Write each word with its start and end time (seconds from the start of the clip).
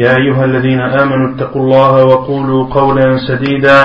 يا 0.00 0.16
أيها 0.16 0.44
الذين 0.44 0.80
آمنوا 0.80 1.34
اتقوا 1.34 1.62
الله 1.62 2.04
وقولوا 2.04 2.66
قولا 2.74 3.16
سديدا 3.28 3.78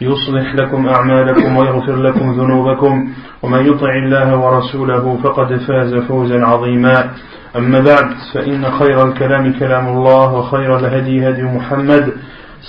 يصلح 0.00 0.54
لكم 0.54 0.88
أعمالكم 0.88 1.56
ويغفر 1.56 1.96
لكم 1.96 2.32
ذنوبكم 2.40 3.08
ومن 3.42 3.66
يطع 3.66 3.92
الله 4.04 4.36
ورسوله 4.36 5.18
فقد 5.22 5.56
فاز 5.56 5.94
فوزا 5.94 6.44
عظيما. 6.44 7.10
أما 7.56 7.80
بعد 7.80 8.06
فإن 8.34 8.70
خير 8.70 9.08
الكلام 9.08 9.52
كلام 9.52 9.88
الله 9.88 10.34
وخير 10.34 10.78
الهدي 10.78 11.28
هدي 11.28 11.42
محمد 11.42 12.12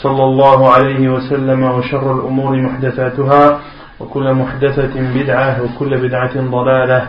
صلى 0.03 0.23
الله 0.23 0.73
عليه 0.73 1.09
وسلم 1.09 1.63
وشر 1.63 2.15
الأمور 2.15 2.61
محدثاتها 2.61 3.59
وكل 3.99 4.33
محدثة 4.33 4.93
بدعة 5.15 5.61
وكل 5.63 5.97
بدعة 5.97 6.35
ضلالة 6.51 7.01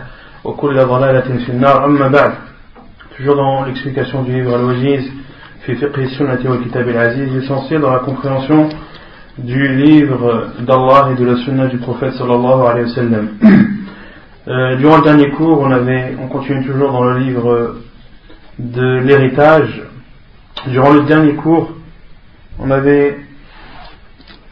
وكل 0.43 0.75
ضلالة 0.85 1.45
في 1.45 1.49
النار. 1.49 1.85
أما 1.85 2.07
بعد 2.07 2.31
toujours 3.17 3.35
dans 3.35 3.65
l'explication 3.65 4.23
du 4.23 4.31
livre 4.31 4.53
Al-Wajiz 4.55 5.03
fi 5.61 5.75
fiqh 5.75 6.09
sunnati 6.17 6.47
wa 6.47 6.57
kitab 6.57 6.87
al-aziz 6.87 7.35
essentiel 7.35 7.81
dans 7.81 7.91
la 7.91 7.99
compréhension 7.99 8.69
du 9.37 9.75
livre 9.75 10.51
d'Allah 10.61 11.09
et 11.11 11.15
de 11.15 11.25
la 11.25 11.35
sunna 11.37 11.67
du 11.67 11.77
prophète 11.77 12.13
sallallahu 12.13 12.67
alayhi 12.67 12.87
wa 12.87 12.95
sallam. 12.95 13.29
Euh, 14.47 14.77
durant 14.77 14.97
le 14.97 15.03
dernier 15.03 15.29
cours 15.31 15.59
on 15.61 15.69
avait 15.69 16.15
on 16.19 16.27
continue 16.27 16.65
toujours 16.65 16.91
dans 16.91 17.03
le 17.03 17.19
livre 17.19 17.75
de 18.57 18.99
l'héritage. 19.01 19.83
Durant 20.67 20.93
le 20.93 21.03
dernier 21.03 21.35
cours 21.35 21.71
on 22.57 22.71
avait 22.71 23.17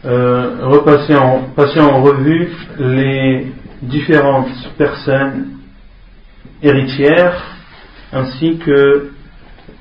euh, 0.04 0.58
repassé 0.62 1.16
en, 1.16 1.40
passé 1.56 1.80
en 1.80 2.02
revue 2.02 2.48
les 2.78 3.52
différentes 3.82 4.52
personnes 4.76 5.48
héritières 6.62 7.42
ainsi 8.12 8.58
que 8.58 9.10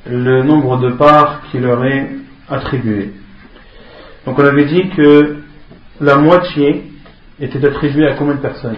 le 0.06 0.44
nombre 0.44 0.78
de 0.78 0.92
parts 0.92 1.42
qui 1.52 1.60
leur 1.60 1.84
est 1.86 2.10
attribué. 2.50 3.14
Donc 4.26 4.40
on 4.40 4.46
avait 4.46 4.66
dit 4.66 4.90
que 4.90 5.38
la 6.00 6.18
moitié 6.18 6.92
était 7.40 7.66
attribuée 7.66 8.08
à 8.08 8.16
combien 8.16 8.36
de 8.36 8.42
personnes? 8.42 8.78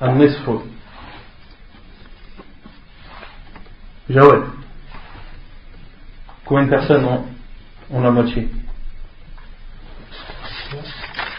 À 0.00 0.12
Nesfo. 0.12 0.64
Jawed. 4.08 4.42
Combien 6.44 6.64
de 6.64 6.70
personnes 6.70 7.04
ont, 7.04 7.24
ont 7.90 8.00
la 8.00 8.10
moitié? 8.10 8.48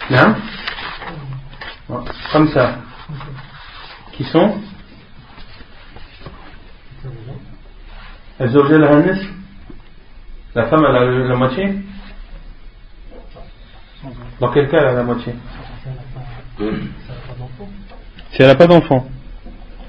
Non 0.09 0.35
Comme 2.31 2.49
ça. 2.49 2.79
Qui 4.13 4.23
sont? 4.25 4.55
الزوجة 8.40 8.76
لها 8.76 8.92
النصف 8.92 9.42
La 10.54 10.66
femme, 10.66 10.84
elle 10.86 10.96
a 10.96 11.04
la 11.28 11.36
moitié 11.36 11.74
Dans 14.38 14.50
quel 14.50 14.68
cas 14.68 14.78
elle 14.80 14.88
a 14.88 14.92
la 14.92 15.02
moitié 15.02 15.34
Si 18.30 18.42
elle 18.42 18.48
n'a 18.48 18.54
pas 18.54 18.66
d'enfant. 18.66 19.06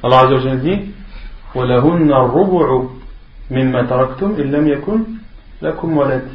Allah 0.01 0.19
Azza 0.19 0.35
wa 0.35 0.39
Jalla 0.39 0.55
dit 0.57 0.93
وَلَهُنَّ 1.55 2.11
الرُّبُعُ 2.11 2.89
مِمَّا 3.51 3.83
تَرَكْتُمْ 3.83 4.35
إِن 4.39 4.51
لَمْ 4.51 4.67
يَكُنْ 4.67 5.03
لَكُمْ 5.61 5.97
وَلَدٌ 5.97 6.27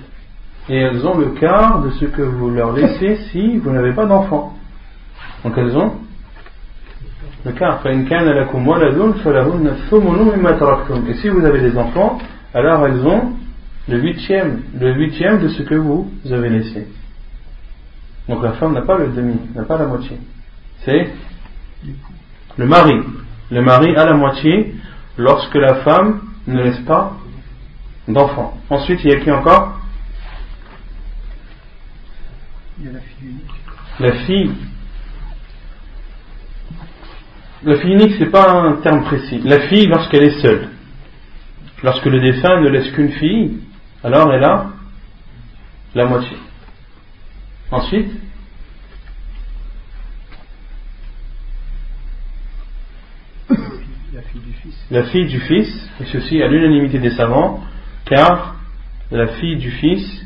Et 0.69 0.76
elles 0.76 1.06
ont 1.06 1.16
le 1.16 1.31
quart 1.31 1.81
de 1.81 1.91
ce 1.91 2.04
que 2.04 2.22
vous 2.22 2.50
leur 2.50 2.72
laissez 2.72 3.16
si 3.32 3.56
vous 3.56 3.71
n'avez 3.71 3.94
pas 3.94 4.04
d'enfant. 4.06 4.54
Donc 5.44 5.54
elles 5.56 5.76
ont 5.76 5.94
D'accord 7.46 7.81
Et 7.86 7.94
si 11.16 11.30
vous 11.30 11.46
avez 11.46 11.59
des 11.59 11.78
enfants, 11.78 12.20
alors 12.54 12.88
elles 12.88 13.06
ont 13.06 13.34
le 13.90 14.00
huitième, 14.00 14.62
le 14.80 14.94
huitième 14.94 15.42
de 15.42 15.50
ce 15.50 15.64
que 15.64 15.76
vous 15.76 16.09
avez 16.31 16.50
laissé. 16.50 16.88
Donc 18.30 18.42
la 18.44 18.54
femme 18.54 18.74
n'a 18.74 18.84
pas 18.84 18.98
le 18.98 19.09
demi, 19.09 19.36
n'a 19.54 19.64
pas 19.64 19.78
la 19.78 19.88
moitié. 19.88 20.18
C'est 20.86 21.09
le 22.58 22.66
mari. 22.66 23.02
Le 23.52 23.62
mari 23.62 23.94
a 23.96 24.06
la 24.06 24.14
moitié 24.14 24.74
lorsque 25.18 25.56
la 25.56 25.75
femme 25.84 26.22
ne 26.48 26.64
laisse 26.64 26.80
pas 26.80 27.18
d'enfant. 28.08 28.58
Ensuite, 28.70 29.04
il 29.04 29.12
y 29.12 29.14
a 29.14 29.20
qui 29.20 29.31
encore? 29.31 29.80
Il 32.80 32.86
y 32.86 32.90
a 32.90 32.94
la 32.94 33.00
fille 33.00 33.30
unique. 33.30 33.52
La 34.00 34.12
fille 34.25 34.52
la 37.66 37.78
fille 37.78 37.94
unique, 37.94 38.16
c'est 38.19 38.29
pas 38.29 38.51
un 38.51 38.74
terme 38.81 39.03
précis. 39.03 39.40
La 39.46 39.62
fille, 39.68 39.88
lorsqu'elle 39.88 40.24
est 40.24 40.41
seule. 40.41 40.68
Lorsque 41.81 42.06
le 42.06 42.19
défunt 42.19 42.59
ne 42.62 42.68
laisse 42.69 42.91
qu'une 42.91 43.12
fille, 43.12 43.59
alors 44.03 44.34
elle 44.34 44.44
a 44.44 44.69
la 45.96 46.06
moitié. 46.06 46.35
Ensuite, 47.72 48.12
La 53.50 54.22
fille 54.22 54.41
du 54.41 54.53
fils. 54.53 54.88
la 54.91 55.03
fille 55.03 55.25
du 55.25 55.40
fils, 55.40 55.90
et 56.01 56.06
ceci 56.06 56.41
à 56.41 56.47
l'unanimité 56.47 57.00
des 57.00 57.12
savants, 57.12 57.63
car 58.06 58.56
la 59.09 59.28
fille 59.28 59.57
du 59.57 59.72
fils 59.72 60.25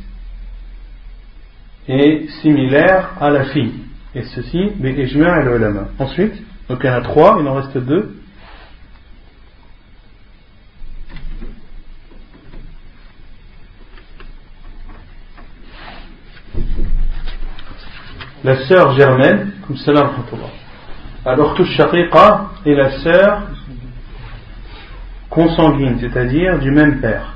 est 1.87 2.27
similaire 2.41 3.11
à 3.21 3.29
la 3.29 3.45
fille. 3.45 3.73
Et 4.15 4.23
ceci, 4.23 4.71
bi'ijma' 4.75 5.31
al-ulama. 5.31 5.89
Ensuite, 5.99 6.33
donc 6.69 6.79
il 6.83 6.87
y 6.87 6.89
en 6.89 6.95
a 6.95 7.01
trois, 7.01 7.37
il 7.39 7.47
en 7.47 7.55
reste 7.55 7.77
deux. 7.77 8.13
La 18.43 18.65
sœur 18.67 18.95
germaine, 18.95 19.53
comme 19.65 19.77
cela, 19.77 20.11
alors 21.25 21.55
tout 21.55 21.65
shaqiqa 21.65 22.51
est 22.65 22.75
la 22.75 22.99
sœur 22.99 23.41
consanguine, 25.29 25.99
c'est-à-dire 25.99 26.57
du 26.59 26.71
même 26.71 27.01
père. 27.01 27.33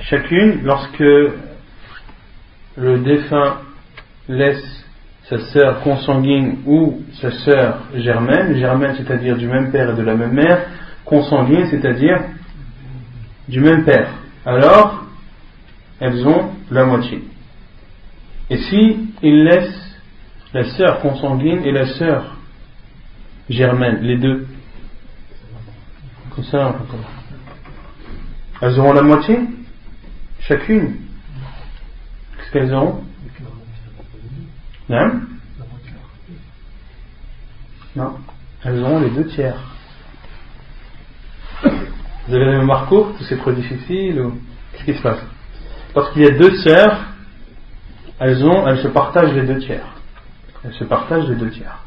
Chacune, 0.00 0.62
lorsque 0.62 0.98
le 1.00 2.98
défunt 3.00 3.58
laisse 4.28 4.84
sa 5.28 5.38
sœur 5.38 5.80
consanguine 5.80 6.58
ou 6.66 7.02
sa 7.20 7.30
sœur 7.30 7.82
germaine, 7.94 8.56
germaine 8.56 8.94
c'est-à-dire 8.96 9.36
du 9.36 9.46
même 9.46 9.70
père 9.70 9.90
et 9.90 9.96
de 9.96 10.02
la 10.02 10.14
même 10.14 10.32
mère, 10.32 10.66
consanguine 11.04 11.66
c'est-à-dire 11.66 12.18
du 13.48 13.60
même 13.60 13.84
père, 13.84 14.10
alors 14.46 15.04
elles 16.00 16.26
ont 16.26 16.50
la 16.70 16.84
moitié. 16.84 17.22
Et 18.50 18.56
si 18.56 19.10
il 19.22 19.44
laisse 19.44 20.00
la 20.54 20.64
sœur 20.64 21.00
consanguine 21.00 21.62
et 21.64 21.72
la 21.72 21.86
sœur 21.86 22.36
germaine, 23.50 23.98
les 24.00 24.16
deux, 24.16 24.46
comme 26.34 26.44
ça, 26.44 26.74
elles 28.62 28.78
auront 28.78 28.92
la 28.92 29.02
moitié, 29.02 29.40
chacune. 30.40 30.96
Qu'est-ce 32.36 32.50
qu'elles 32.52 32.74
auront? 32.74 33.02
Non 37.96 38.14
Elles 38.64 38.82
ont 38.84 39.00
les 39.00 39.10
deux 39.10 39.26
tiers. 39.26 39.58
Vous 41.62 42.34
avez 42.34 42.44
la 42.44 42.58
mémoire 42.58 42.86
courte 42.86 43.16
c'est 43.28 43.38
trop 43.38 43.52
difficile 43.52 44.20
ou... 44.20 44.40
Qu'est-ce 44.72 44.84
qui 44.84 44.94
se 44.94 45.02
passe? 45.02 45.20
Parce 45.94 46.12
qu'il 46.12 46.22
y 46.22 46.26
a 46.26 46.30
deux 46.30 46.54
sœurs, 46.58 47.06
elles, 48.20 48.44
ont, 48.44 48.66
elles 48.68 48.82
se 48.82 48.88
partagent 48.88 49.32
les 49.32 49.46
deux 49.46 49.58
tiers. 49.58 49.86
Elles 50.64 50.74
se 50.74 50.84
partagent 50.84 51.28
les 51.28 51.36
deux 51.36 51.50
tiers. 51.50 51.78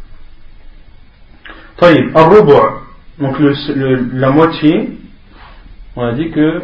Donc 3.20 3.40
le, 3.40 3.54
le, 3.76 4.10
la 4.14 4.30
moitié, 4.32 4.98
on 5.96 6.04
a 6.04 6.14
dit 6.14 6.32
que 6.32 6.64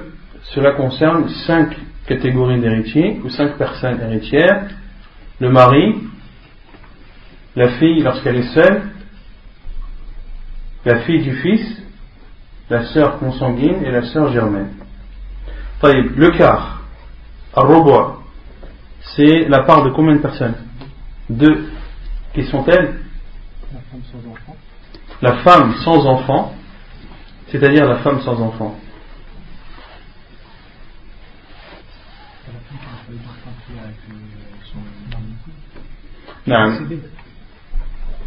cela 0.53 0.71
concerne 0.71 1.29
cinq 1.45 1.75
catégories 2.07 2.59
d'héritiers 2.59 3.19
ou 3.23 3.29
cinq 3.29 3.57
personnes 3.57 3.99
héritières. 4.01 4.67
Le 5.39 5.49
mari, 5.49 5.95
la 7.57 7.69
fille 7.79 8.03
lorsqu'elle 8.03 8.35
est 8.35 8.53
seule, 8.53 8.83
la 10.85 10.99
fille 10.99 11.23
du 11.23 11.35
fils, 11.37 11.81
la 12.69 12.85
sœur 12.85 13.17
consanguine 13.17 13.83
et 13.83 13.89
la 13.89 14.03
sœur 14.03 14.31
germaine. 14.31 14.75
Le 15.81 16.37
quart, 16.37 16.83
à 17.55 17.61
robot, 17.61 18.21
c'est 19.15 19.49
la 19.49 19.63
part 19.63 19.83
de 19.83 19.89
combien 19.89 20.17
de 20.17 20.21
personnes? 20.21 20.53
Deux. 21.31 21.71
Qui 22.35 22.43
sont-elles? 22.43 22.99
La 23.73 23.81
femme 23.81 24.03
sans 24.11 24.29
enfant, 24.29 24.55
La 25.23 25.37
femme 25.37 25.75
sans 25.83 26.05
enfants, 26.05 26.55
c'est-à-dire 27.47 27.87
la 27.87 27.97
femme 27.97 28.21
sans 28.21 28.39
enfant. 28.39 28.75
Non 36.45 36.87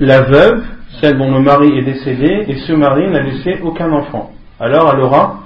la 0.00 0.22
veuve, 0.22 0.64
celle 1.00 1.18
dont 1.18 1.30
le 1.30 1.40
mari 1.40 1.78
est 1.78 1.82
décédé, 1.84 2.46
et 2.48 2.56
ce 2.66 2.72
mari 2.72 3.08
n'a 3.10 3.22
laissé 3.22 3.60
aucun 3.62 3.92
enfant. 3.92 4.32
Alors 4.58 4.92
elle 4.92 5.00
aura 5.00 5.40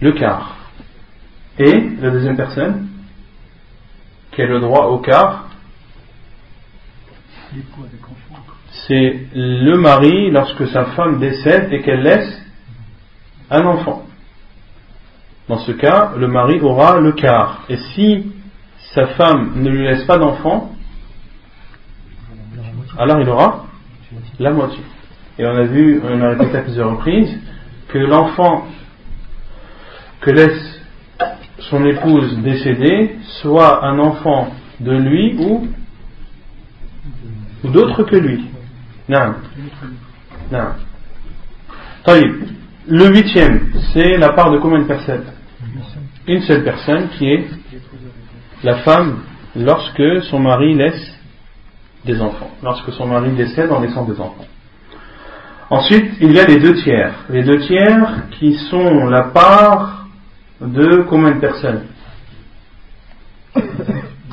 le 0.00 0.12
quart. 0.12 0.56
Et 1.58 1.90
la 2.00 2.10
deuxième 2.10 2.36
personne, 2.36 2.86
qui 4.32 4.42
a 4.42 4.46
le 4.46 4.60
droit 4.60 4.86
au 4.86 4.98
quart, 4.98 5.46
c'est 8.86 9.26
le 9.34 9.76
mari 9.76 10.30
lorsque 10.30 10.66
sa 10.68 10.84
femme 10.86 11.18
décède 11.18 11.72
et 11.72 11.82
qu'elle 11.82 12.02
laisse 12.02 12.40
un 13.50 13.64
enfant. 13.66 14.04
Dans 15.48 15.58
ce 15.58 15.72
cas, 15.72 16.12
le 16.16 16.28
mari 16.28 16.60
aura 16.60 17.00
le 17.00 17.12
quart. 17.12 17.64
Et 17.68 17.76
si 17.76 18.32
sa 18.94 19.08
femme 19.08 19.52
ne 19.56 19.68
lui 19.68 19.84
laisse 19.84 20.04
pas 20.04 20.18
d'enfant, 20.18 20.72
alors 23.00 23.18
il 23.18 23.28
aura 23.30 23.64
la 24.38 24.52
moitié. 24.52 24.80
Et 25.38 25.46
on 25.46 25.56
a 25.56 25.62
vu, 25.62 26.02
on 26.04 26.20
a 26.20 26.28
répété 26.30 26.58
à 26.58 26.62
plusieurs 26.62 26.90
reprises, 26.90 27.34
que 27.88 27.98
l'enfant 27.98 28.66
que 30.20 30.30
laisse 30.30 30.80
son 31.70 31.82
épouse 31.86 32.38
décédée 32.42 33.16
soit 33.40 33.86
un 33.86 33.98
enfant 33.98 34.52
de 34.80 34.92
lui 34.92 35.34
ou, 35.38 35.66
ou 37.64 37.68
d'autre 37.70 38.02
que 38.04 38.16
lui. 38.16 38.44
Non. 39.08 39.34
Non. 40.52 40.68
Tandis, 42.04 42.26
le 42.86 43.08
huitième, 43.08 43.72
c'est 43.94 44.18
la 44.18 44.34
part 44.34 44.50
de 44.50 44.58
combien 44.58 44.80
de 44.80 44.84
personnes? 44.84 45.24
Une 46.26 46.42
seule 46.42 46.64
personne 46.64 47.08
qui 47.16 47.30
est 47.30 47.48
la 48.62 48.76
femme 48.82 49.20
lorsque 49.56 50.22
son 50.24 50.38
mari 50.38 50.74
laisse 50.74 51.19
des 52.04 52.20
enfants, 52.20 52.50
lorsque 52.62 52.92
son 52.92 53.06
mari 53.06 53.32
décède 53.32 53.70
en 53.70 53.80
laissant 53.80 54.04
des 54.04 54.18
enfants. 54.20 54.46
Ensuite, 55.70 56.14
il 56.20 56.32
y 56.32 56.40
a 56.40 56.46
les 56.46 56.58
deux 56.58 56.74
tiers. 56.82 57.14
Les 57.28 57.44
deux 57.44 57.60
tiers 57.60 58.24
qui 58.32 58.54
sont 58.70 59.06
la 59.06 59.24
part 59.24 60.06
de 60.60 61.02
combien 61.08 61.32
de 61.32 61.40
personnes 61.40 61.84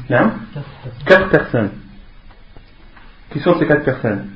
Non 0.10 0.32
Quatre 1.06 1.30
personnes. 1.30 1.72
Qui 3.32 3.40
sont 3.40 3.60
ces 3.60 3.68
quatre 3.68 3.84
personnes 3.84 4.30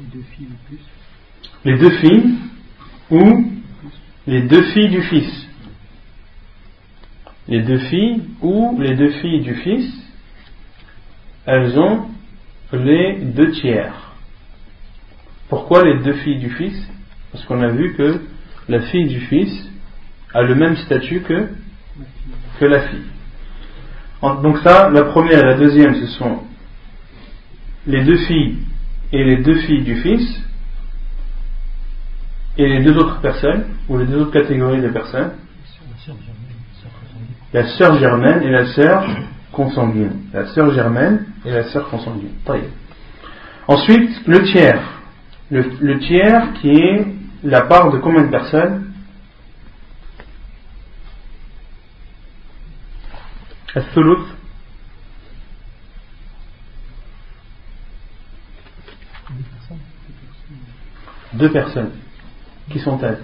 Les 0.00 0.06
deux 0.06 0.24
filles 0.36 0.48
ou 0.50 0.68
plus. 0.68 0.80
Les 1.64 1.78
deux 1.78 1.90
filles 1.98 2.38
ou 3.10 3.52
les 4.26 4.42
deux 4.42 4.62
filles 4.72 4.90
du 4.90 5.02
fils? 5.02 5.46
Les 7.48 7.62
deux 7.62 7.78
filles 7.78 8.22
ou 8.40 8.78
les 8.80 8.94
deux 8.94 9.10
filles 9.10 9.40
du 9.40 9.54
fils, 9.54 10.01
elles 11.46 11.78
ont 11.78 12.06
les 12.72 13.18
deux 13.20 13.50
tiers. 13.52 14.14
Pourquoi 15.48 15.84
les 15.84 15.98
deux 16.02 16.14
filles 16.14 16.38
du 16.38 16.50
fils? 16.50 16.88
Parce 17.30 17.44
qu'on 17.44 17.60
a 17.62 17.68
vu 17.68 17.94
que 17.94 18.20
la 18.68 18.80
fille 18.80 19.08
du 19.08 19.20
fils 19.20 19.68
a 20.32 20.42
le 20.42 20.54
même 20.54 20.76
statut 20.76 21.20
que, 21.20 21.48
que 22.58 22.64
la 22.64 22.88
fille. 22.88 23.06
Donc 24.22 24.58
ça, 24.58 24.88
la 24.90 25.04
première 25.04 25.40
et 25.40 25.44
la 25.44 25.56
deuxième, 25.56 25.94
ce 25.94 26.06
sont 26.06 26.38
les 27.86 28.04
deux 28.04 28.18
filles 28.18 28.58
et 29.12 29.24
les 29.24 29.38
deux 29.38 29.56
filles 29.56 29.82
du 29.82 29.96
fils, 29.96 30.42
et 32.56 32.68
les 32.68 32.82
deux 32.82 32.96
autres 32.96 33.20
personnes, 33.20 33.64
ou 33.88 33.98
les 33.98 34.06
deux 34.06 34.20
autres 34.20 34.32
catégories 34.32 34.80
de 34.80 34.88
personnes, 34.88 35.32
la 37.52 37.66
sœur 37.76 37.98
germaine 37.98 38.42
et 38.42 38.50
la 38.50 38.66
sœur 38.66 39.04
consanguine. 39.52 40.12
La 40.32 40.46
sœur 40.46 40.72
germaine 40.72 41.26
et 41.44 41.50
la 41.50 41.64
sœur 41.70 41.88
consanguine. 41.88 42.34
Ensuite, 43.68 44.26
le 44.26 44.42
tiers. 44.44 44.82
Le, 45.50 45.98
tiers 45.98 46.52
qui 46.54 46.70
est 46.70 47.06
la 47.42 47.62
part 47.62 47.90
de 47.90 47.98
combien 47.98 48.22
de 48.22 48.30
personnes? 48.30 48.92
Absolute. 53.74 54.26
Deux 61.34 61.50
personnes. 61.50 61.90
Qui 62.70 62.78
sont-elles? 62.78 63.18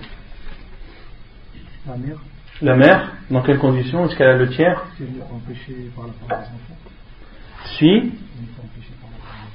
La 1.87 1.97
mère. 1.97 2.19
La 2.61 2.77
mère 2.77 3.13
Dans 3.31 3.43
quelles 3.43 3.59
conditions? 3.59 4.07
Est-ce 4.07 4.17
qu'elle 4.17 4.29
a 4.29 4.37
le 4.37 4.49
tiers? 4.51 4.85
C'est 4.99 5.05
par 5.95 6.07
la 6.07 6.13
part 6.13 6.41
des 6.41 6.47
enfants. 6.47 6.79
Si 7.79 8.13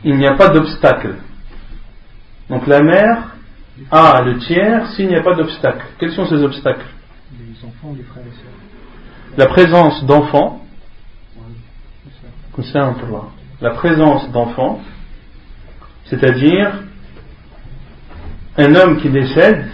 il 0.03 0.17
n'y 0.17 0.27
a 0.27 0.33
pas 0.33 0.49
d'obstacle. 0.49 1.15
Donc 2.49 2.67
la 2.67 2.81
mère 2.81 3.35
a 3.89 4.21
le 4.21 4.37
tiers 4.39 4.89
s'il 4.91 5.07
n'y 5.07 5.15
a 5.15 5.21
pas 5.21 5.35
d'obstacle. 5.35 5.85
Quels 5.97 6.11
sont 6.11 6.25
ces 6.25 6.43
obstacles? 6.43 6.85
Les 7.39 7.65
enfants, 7.65 7.93
les 7.95 8.03
frères 8.03 8.23
et 8.23 8.35
sœurs. 8.35 9.37
La 9.37 9.45
présence 9.47 10.03
d'enfants. 10.05 10.61
La 13.61 13.71
présence 13.71 14.29
d'enfants, 14.31 14.81
c'est-à-dire 16.05 16.83
un 18.57 18.75
homme 18.75 19.01
qui 19.01 19.09
décède 19.09 19.65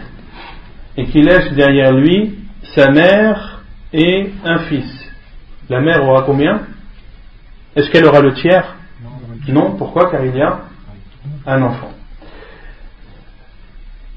et 0.95 1.05
qui 1.07 1.21
laisse 1.21 1.51
derrière 1.53 1.91
lui 1.91 2.39
sa 2.75 2.91
mère 2.91 3.63
et 3.91 4.31
un 4.45 4.59
fils. 4.59 5.11
La 5.69 5.81
mère 5.81 6.03
aura 6.07 6.21
combien? 6.21 6.61
Est-ce 7.79 7.89
qu'elle 7.91 8.05
aura 8.05 8.19
le 8.19 8.33
tiers 8.33 8.75
Non, 9.47 9.71
pourquoi 9.77 10.11
Car 10.11 10.25
il 10.25 10.35
y 10.35 10.41
a 10.41 10.59
un 11.45 11.61
enfant. 11.61 11.93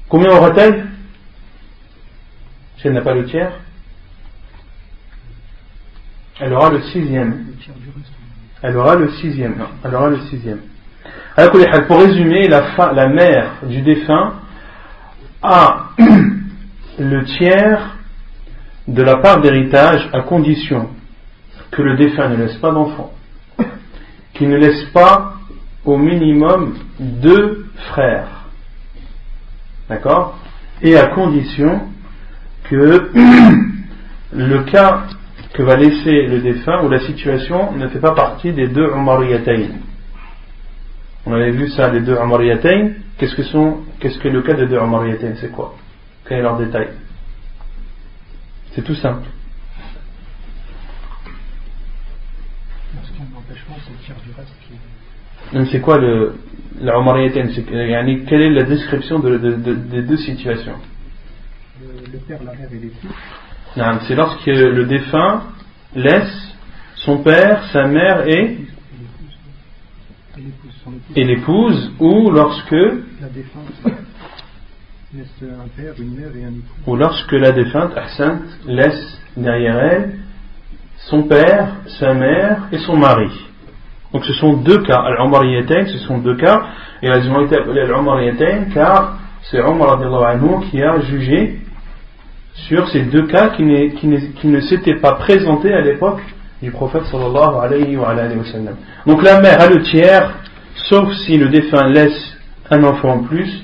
Combien 0.09 0.31
aura-t-elle? 0.31 0.85
Si 2.77 2.87
elle 2.87 2.93
n'a 2.93 3.01
pas 3.01 3.13
le 3.13 3.23
tiers 3.25 3.53
Elle 6.41 6.51
aura 6.51 6.71
le 6.71 6.81
sixième. 6.81 7.45
Elle 8.61 8.75
aura 8.75 8.95
le 8.95 9.09
sixième. 9.13 9.55
Non, 9.57 9.67
elle 9.85 9.95
aura 9.95 10.09
le 10.09 10.19
sixième. 10.29 10.59
Alors, 11.37 11.51
pour 11.87 11.99
résumer, 11.99 12.49
la, 12.49 12.63
fa- 12.75 12.91
la 12.91 13.07
mère 13.07 13.59
du 13.63 13.81
défunt 13.81 14.41
a 15.41 15.91
le 16.99 17.23
tiers 17.23 17.95
de 18.89 19.01
la 19.03 19.17
part 19.17 19.39
d'héritage 19.39 20.09
à 20.11 20.19
condition 20.21 20.89
que 21.71 21.81
le 21.81 21.95
défunt 21.95 22.27
ne 22.27 22.35
laisse 22.35 22.57
pas 22.57 22.71
d'enfant, 22.71 23.13
qu'il 24.33 24.49
ne 24.49 24.57
laisse 24.57 24.83
pas 24.85 25.35
au 25.85 25.97
minimum 25.97 26.75
deux 26.99 27.67
frères. 27.91 28.45
D'accord? 29.89 30.37
Et 30.81 30.97
à 30.97 31.07
condition 31.07 31.81
que 32.63 33.11
le 34.33 34.63
cas 34.63 35.03
que 35.53 35.61
va 35.61 35.75
laisser 35.75 36.25
le 36.25 36.39
défunt 36.39 36.83
ou 36.83 36.89
la 36.89 36.99
situation 36.99 37.73
ne 37.73 37.87
fait 37.87 37.99
pas 37.99 38.13
partie 38.13 38.51
des 38.51 38.67
deux 38.67 38.89
Umariyatayn. 38.91 39.69
On 41.25 41.33
avait 41.33 41.51
vu 41.51 41.69
ça, 41.69 41.89
les 41.89 42.01
deux 42.01 42.15
Umariyatayn. 42.15 42.93
Qu'est-ce 43.17 43.35
que 43.35 43.43
sont, 43.43 43.81
qu'est-ce 43.99 44.17
que 44.17 44.27
le 44.27 44.41
cas 44.41 44.53
des 44.53 44.65
deux 44.65 44.77
Umariyatayn? 44.77 45.35
C'est 45.39 45.51
quoi? 45.51 45.75
Quel 46.27 46.39
est 46.39 46.41
leur 46.41 46.57
détail? 46.57 46.89
C'est 48.71 48.81
tout 48.81 48.95
simple. 48.95 49.27
Empêchement, 53.53 53.75
c'est 53.85 53.91
le 53.91 53.97
tiers 53.99 54.15
du 54.25 54.31
reste 54.35 54.53
qui 55.65 55.71
C'est 55.71 55.79
quoi 55.81 55.97
le, 55.99 56.33
Quelle 58.27 58.41
est 58.41 58.49
la 58.49 58.63
description 58.63 59.19
de- 59.19 59.37
de- 59.37 59.55
de- 59.55 59.75
des 59.75 60.01
deux 60.01 60.17
situations 60.17 60.77
Le, 61.79 62.11
le 62.13 62.17
père, 62.19 62.39
la 62.43 62.53
mère 62.53 62.69
et 62.71 62.79
l'époux. 62.79 63.07
C'est 64.07 64.15
lorsque 64.15 64.45
le 64.47 64.85
défunt 64.85 65.43
laisse 65.95 66.55
son 66.95 67.19
père, 67.19 67.63
sa 67.71 67.85
mère 67.85 68.27
et, 68.27 68.57
Et 71.15 71.23
l'épouse. 71.23 71.91
ou 71.99 72.31
lorsque 72.31 72.71
la 72.71 73.29
défunte 73.29 73.71
laisse 75.13 75.27
un 75.43 75.67
père, 75.79 75.93
une 75.99 76.15
mère 76.15 76.35
et 76.35 76.43
un 76.45 76.49
époux. 76.49 76.91
Ou 76.91 76.95
lorsque 76.95 77.31
la 77.33 77.51
défunte, 77.51 77.91
laisse 78.65 79.19
derrière 79.37 79.77
elle 79.77 80.19
son 81.09 81.23
père, 81.23 81.75
sa 81.99 82.13
mère 82.13 82.67
et 82.71 82.77
son 82.79 82.97
mari. 82.97 83.29
Donc 84.13 84.23
ce 84.25 84.33
sont 84.33 84.53
deux 84.53 84.83
cas. 84.83 85.01
Al-Umar 85.01 85.43
ce 85.87 85.97
sont 85.99 86.19
deux 86.19 86.35
cas. 86.35 86.61
Et 87.01 87.07
elles 87.07 87.29
ont 87.29 87.41
été 87.41 87.57
appelées 87.57 87.81
Al-Umar 87.81 88.19
car 88.73 89.17
c'est 89.49 89.61
Omar 89.61 89.99
qui 90.69 90.81
a 90.81 90.99
jugé 91.01 91.59
sur 92.67 92.87
ces 92.89 93.01
deux 93.03 93.27
cas 93.27 93.49
qui, 93.49 93.63
ne 93.63 94.59
s'étaient 94.61 94.99
pas 94.99 95.13
présentés 95.13 95.73
à 95.73 95.81
l'époque 95.81 96.21
du 96.61 96.71
prophète 96.71 97.03
sallallahu 97.05 97.55
alayhi 97.61 97.97
wa, 97.97 98.15
sallam. 98.45 98.75
Donc 99.05 99.21
la 99.23 99.41
mère 99.41 99.59
a 99.59 99.67
le 99.67 99.81
tiers, 99.81 100.33
sauf 100.87 101.11
si 101.25 101.37
le 101.37 101.49
défunt 101.49 101.87
laisse 101.87 102.37
un 102.69 102.83
enfant 102.83 103.15
en 103.15 103.23
plus, 103.23 103.63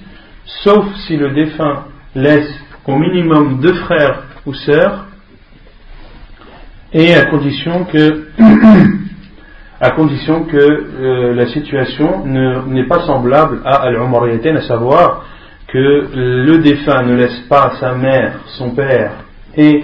sauf 0.63 0.85
si 1.07 1.15
le 1.15 1.31
défunt 1.31 1.85
laisse 2.15 2.51
au 2.85 2.97
minimum 2.97 3.59
deux 3.61 3.75
frères 3.75 4.23
ou 4.45 4.53
sœurs, 4.53 5.05
et 6.93 7.13
à 7.13 7.25
condition 7.25 7.85
que 7.85 8.27
à 9.81 9.91
condition 9.91 10.43
que 10.43 10.57
euh, 10.57 11.33
la 11.33 11.47
situation 11.47 12.25
n'est 12.25 12.87
pas 12.87 13.05
semblable 13.05 13.61
à 13.65 13.83
Al-Umariyatain, 13.83 14.55
à 14.57 14.61
savoir 14.61 15.25
que 15.67 16.09
le 16.13 16.57
défunt 16.57 17.03
ne 17.03 17.15
laisse 17.15 17.39
pas 17.47 17.73
sa 17.79 17.93
mère, 17.93 18.39
son 18.57 18.71
père 18.71 19.11
et 19.55 19.83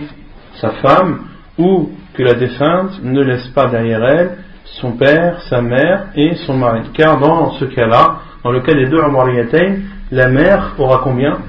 sa 0.59 0.71
femme, 0.81 1.19
ou 1.57 1.91
que 2.13 2.23
la 2.23 2.33
défunte 2.33 3.03
ne 3.03 3.21
laisse 3.21 3.47
pas 3.49 3.67
derrière 3.67 4.03
elle 4.03 4.37
son 4.81 4.93
père, 4.93 5.41
sa 5.49 5.61
mère 5.61 6.07
et 6.15 6.35
son 6.45 6.57
mari. 6.57 6.81
Car 6.93 7.19
dans 7.19 7.51
ce 7.53 7.65
cas-là, 7.65 8.19
dans 8.43 8.51
le 8.51 8.61
cas 8.61 8.73
des 8.73 8.87
deux 8.87 8.97
Umariyatain, 8.97 9.77
la 10.11 10.27
mère 10.27 10.73
aura 10.77 11.01
combien? 11.03 11.39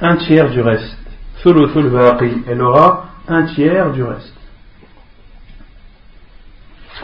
Un 0.00 0.16
tiers 0.16 0.50
du 0.50 0.60
reste. 0.60 0.96
Elle 1.44 2.62
aura 2.62 3.06
un 3.28 3.44
tiers 3.44 3.92
du 3.92 4.02
reste. 4.02 4.35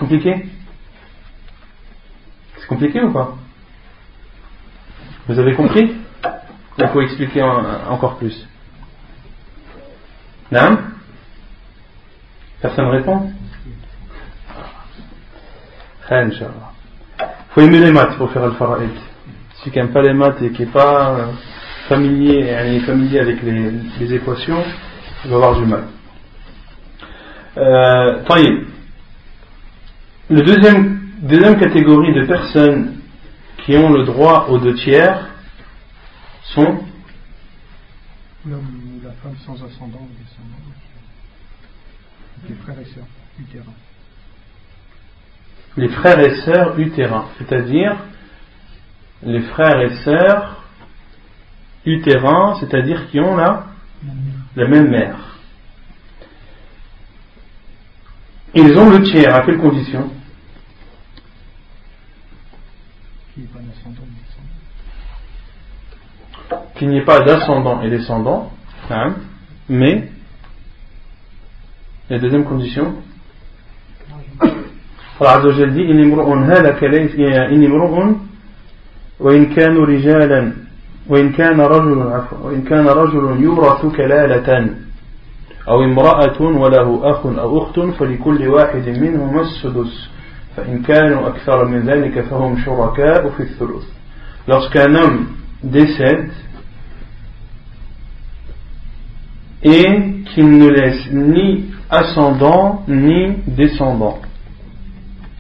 Compliqué 0.03 0.35
C'est 2.59 2.67
compliqué 2.67 3.01
ou 3.01 3.13
pas 3.13 3.37
Vous 5.29 5.39
avez 5.39 5.55
compris 5.55 5.95
Il 6.77 6.89
faut 6.89 7.03
expliquer 7.03 7.41
encore 7.43 8.17
plus. 8.17 8.49
Non 10.51 10.77
Personne 12.61 12.89
répond 12.89 13.31
Il 16.11 16.33
faut 17.51 17.61
aimer 17.61 17.79
les 17.79 17.93
maths 17.93 18.17
pour 18.17 18.33
faire 18.33 18.47
le 18.47 18.55
fara'id. 18.55 18.91
Celui 19.59 19.71
qui 19.71 19.79
n'aime 19.79 19.93
pas 19.93 20.03
les 20.03 20.15
maths 20.15 20.43
et 20.43 20.51
qui 20.51 20.63
n'est 20.63 20.73
pas 20.73 21.11
euh, 21.11 21.27
familier, 21.89 22.81
familier 22.85 23.21
avec 23.21 23.41
les, 23.41 24.13
équations, 24.13 24.65
il 25.25 25.31
va 25.31 25.37
avoir 25.37 25.61
du 25.61 25.65
mal. 25.65 25.85
Euh, 27.57 28.19
deuxième, 30.41 31.11
deuxième 31.21 31.59
catégorie 31.59 32.15
de 32.15 32.25
personnes 32.25 33.01
qui 33.59 33.77
ont 33.77 33.91
le 33.91 34.05
droit 34.05 34.47
aux 34.49 34.59
deux 34.59 34.75
tiers 34.75 35.29
sont 36.55 36.79
l'homme 38.47 38.67
ou 38.97 39.05
la 39.05 39.13
femme 39.13 39.37
sans 39.45 39.55
ascendant 39.55 40.01
ou 40.01 40.11
descendant, 40.23 40.59
les 42.49 42.55
frères 42.57 42.79
et 42.81 42.85
sœurs 42.87 43.07
utérins. 43.39 43.75
Les 45.77 45.89
frères 45.89 46.21
et 46.21 46.41
sœurs 46.43 46.79
utérins, 46.79 47.27
c'est-à-dire 47.39 47.97
les 49.23 49.43
frères 49.43 49.81
et 49.81 49.95
sœurs 50.05 50.65
utérins, 51.87 52.57
c'est-à-dire 52.61 53.09
qui 53.11 53.21
ont 53.21 53.37
la, 53.37 53.67
la 54.57 54.69
même 54.69 54.89
mère. 54.89 55.17
Ils 58.55 58.77
ont 58.77 58.91
le 58.91 59.03
tiers, 59.03 59.35
à 59.35 59.43
quelles 59.43 59.59
conditions 59.59 60.11
qu'il 66.76 66.90
n'y 66.90 66.98
ait 66.98 67.06
pas 67.06 67.20
d'ascendant 67.22 67.82
et 67.82 67.90
descendant, 67.90 68.52
hein, 68.90 69.14
mais 69.70 70.10
la 72.10 72.20
deuxième 72.20 72.46
condition 72.46 72.94
Allah 75.20 75.38
Azza 75.38 75.48
wa 75.48 75.54
Jalla 75.54 75.74
dit 75.74 75.92
إن 75.92 76.00
امرؤ 76.00 76.30
هلك 76.46 76.84
ليس 76.84 77.16
إن 77.16 77.64
امرؤ 77.64 78.16
وإن 79.20 79.46
كانوا 79.46 79.86
رجالا 79.86 80.54
وإن 81.10 81.32
كان 81.32 81.60
رجل 81.62 82.02
عفوا 82.02 82.38
وإن 82.38 82.62
كان 82.62 82.88
رجل 82.88 83.44
يورث 83.44 83.86
كلالة 83.96 84.70
أو 85.68 85.84
امرأة 85.84 86.42
وله 86.42 87.12
أخ 87.12 87.26
أو 87.26 87.64
أخت 87.64 87.80
فلكل 87.80 88.48
واحد 88.48 88.90
منهما 88.90 89.42
السدس 89.42 90.10
فإن 90.58 90.82
كانوا 90.82 91.28
أكثر 91.28 91.66
من 91.66 91.80
ذلك 91.80 92.22
فهم 92.22 92.58
شركاء 92.66 93.30
في 93.30 93.44
الثلث 93.44 93.86
Lorsqu'un 94.48 94.96
homme 94.96 95.26
décède 95.62 96.32
et 99.63 99.87
qu'il 100.35 100.59
ne 100.59 100.69
laisse 100.69 101.13
ni 101.13 101.67
ascendant 101.91 102.83
ni 102.89 103.35
descendant, 103.47 104.19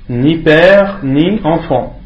ni 0.08 0.38
père 0.38 0.98
ni 1.02 1.40
enfant, 1.44 1.98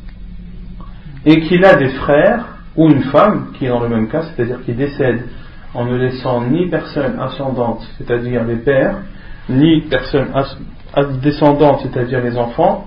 et 1.25 1.41
qu'il 1.41 1.65
a 1.65 1.75
des 1.75 1.89
frères 1.89 2.47
ou 2.77 2.89
une 2.89 3.03
femme 3.05 3.49
qui 3.55 3.67
est 3.67 3.69
dans 3.69 3.81
le 3.81 3.89
même 3.89 4.09
cas, 4.09 4.23
c'est-à-dire 4.23 4.63
qui 4.65 4.73
décède 4.73 5.25
en 5.75 5.85
ne 5.85 5.97
laissant 5.97 6.43
ni 6.43 6.69
personne 6.69 7.19
ascendante, 7.21 7.87
c'est-à-dire 7.99 8.45
les 8.45 8.57
pères, 8.57 8.99
ni 9.49 9.83
personne 9.83 10.29
descendante, 11.23 11.81
c'est-à-dire 11.83 12.23
les 12.23 12.37
enfants, 12.37 12.87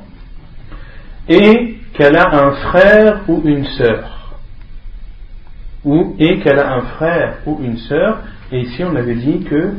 et 1.27 1.77
qu'elle 1.93 2.15
a 2.15 2.45
un 2.45 2.51
frère 2.51 3.21
ou 3.27 3.41
une 3.45 3.65
sœur, 3.65 4.18
ou 5.85 6.15
et 6.19 6.39
qu'elle 6.39 6.59
a 6.59 6.73
un 6.73 6.81
frère 6.81 7.37
ou 7.45 7.59
une 7.61 7.77
sœur 7.77 8.21
et 8.51 8.61
ici, 8.61 8.83
on 8.83 8.95
avait 8.95 9.15
dit 9.15 9.43
que, 9.43 9.73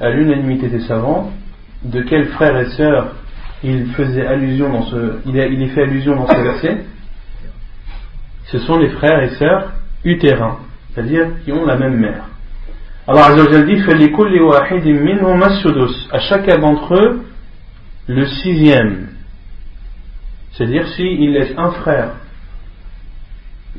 à 0.00 0.10
l'unanimité 0.10 0.68
des 0.68 0.80
savants, 0.80 1.32
de 1.84 2.02
quels 2.02 2.28
frères 2.28 2.56
et 2.58 2.70
sœurs 2.70 3.14
il 3.64 3.86
faisait 3.92 4.26
allusion 4.26 4.72
dans 4.72 4.82
ce, 4.82 5.18
il, 5.26 5.36
y 5.36 5.68
fait 5.68 5.82
allusion 5.82 6.16
dans 6.16 6.26
ce 6.26 6.40
verset, 6.40 6.78
ce 8.46 8.58
sont 8.60 8.78
les 8.78 8.90
frères 8.90 9.22
et 9.22 9.30
sœurs 9.30 9.72
utérins, 10.04 10.58
c'est-à-dire 10.92 11.28
qui 11.44 11.52
ont 11.52 11.64
la 11.64 11.76
même 11.76 11.96
mère. 11.96 12.28
Alors 13.06 13.24
Azzawajal 13.24 13.66
dit 13.66 13.82
à 16.12 16.20
chacun 16.20 16.58
d'entre 16.58 16.94
eux 16.94 17.22
le 18.06 18.26
sixième. 18.26 19.08
C'est-à-dire 20.52 20.86
s'il 20.88 21.32
laisse 21.32 21.52
un 21.56 21.70
frère 21.70 22.10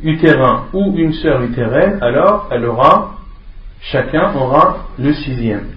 utérin 0.02 0.66
ou 0.74 0.94
une 0.98 1.14
sœur 1.14 1.42
utérine, 1.44 2.00
alors 2.02 2.48
elle 2.52 2.66
aura 2.66 3.14
chacun 3.82 4.34
aura 4.36 4.88
le 4.98 5.14
sixième, 5.14 5.68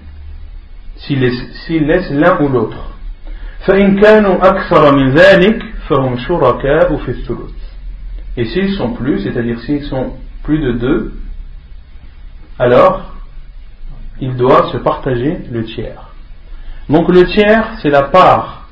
s'il 0.95 1.19
laisse, 1.19 2.09
l'un 2.11 2.41
ou 2.41 2.49
l'autre. 2.49 2.93
Et 8.37 8.45
s'ils 8.45 8.73
sont 8.75 8.93
plus, 8.93 9.19
c'est-à-dire 9.23 9.59
s'ils 9.59 9.83
sont 9.83 10.13
plus 10.43 10.59
de 10.59 10.71
deux, 10.73 11.13
alors 12.57 13.13
ils 14.19 14.35
doivent 14.35 14.71
se 14.71 14.77
partager 14.77 15.37
le 15.51 15.65
tiers. 15.65 16.09
Donc 16.89 17.09
le 17.09 17.25
tiers, 17.25 17.73
c'est 17.81 17.89
la 17.89 18.03
part 18.03 18.69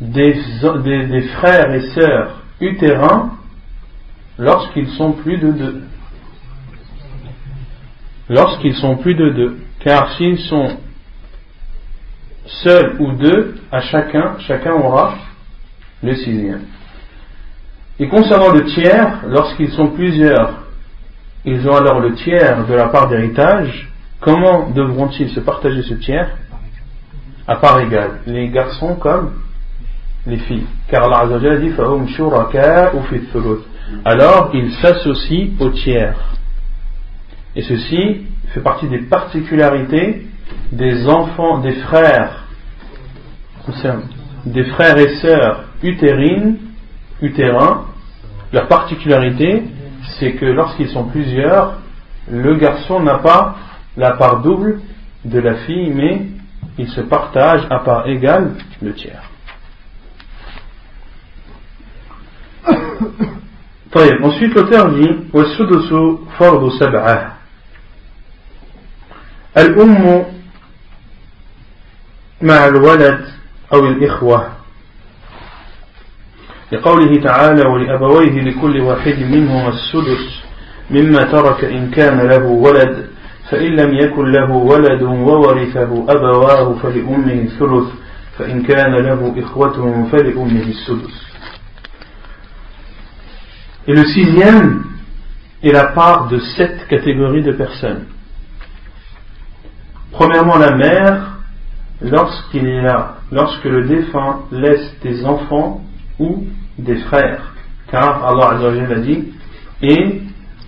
des, 0.00 0.34
des 0.82 1.22
frères 1.22 1.74
et 1.74 1.88
sœurs 1.90 2.42
utérins 2.60 3.37
lorsqu'ils 4.38 4.88
sont 4.90 5.12
plus 5.12 5.38
de 5.38 5.52
deux 5.52 5.82
lorsqu'ils 8.28 8.74
sont 8.76 8.96
plus 8.96 9.14
de 9.14 9.30
deux. 9.30 9.58
Car 9.80 10.16
s'ils 10.16 10.38
sont 10.38 10.76
seuls 12.62 12.96
ou 13.00 13.12
deux, 13.12 13.56
à 13.70 13.80
chacun, 13.80 14.36
chacun 14.40 14.72
aura 14.72 15.14
le 16.02 16.14
sixième. 16.14 16.62
Et 17.98 18.08
concernant 18.08 18.52
le 18.52 18.64
tiers, 18.64 19.20
lorsqu'ils 19.26 19.70
sont 19.70 19.88
plusieurs, 19.88 20.62
ils 21.44 21.68
ont 21.68 21.74
alors 21.74 22.00
le 22.00 22.14
tiers 22.14 22.66
de 22.66 22.74
la 22.74 22.88
part 22.88 23.08
d'héritage. 23.08 23.88
Comment 24.20 24.70
devront-ils 24.70 25.30
se 25.30 25.40
partager 25.40 25.82
ce 25.82 25.94
tiers 25.94 26.36
À 27.46 27.56
part 27.56 27.80
égale. 27.80 28.20
Les 28.26 28.48
garçons 28.48 28.96
comme 28.96 29.32
les 30.26 30.38
filles. 30.38 30.66
Car 30.88 31.04
Allah 31.04 31.36
a 31.36 31.56
dit 31.56 31.70
Alors 34.04 34.50
ils 34.54 34.72
s'associent 34.74 35.50
au 35.60 35.70
tiers. 35.70 36.16
Et 37.56 37.62
ceci 37.62 38.26
fait 38.54 38.60
partie 38.60 38.88
des 38.88 39.02
particularités 39.02 40.26
des 40.72 41.08
enfants, 41.08 41.58
des 41.58 41.72
frères, 41.72 42.44
des 44.44 44.64
frères 44.64 44.98
et 44.98 45.16
sœurs 45.16 45.64
utérines 45.82 46.58
utérins, 47.20 47.86
leur 48.52 48.68
particularité, 48.68 49.64
c'est 50.18 50.32
que 50.32 50.46
lorsqu'ils 50.46 50.88
sont 50.88 51.04
plusieurs, 51.04 51.78
le 52.30 52.56
garçon 52.56 53.00
n'a 53.00 53.18
pas 53.18 53.56
la 53.96 54.12
part 54.12 54.42
double 54.42 54.80
de 55.24 55.40
la 55.40 55.54
fille, 55.56 55.90
mais 55.94 56.22
il 56.78 56.88
se 56.88 57.00
partage 57.00 57.66
à 57.70 57.80
part 57.80 58.06
égale 58.08 58.52
le 58.80 58.94
tiers. 58.94 59.22
Ensuite, 63.94 64.54
l'auteur 64.54 64.90
dit 64.90 65.10
والسدس 65.32 66.18
فرض 66.38 66.68
سبعة. 66.80 67.38
الأم 69.58 70.24
مع 72.42 72.66
الولد 72.66 73.24
أو 73.72 73.80
الإخوة. 73.88 74.48
لقوله 76.72 77.20
تعالى 77.22 77.68
ولأبويه 77.68 78.40
لكل 78.42 78.80
واحد 78.80 79.18
منهما 79.18 79.68
السدس 79.68 80.42
مما 80.90 81.22
ترك 81.22 81.64
إن 81.64 81.90
كان 81.90 82.20
له 82.28 82.44
ولد 82.44 83.08
فإن 83.50 83.76
لم 83.76 83.94
يكن 83.94 84.32
له 84.32 84.50
ولد 84.52 85.02
وورثه 85.02 86.04
أبواه 86.08 86.78
فلأمه 86.82 87.32
الثلث 87.32 87.88
فإن 88.38 88.62
كان 88.62 88.92
له 88.94 89.34
إخوة 89.38 90.08
فلأمه 90.12 90.62
السدس. 90.62 91.28
Et 93.88 93.94
le 93.94 94.04
sixième 94.04 94.84
est 95.62 95.72
la 95.72 95.86
part 95.86 96.28
de 96.28 96.38
sept 96.38 96.86
catégories 96.88 97.42
de 97.42 97.52
personnes. 97.52 98.04
Premièrement, 100.12 100.58
la 100.58 100.76
mère, 100.76 101.38
lorsqu'il 102.02 102.68
a, 102.86 103.16
lorsque 103.32 103.64
le 103.64 103.86
défunt 103.86 104.40
laisse 104.52 104.92
des 105.02 105.24
enfants 105.24 105.80
ou 106.18 106.44
des 106.78 106.96
frères, 106.96 107.54
car 107.90 108.26
Allah 108.26 108.58
a 108.60 108.94
dit, 108.96 109.32
et 109.80 110.20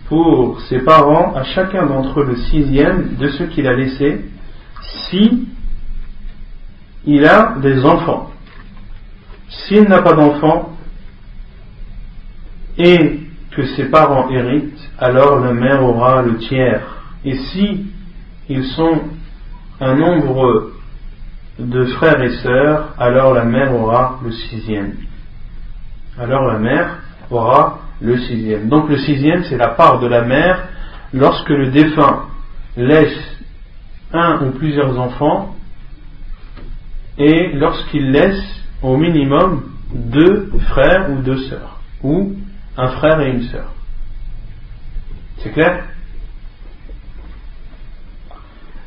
pour 0.08 0.58
ses 0.62 0.78
parents, 0.78 1.34
à 1.34 1.44
chacun 1.44 1.84
d'entre 1.84 2.20
eux 2.20 2.24
le 2.24 2.36
sixième 2.36 3.16
de 3.16 3.28
ce 3.28 3.42
qu'il 3.42 3.66
a 3.66 3.74
laissé, 3.74 4.24
si 5.10 5.46
il 7.04 7.26
a 7.26 7.56
des 7.60 7.84
enfants. 7.84 8.30
S'il 9.50 9.82
n'a 9.82 10.00
pas 10.00 10.14
d'enfants, 10.14 10.70
et 12.82 13.20
que 13.50 13.66
ses 13.76 13.90
parents 13.90 14.30
héritent, 14.30 14.90
alors 14.98 15.40
le 15.40 15.52
mère 15.52 15.84
aura 15.84 16.22
le 16.22 16.38
tiers. 16.38 16.82
Et 17.24 17.36
si 17.36 17.86
ils 18.48 18.64
sont 18.64 19.00
un 19.80 19.94
nombre 19.94 20.70
de 21.58 21.84
frères 21.84 22.22
et 22.22 22.36
sœurs, 22.38 22.94
alors 22.98 23.34
la 23.34 23.44
mère 23.44 23.74
aura 23.74 24.18
le 24.24 24.32
sixième. 24.32 24.94
Alors 26.18 26.46
la 26.46 26.58
mère 26.58 26.98
aura 27.30 27.80
le 28.00 28.16
sixième. 28.18 28.68
Donc 28.68 28.88
le 28.88 28.96
sixième, 28.96 29.44
c'est 29.44 29.58
la 29.58 29.68
part 29.68 30.00
de 30.00 30.06
la 30.06 30.22
mère 30.22 30.68
lorsque 31.12 31.50
le 31.50 31.70
défunt 31.70 32.24
laisse 32.76 33.18
un 34.12 34.46
ou 34.46 34.52
plusieurs 34.52 34.98
enfants 34.98 35.54
et 37.18 37.52
lorsqu'il 37.52 38.10
laisse 38.10 38.42
au 38.82 38.96
minimum 38.96 39.64
deux 39.92 40.50
frères 40.70 41.10
ou 41.10 41.20
deux 41.22 41.36
sœurs, 41.48 41.80
ou 42.02 42.32
un 42.77 42.87
frère 42.89 43.21
et 43.21 43.29
une 43.31 43.43
sœur. 43.43 43.73
C'est 45.39 45.51
clair 45.51 45.85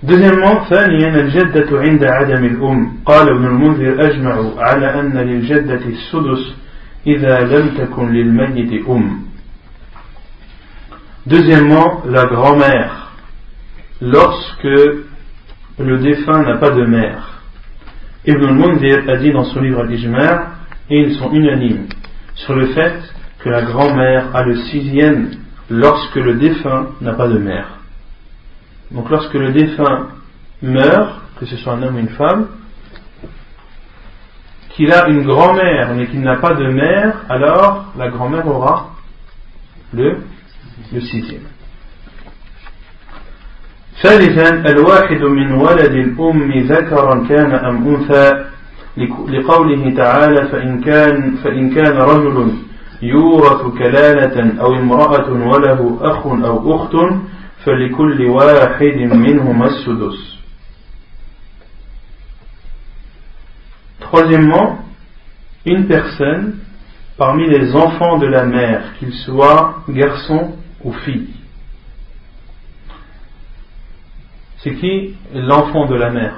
Deuxièmement, 0.02 0.64
ثانيا 0.70 1.20
الجدة 1.20 1.80
عند 1.80 2.04
عدم 2.04 2.44
الأم 2.44 2.92
قال 3.04 3.28
ابن 3.28 3.46
المنذر 3.46 4.06
أجمع 4.06 4.62
على 4.62 5.00
أن 5.00 5.18
للجدة 5.18 5.82
السدس 5.86 6.54
إذا 7.06 7.40
لم 7.40 7.68
تكن 7.74 8.12
للميت 8.12 8.86
أم 8.88 9.28
Deuxièmement, 11.26 12.04
la 12.06 12.24
grand-mère, 12.24 13.12
lorsque 14.00 14.78
le 15.78 15.98
défunt 15.98 16.42
n'a 16.42 16.56
pas 16.56 16.70
de 16.70 16.86
mère. 16.86 17.42
Ibn 18.24 18.44
al-Mundir 18.44 19.04
a 19.08 19.16
dit 19.16 19.32
dans 19.32 19.44
son 19.44 19.60
livre 19.60 19.80
Al-Ijma' 19.80 20.46
et 20.88 21.00
ils 21.00 21.16
sont 21.16 21.30
unanimes 21.32 21.86
sur 22.34 22.54
le 22.54 22.68
fait 22.68 22.98
que 23.42 23.48
la 23.48 23.62
grand-mère 23.62 24.34
a 24.34 24.42
le 24.42 24.56
sixième 24.56 25.30
lorsque 25.70 26.16
le 26.16 26.34
défunt 26.34 26.88
n'a 27.00 27.12
pas 27.12 27.28
de 27.28 27.38
mère. 27.38 27.78
Donc 28.90 29.10
lorsque 29.10 29.34
le 29.34 29.52
défunt 29.52 30.08
meurt, 30.62 31.20
que 31.38 31.46
ce 31.46 31.56
soit 31.56 31.74
un 31.74 31.82
homme 31.82 31.96
ou 31.96 31.98
une 31.98 32.08
femme, 32.08 32.48
qu'il 34.70 34.92
a 34.92 35.08
une 35.08 35.24
grand-mère 35.24 35.94
mais 35.94 36.06
qu'il 36.06 36.20
n'a 36.20 36.36
pas 36.36 36.54
de 36.54 36.68
mère, 36.68 37.24
alors 37.28 37.92
la 37.96 38.08
grand-mère 38.08 38.46
aura 38.46 38.90
le, 39.92 40.18
le 40.92 41.00
sixième. 41.00 41.42
ثالثا 44.02 44.48
الواحد 44.70 45.22
من 45.22 45.52
ولد 45.52 45.92
الأم 45.92 46.52
ذكرا 46.52 47.26
كان 47.28 47.52
أم 47.54 47.94
أنثى 47.94 48.44
لقوله 49.28 49.94
تعالى 49.96 50.48
فإن 50.48 50.80
كان, 50.80 51.36
فإن 51.44 51.70
كان 51.74 51.96
رجل 51.96 52.52
يورث 53.02 53.78
كلالة 53.78 54.60
أو 54.60 54.74
امرأة 54.74 55.30
وله 55.30 55.98
أخ 56.00 56.26
أو 56.26 56.76
أخت 56.76 56.96
فلكل 57.64 58.26
واحد 58.26 58.98
منهما 59.12 59.66
السدس 59.66 60.38
Troisièmement, 64.00 64.78
une 65.66 65.86
personne 65.86 66.60
parmi 67.18 67.46
les 67.46 67.76
enfants 67.76 68.16
de 68.16 68.26
la 68.26 68.46
mère, 68.46 68.94
qu'il 68.98 69.12
soit 69.12 69.82
garçon 69.86 70.56
ou 70.82 70.92
fille. 70.92 71.28
C'est 74.58 74.74
qui 74.76 75.14
l'enfant 75.34 75.86
de 75.86 75.94
la 75.94 76.10
mère 76.10 76.36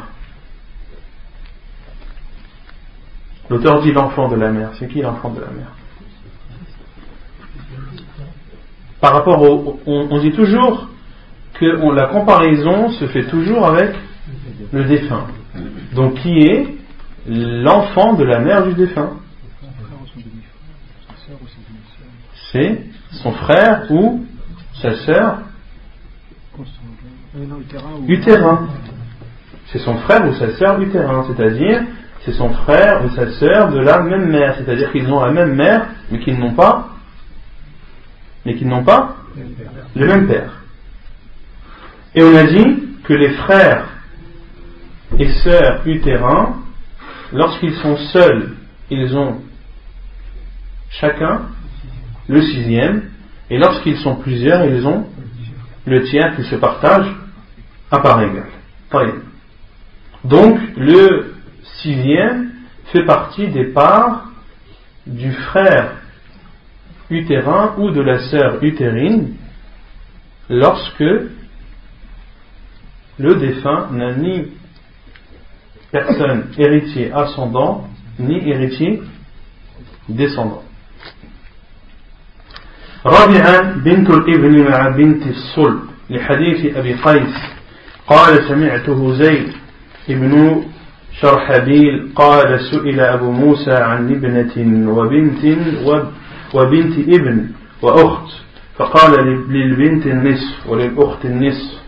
L'auteur 3.48 3.82
dit 3.82 3.92
l'enfant 3.92 4.28
de 4.28 4.36
la 4.36 4.50
mère. 4.50 4.70
C'est 4.78 4.88
qui 4.88 5.02
l'enfant 5.02 5.30
de 5.30 5.40
la 5.40 5.50
mère 5.50 5.72
Par 9.05 9.13
rapport 9.13 9.39
au. 9.39 9.79
On, 9.85 10.17
dit 10.17 10.31
toujours 10.31 10.87
que 11.53 11.65
la 11.93 12.07
comparaison 12.07 12.89
se 12.89 13.05
fait 13.05 13.25
toujours 13.25 13.67
avec 13.67 13.93
le 14.73 14.83
défunt. 14.85 15.27
Donc 15.93 16.15
qui 16.15 16.39
est 16.39 16.75
l'enfant 17.27 18.13
de 18.13 18.23
la 18.23 18.39
mère 18.39 18.65
du 18.65 18.73
défunt? 18.73 19.11
C'est 22.51 22.81
son 23.11 23.31
frère 23.33 23.83
ou 23.91 24.25
sa 24.81 24.95
sœur 24.95 25.37
utérin. 28.07 28.67
C'est 29.67 29.79
son 29.79 29.97
frère 29.97 30.27
ou 30.27 30.33
sa 30.33 30.51
sœur 30.53 30.81
utérin, 30.81 31.25
c'est-à-dire 31.27 31.83
c'est 32.21 32.33
son 32.33 32.49
frère 32.49 33.05
ou 33.05 33.09
sa 33.09 33.31
sœur 33.33 33.71
de 33.71 33.81
la 33.81 34.01
même 34.01 34.31
mère, 34.31 34.55
c'est-à-dire 34.57 34.91
qu'ils 34.91 35.07
ont 35.13 35.23
la 35.23 35.31
même 35.31 35.53
mère, 35.53 35.89
mais 36.09 36.17
qu'ils 36.17 36.39
n'ont 36.39 36.55
pas, 36.55 36.94
mais 38.45 38.55
qu'ils 38.55 38.67
n'ont 38.67 38.83
pas 38.83 39.17
le 39.95 40.07
même 40.07 40.27
père. 40.27 40.61
Et 42.13 42.23
on 42.23 42.35
a 42.35 42.43
dit 42.43 42.83
que 43.03 43.13
les 43.13 43.29
frères 43.29 43.87
et 45.19 45.31
sœurs 45.43 45.81
utérins, 45.85 46.55
lorsqu'ils 47.33 47.75
sont 47.75 47.97
seuls, 47.97 48.53
ils 48.89 49.15
ont 49.17 49.41
chacun 50.89 51.41
le 52.27 52.41
sixième, 52.41 53.09
et 53.49 53.57
lorsqu'ils 53.57 53.97
sont 53.97 54.15
plusieurs, 54.15 54.65
ils 54.65 54.87
ont 54.87 55.07
le 55.85 56.03
tiers 56.03 56.35
qui 56.35 56.43
se 56.43 56.55
partagent 56.55 57.13
à 57.91 57.99
part 57.99 58.21
égale. 58.21 58.49
Donc, 60.23 60.59
le 60.77 61.35
sixième 61.81 62.51
fait 62.91 63.05
partie 63.05 63.47
des 63.49 63.65
parts 63.65 64.25
du 65.05 65.31
frère 65.33 65.91
utérin 67.10 67.74
ou 67.78 67.90
de 67.90 68.00
la 68.00 68.18
sœur 68.30 68.62
utérine 68.62 69.34
lorsque 70.48 71.04
le 73.18 73.34
défunt 73.34 73.88
n'a 73.92 74.14
ni 74.14 74.44
personne 75.90 76.46
héritier 76.56 77.12
ascendant 77.12 77.88
ni 78.18 78.48
héritier 78.48 79.02
descendant. 80.08 80.62
رابعا 83.06 83.60
بنت 83.84 84.10
الابن 84.10 84.70
مع 84.70 84.88
بنت 84.88 85.26
الصلب 85.26 85.80
لحديث 86.10 86.76
أبي 86.76 86.94
قيس 86.94 87.34
قال 88.06 88.44
سمعته 88.48 89.12
زيد 89.12 89.52
ابن 90.08 90.62
شرحبيل 91.20 92.12
قال 92.14 92.60
سئل 92.60 93.00
أبو 93.00 93.30
موسى 93.32 93.72
عن 93.72 94.12
ابنة 94.14 94.54
وبنت 94.90 95.44
وبنت 96.55 96.99
ابن 96.99 97.47
وأخت 97.81 98.27
فقال 98.77 99.11
للبنت 99.49 100.07
النصف 100.07 100.69
وللأخت 100.69 101.25
النصف 101.25 101.79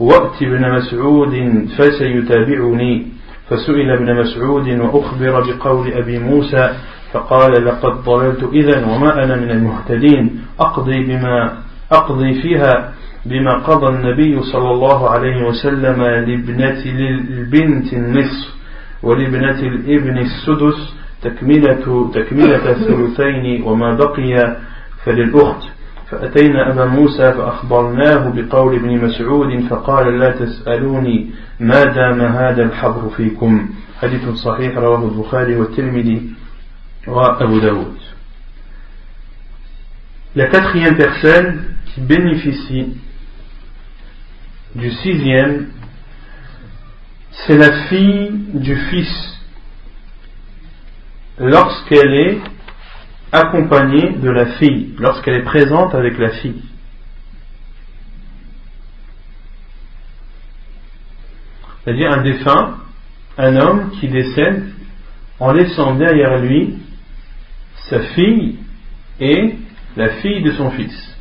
وأت 0.00 0.42
ابن 0.42 0.72
مسعود 0.76 1.34
فسيتابعني. 1.78 3.06
فسئل 3.50 3.90
ابن 3.90 4.20
مسعود 4.20 4.68
وأخبر 4.68 5.40
بقول 5.40 5.92
أبي 5.92 6.18
موسى 6.18 6.70
فقال 7.12 7.64
لقد 7.64 8.04
ضللت 8.04 8.42
إذا 8.52 8.86
وما 8.86 9.24
أنا 9.24 9.36
من 9.36 9.50
المهتدين 9.50 10.40
أقضي 10.60 11.04
بما 11.04 11.58
أقضي 11.92 12.42
فيها 12.42 12.92
بما 13.26 13.54
قضى 13.54 13.86
النبي 13.88 14.42
صلى 14.42 14.70
الله 14.70 15.10
عليه 15.10 15.46
وسلم 15.46 16.02
لابنة 16.02 16.82
البنت 17.30 17.92
النصف 17.92 18.54
ولابنة 19.02 19.60
الابن 19.60 20.18
السدس 20.18 20.94
تكملة 21.28 22.10
تكملة 22.14 22.70
الثلثين 22.72 23.62
وما 23.62 23.94
بقي 23.94 24.56
فللأخت. 25.04 25.62
فأتينا 26.10 26.72
أبا 26.72 26.84
موسى 26.84 27.32
فأخبرناه 27.32 28.32
بقول 28.36 28.74
ابن 28.74 29.04
مسعود 29.04 29.66
فقال 29.70 30.18
لا 30.18 30.30
تسألوني 30.30 31.30
ما 31.60 31.84
دام 31.84 32.20
هذا 32.20 32.62
الحبر 32.62 33.08
فيكم. 33.16 33.68
حديث 34.00 34.28
صحيح 34.28 34.76
رواه 34.76 35.04
البخاري 35.04 35.56
والترمذي 35.56 36.22
وأبو 37.06 37.58
داود. 37.58 37.96
La 40.36 40.48
quatrième 40.48 40.96
personne 40.96 41.64
qui 41.86 42.02
bénéficie 42.02 42.88
du 44.74 44.90
sixième, 44.90 45.68
c'est 47.32 47.56
la 47.56 47.72
fille 47.88 48.32
du 48.52 48.76
fils 48.76 49.35
lorsqu'elle 51.38 52.14
est 52.14 52.38
accompagnée 53.32 54.12
de 54.12 54.30
la 54.30 54.46
fille, 54.58 54.94
lorsqu'elle 54.98 55.36
est 55.36 55.44
présente 55.44 55.94
avec 55.94 56.18
la 56.18 56.30
fille. 56.30 56.62
C'est-à-dire 61.84 62.10
un 62.12 62.22
défunt, 62.22 62.78
un 63.38 63.56
homme 63.56 63.90
qui 64.00 64.08
décède 64.08 64.72
en 65.38 65.52
laissant 65.52 65.94
derrière 65.94 66.38
lui 66.38 66.78
sa 67.90 68.00
fille 68.00 68.58
et 69.20 69.54
la 69.96 70.08
fille 70.16 70.42
de 70.42 70.52
son 70.52 70.70
fils. 70.70 71.16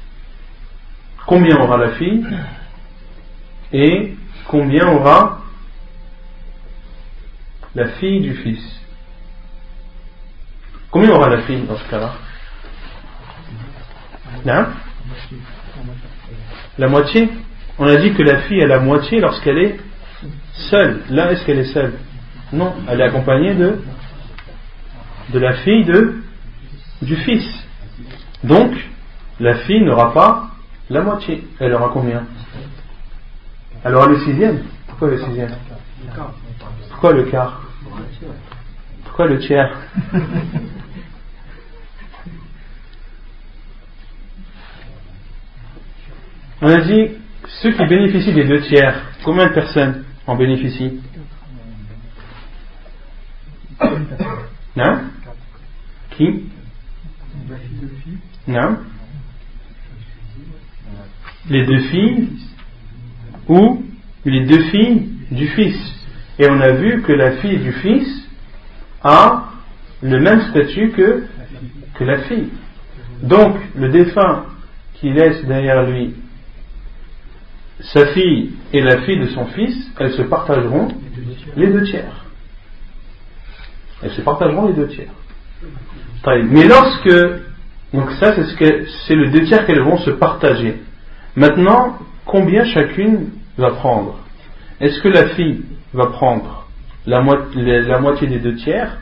Combien 1.27 1.57
aura 1.57 1.77
la 1.77 1.91
fille 1.91 2.25
et 3.73 4.15
combien 4.47 4.87
aura 4.87 5.41
la 7.73 7.89
fille 7.89 8.21
du 8.21 8.33
fils? 8.35 8.84
Combien 10.95 11.11
aura 11.11 11.27
la 11.27 11.41
fille 11.41 11.61
dans 11.63 11.75
ce 11.75 11.89
cas-là 11.89 12.13
hein 14.47 14.67
La 16.77 16.87
moitié 16.87 17.29
On 17.77 17.85
a 17.85 17.97
dit 17.97 18.13
que 18.13 18.23
la 18.23 18.43
fille 18.43 18.61
a 18.61 18.67
la 18.67 18.79
moitié 18.79 19.19
lorsqu'elle 19.19 19.57
est 19.57 19.77
seule. 20.69 21.01
Là, 21.09 21.33
est-ce 21.33 21.45
qu'elle 21.45 21.59
est 21.59 21.73
seule 21.73 21.95
Non, 22.53 22.75
elle 22.87 23.01
est 23.01 23.03
accompagnée 23.03 23.55
de, 23.55 23.77
de 25.33 25.39
la 25.39 25.55
fille 25.55 25.83
de, 25.83 26.21
du 27.01 27.17
fils. 27.17 27.45
Donc, 28.45 28.71
la 29.41 29.55
fille 29.65 29.83
n'aura 29.83 30.13
pas 30.13 30.47
la 30.89 31.01
moitié. 31.01 31.43
Elle 31.59 31.73
aura 31.73 31.89
combien 31.91 32.23
Elle 33.83 33.95
aura 33.95 34.07
le 34.07 34.17
sixième. 34.19 34.63
Pourquoi 34.87 35.09
le 35.09 35.17
sixième 35.17 35.51
Pourquoi 36.89 37.11
le 37.11 37.23
quart 37.23 37.63
Pourquoi 39.03 39.27
le 39.27 39.39
tiers 39.39 39.77
On 46.65 46.69
a 46.69 46.81
dit, 46.81 47.09
ceux 47.61 47.73
qui 47.73 47.85
bénéficient 47.85 48.33
des 48.33 48.45
deux 48.45 48.61
tiers, 48.61 48.99
combien 49.23 49.49
de 49.49 49.53
personnes 49.53 50.03
en 50.25 50.35
bénéficient? 50.35 50.99
Non? 54.75 55.01
Qui? 56.09 56.45
Non? 58.47 58.79
Les 61.51 61.67
deux 61.67 61.81
filles 61.81 62.29
ou 63.47 63.85
les 64.25 64.45
deux 64.47 64.63
filles 64.63 65.09
du 65.29 65.47
fils? 65.49 65.77
Et 66.39 66.49
on 66.49 66.59
a 66.61 66.71
vu 66.71 67.03
que 67.03 67.11
la 67.11 67.33
fille 67.33 67.59
du 67.59 67.73
fils 67.73 68.27
a 69.03 69.51
le 70.01 70.19
même 70.19 70.41
statut 70.49 70.89
que, 70.89 71.25
que 71.93 72.03
la 72.03 72.23
fille. 72.23 72.49
Donc, 73.21 73.55
le 73.75 73.89
défunt 73.89 74.45
qui 74.95 75.13
laisse 75.13 75.45
derrière 75.45 75.87
lui 75.87 76.15
sa 77.79 78.07
fille 78.07 78.53
et 78.73 78.81
la 78.81 79.01
fille 79.01 79.19
de 79.19 79.27
son 79.27 79.45
fils, 79.47 79.75
elles 79.99 80.13
se 80.13 80.21
partageront 80.23 80.87
les 81.55 81.67
deux 81.67 81.83
tiers. 81.83 82.25
Elles 84.01 84.11
se 84.11 84.21
partageront 84.21 84.67
les 84.67 84.73
deux 84.73 84.87
tiers. 84.87 85.11
Mais 86.25 86.67
lorsque, 86.67 87.09
donc 87.93 88.11
ça 88.13 88.33
c'est 88.35 88.45
ce 88.45 88.55
que 88.55 88.85
c'est 89.07 89.15
le 89.15 89.29
deux 89.29 89.43
tiers 89.43 89.65
qu'elles 89.65 89.83
vont 89.83 89.97
se 89.97 90.11
partager. 90.11 90.81
Maintenant, 91.35 91.99
combien 92.25 92.65
chacune 92.65 93.29
va 93.57 93.71
prendre? 93.71 94.19
Est-ce 94.79 94.99
que 95.01 95.07
la 95.07 95.29
fille 95.29 95.63
va 95.93 96.07
prendre 96.07 96.67
la, 97.05 97.21
la 97.23 97.99
moitié 97.99 98.27
des 98.27 98.39
deux 98.39 98.55
tiers 98.55 98.97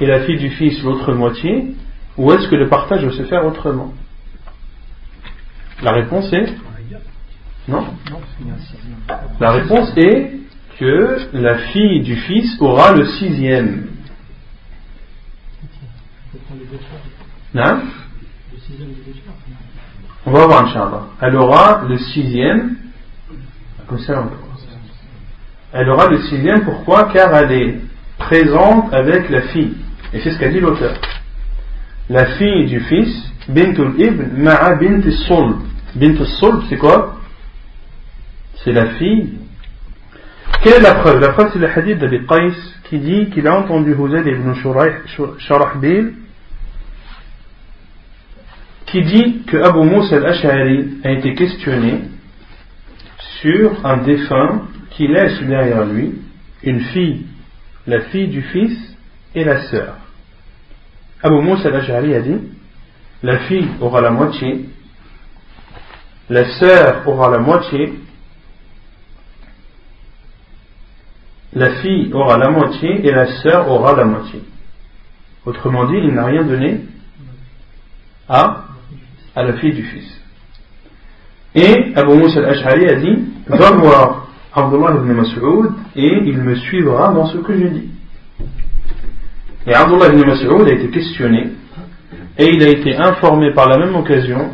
et 0.00 0.06
la 0.06 0.20
fille 0.20 0.38
du 0.38 0.50
fils 0.50 0.82
l'autre 0.82 1.12
moitié 1.12 1.74
ou 2.16 2.32
est-ce 2.32 2.48
que 2.48 2.56
le 2.56 2.68
partage 2.68 3.04
va 3.04 3.12
se 3.12 3.24
faire 3.24 3.44
autrement? 3.44 3.92
La 5.82 5.92
réponse 5.92 6.32
est 6.32 6.54
non 7.68 7.84
La 9.40 9.52
réponse 9.52 9.92
est 9.96 10.32
que 10.78 11.18
la 11.34 11.58
fille 11.58 12.02
du 12.02 12.16
fils 12.16 12.56
aura 12.60 12.92
le 12.92 13.06
sixième. 13.06 13.88
Hein 17.54 17.80
On 20.24 20.30
va 20.30 20.46
voir, 20.46 20.64
Inch'Allah. 20.64 21.06
Elle 21.20 21.36
aura 21.36 21.84
le 21.88 21.98
sixième. 21.98 22.76
Comme 23.86 23.98
ça, 23.98 24.28
Elle 25.72 25.88
aura 25.90 26.08
le 26.08 26.18
sixième, 26.22 26.64
pourquoi? 26.64 27.10
Car 27.12 27.34
elle 27.36 27.52
est 27.52 27.80
présente 28.18 28.92
avec 28.92 29.28
la 29.30 29.42
fille. 29.42 29.74
Et 30.12 30.20
c'est 30.20 30.32
ce 30.32 30.38
qu'a 30.38 30.48
dit 30.48 30.60
l'auteur. 30.60 30.94
La 32.08 32.26
fille 32.36 32.66
du 32.66 32.80
fils, 32.80 33.30
bintul 33.48 33.94
ibn, 33.98 34.42
ma'a 34.42 34.74
bint 34.76 35.02
sul. 35.10 35.56
Bint 35.94 36.24
sul, 36.24 36.62
c'est 36.68 36.78
quoi? 36.78 37.17
C'est 38.64 38.72
la 38.72 38.86
fille. 38.94 39.38
Quelle 40.62 40.74
est 40.74 40.80
la 40.80 40.94
preuve? 40.94 41.20
La 41.20 41.30
preuve, 41.30 41.50
c'est 41.52 41.58
le 41.58 41.68
hadith 41.68 41.98
d'Abi 41.98 42.26
Qais 42.26 42.52
qui 42.84 42.98
dit 42.98 43.30
qu'il 43.30 43.46
a 43.46 43.58
entendu 43.58 43.92
Huzayd 43.92 44.26
ibn 44.26 44.54
Sharahbil 45.38 46.14
qui 48.86 49.02
dit 49.02 49.42
que 49.46 49.58
Abu 49.58 49.80
Musa 49.80 50.16
al-Ash'ari 50.16 50.98
a 51.04 51.10
été 51.10 51.34
questionné 51.34 52.04
sur 53.40 53.84
un 53.84 53.98
défunt 53.98 54.62
qui 54.90 55.06
laisse 55.06 55.38
derrière 55.42 55.84
lui 55.84 56.14
une 56.62 56.80
fille, 56.80 57.26
la 57.86 58.00
fille 58.00 58.28
du 58.28 58.42
fils 58.42 58.96
et 59.34 59.44
la 59.44 59.62
sœur. 59.68 59.96
Abu 61.22 61.42
Musa 61.42 61.68
al-Ash'ari 61.68 62.14
a 62.14 62.20
dit 62.20 62.40
la 63.22 63.40
fille 63.40 63.68
aura 63.80 64.00
la 64.00 64.10
moitié, 64.10 64.64
la 66.30 66.46
sœur 66.58 67.06
aura 67.06 67.30
la 67.30 67.38
moitié 67.38 67.92
la 71.52 71.70
fille 71.80 72.10
aura 72.12 72.38
la 72.38 72.50
moitié 72.50 73.06
et 73.06 73.10
la 73.10 73.26
sœur 73.42 73.70
aura 73.70 73.94
la 73.94 74.04
moitié. 74.04 74.42
Autrement 75.46 75.86
dit, 75.86 75.96
il 75.96 76.12
n'a 76.12 76.26
rien 76.26 76.44
donné 76.44 76.80
à, 78.28 78.64
la 79.34 79.52
fille 79.54 79.72
du 79.72 79.82
fils. 79.82 80.20
Et 81.54 81.92
Abu 81.96 82.14
Musa 82.16 82.40
al-Ash'ari 82.40 82.86
a 82.86 82.94
dit 82.96 83.24
Va 83.46 83.70
voir 83.70 84.28
Abdullah 84.52 84.96
ibn 84.96 85.12
Mas'ud 85.12 85.70
et 85.96 86.20
il 86.24 86.38
me 86.38 86.54
suivra 86.56 87.12
dans 87.12 87.26
ce 87.26 87.38
que 87.38 87.56
je 87.56 87.66
dis. 87.68 87.90
Et 89.66 89.74
Abdullah 89.74 90.08
ibn 90.08 90.26
Mas'ud 90.26 90.68
a 90.68 90.72
été 90.72 90.88
questionné 90.90 91.52
et 92.36 92.46
il 92.46 92.62
a 92.62 92.68
été 92.68 92.96
informé 92.96 93.52
par 93.54 93.68
la 93.68 93.78
même 93.78 93.96
occasion 93.96 94.50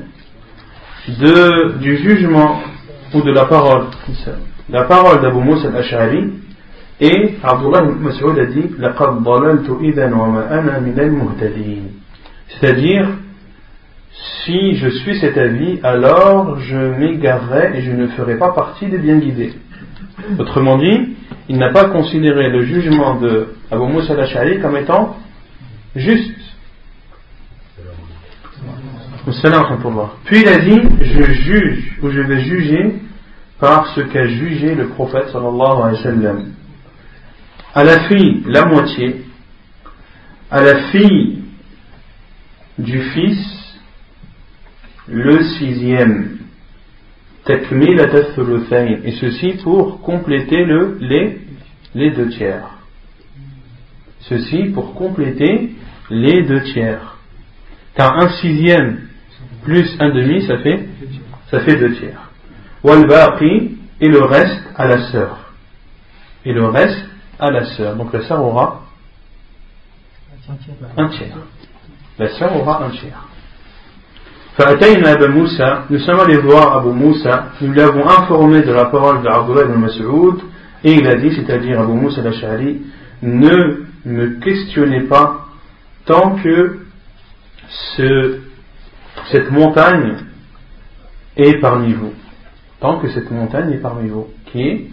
de, 1.09 1.79
du 1.79 1.97
jugement 1.97 2.61
ou 3.13 3.21
de 3.23 3.33
la 3.33 3.47
parole, 3.47 3.87
la 4.69 4.85
parole 4.85 5.21
d'Abu 5.21 5.41
al-Ash'ari 5.41 6.44
et 7.05 7.35
Abdullah 7.43 7.83
Mas'ud 7.83 8.39
a 8.39 8.47
dit 8.47 8.71
C'est-à-dire, 12.49 13.09
si 14.45 14.77
je 14.77 14.89
suis 14.89 15.21
cet 15.21 15.37
avis, 15.37 15.81
alors 15.83 16.59
je 16.61 16.77
m'égarerai 16.77 17.77
et 17.77 17.83
je 17.83 17.91
ne 17.91 18.07
ferai 18.07 18.39
pas 18.39 18.53
partie 18.53 18.87
des 18.87 18.97
bien 18.97 19.19
guidés. 19.19 19.53
Autrement 20.39 20.79
dit, 20.79 21.17
il 21.51 21.59
n'a 21.59 21.73
pas 21.73 21.91
considéré 21.91 22.49
le 22.49 22.65
jugement 22.65 23.21
de 23.21 23.49
Abu 23.71 23.85
Musa 23.93 24.15
al-Ash'ari 24.15 24.61
comme 24.61 24.79
étant 24.79 25.17
juste. 25.95 26.33
Puis 30.25 30.41
il 30.41 30.49
a 30.49 30.59
dit, 30.59 30.81
je 31.03 31.23
juge 31.23 31.99
ou 32.03 32.09
je 32.09 32.21
vais 32.21 32.41
juger 32.41 32.95
par 33.61 33.89
ce 33.89 34.01
qu'a 34.01 34.27
jugé 34.27 34.75
le 34.75 34.89
prophète 34.89 35.29
sallallahu 35.29 35.83
alayhi 35.83 35.97
wa 35.97 36.03
sallam 36.03 36.45
à 37.75 37.85
la 37.85 38.09
fille 38.09 38.43
la 38.47 38.65
moitié, 38.67 39.17
à 40.51 40.63
la 40.63 40.91
fille 40.91 41.43
du 42.79 43.01
fils 43.01 43.79
le 45.09 45.43
sixième. 45.43 46.39
Et 47.47 49.13
ceci 49.21 49.55
pour 49.63 50.01
compléter 50.01 50.65
le, 50.65 50.97
les, 51.01 51.41
les 51.95 52.11
deux 52.11 52.31
tiers. 52.31 52.71
Ceci 54.21 54.71
pour 54.73 54.95
compléter 54.95 55.75
les 56.09 56.43
deux 56.43 56.63
tiers. 56.63 57.19
Car 57.95 58.17
un 58.19 58.31
sixième 58.41 59.09
plus 59.63 59.95
un 59.99 60.11
demi, 60.11 60.47
ça 60.47 60.59
fait, 60.59 60.89
ça 61.51 61.61
fait 61.61 61.77
deux 61.77 61.95
tiers. 61.97 62.31
Walbaqi 62.83 63.77
et 64.01 64.09
le 64.09 64.23
reste 64.23 64.63
à 64.77 64.87
la 64.87 65.11
sœur. 65.11 65.53
Et 66.47 66.53
le 66.53 66.67
reste 66.67 67.14
à 67.39 67.51
la 67.51 67.65
sœur. 67.77 67.97
Donc 67.97 68.13
la 68.13 68.23
sœur 68.23 68.45
aura 68.45 68.83
un 70.97 71.09
tiers. 71.09 71.37
La 72.19 72.29
sœur 72.29 72.57
aura 72.57 72.85
un 72.85 72.91
tiers. 72.91 73.27
nous 75.91 75.99
sommes 75.99 76.21
allés 76.21 76.39
voir 76.39 76.79
Abu 76.79 76.91
Moussa, 76.91 77.47
nous 77.61 77.73
l'avons 77.73 78.09
informé 78.09 78.63
de 78.63 78.73
la 78.73 78.87
parole 78.87 79.23
de 79.23 79.29
Abdullah 79.29 79.65
ibn 79.65 79.75
Mas'ud, 79.75 80.41
et 80.85 80.93
il 80.93 81.07
a 81.07 81.17
dit, 81.17 81.35
c'est-à-dire 81.35 81.81
Abu 81.81 81.93
Moussa 81.93 82.21
al-Ash'ari, 82.21 82.83
ne 83.23 83.85
me 84.05 84.39
questionnez 84.41 85.05
pas 85.05 85.47
tant 86.05 86.37
que 86.37 86.81
ce, 87.97 88.41
cette 89.33 89.51
montagne 89.51 90.17
est 91.37 91.61
parmi 91.61 91.93
vous. 91.95 92.13
Tant 92.81 92.99
que 92.99 93.09
cette 93.09 93.31
montagne 93.31 93.73
est 93.73 93.79
parmi 93.79 94.09
vous. 94.09 94.29
Qui 94.47 94.61
est 94.61 94.87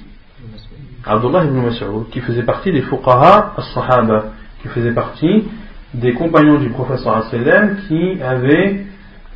Abdullah 1.04 1.44
ibn 1.44 1.60
Mas'ud, 1.60 2.08
qui 2.10 2.20
faisait 2.20 2.42
partie 2.42 2.72
des 2.72 2.82
fuqaha 2.82 3.54
as-sahaba, 3.56 4.32
qui 4.62 4.68
faisait 4.68 4.92
partie 4.92 5.44
des 5.94 6.12
compagnons 6.14 6.58
du 6.58 6.68
professeur 6.70 7.24
sallam 7.30 7.76
qui 7.88 8.20
avaient 8.20 8.86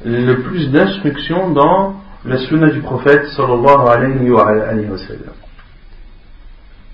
le 0.05 0.35
plus 0.43 0.71
d'instructions 0.71 1.51
dans 1.51 1.95
la 2.25 2.39
sunna 2.39 2.71
du 2.71 2.81
prophète 2.81 3.27
sallallahu 3.29 3.89
alayhi 3.89 4.31
wa, 4.31 4.99
sallam. 4.99 5.35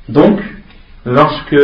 Donc, 0.08 0.40
lorsque 1.04 1.56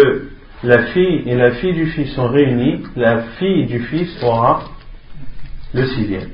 la 0.65 0.85
fille 0.87 1.23
et 1.27 1.35
la 1.37 1.53
fille 1.53 1.75
du 1.75 1.87
fils 1.87 2.15
sont 2.15 2.29
réunies, 2.29 2.83
la 2.97 3.23
fille 3.39 3.67
du 3.67 3.81
fils 3.81 4.11
aura 4.23 4.63
le 5.75 5.87
sixième. 5.87 6.31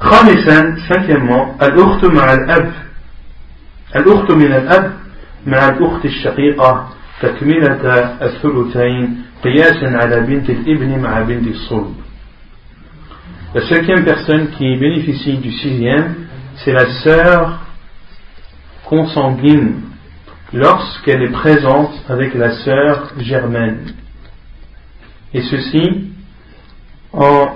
خامسا 0.00 0.76
cinquièmement 0.88 1.56
الأخت 1.62 2.04
مع 2.04 2.32
الأب 2.32 2.72
الأخت 3.96 4.30
من 4.32 4.52
الأب 4.52 4.92
مع 5.46 5.68
الأخت 5.68 6.04
الشقيقة 6.04 6.88
تكملة 7.20 7.82
الثلثين 8.22 9.22
قياسا 9.44 9.86
على 9.86 10.20
بنت 10.20 10.50
الابن 10.50 10.98
مع 10.98 11.20
بنت 11.20 11.48
الصلب 11.48 11.94
La 13.54 13.60
cinquième 13.68 14.04
personne 14.04 14.50
qui 14.58 14.76
bénéficie 14.76 15.36
du 15.36 15.52
sixième, 15.52 16.26
c'est 16.56 16.72
la 16.72 16.86
sœur 17.04 17.60
consanguine 18.84 19.80
lorsqu'elle 20.52 21.22
est 21.22 21.30
présente 21.30 21.92
avec 22.08 22.34
la 22.34 22.50
sœur 22.64 23.12
germaine. 23.18 23.94
Et 25.32 25.42
ceci 25.42 26.10
en 27.12 27.54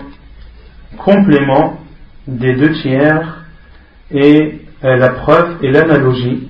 complément 0.98 1.80
des 2.28 2.54
deux 2.54 2.74
tiers 2.74 3.44
et 4.12 4.60
euh, 4.84 4.96
la 4.96 5.08
preuve 5.08 5.64
et 5.64 5.72
l'analogie 5.72 6.48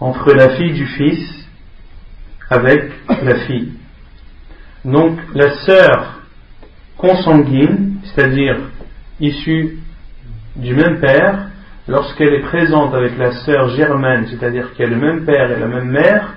entre 0.00 0.32
la 0.32 0.50
fille 0.50 0.72
du 0.72 0.86
fils 0.86 1.48
avec 2.50 2.92
la 3.22 3.36
fille. 3.40 3.72
Donc 4.84 5.18
la 5.34 5.50
sœur 5.64 6.20
consanguine, 6.96 7.98
c'est-à-dire 8.04 8.56
issue 9.20 9.78
du 10.56 10.74
même 10.74 11.00
père, 11.00 11.48
lorsqu'elle 11.88 12.34
est 12.34 12.42
présente 12.42 12.94
avec 12.94 13.16
la 13.18 13.32
sœur 13.32 13.68
germaine, 13.70 14.26
c'est-à-dire 14.28 14.72
qui 14.74 14.82
a 14.82 14.86
le 14.86 14.96
même 14.96 15.24
père 15.24 15.50
et 15.50 15.58
la 15.58 15.66
même 15.66 15.90
mère, 15.90 16.34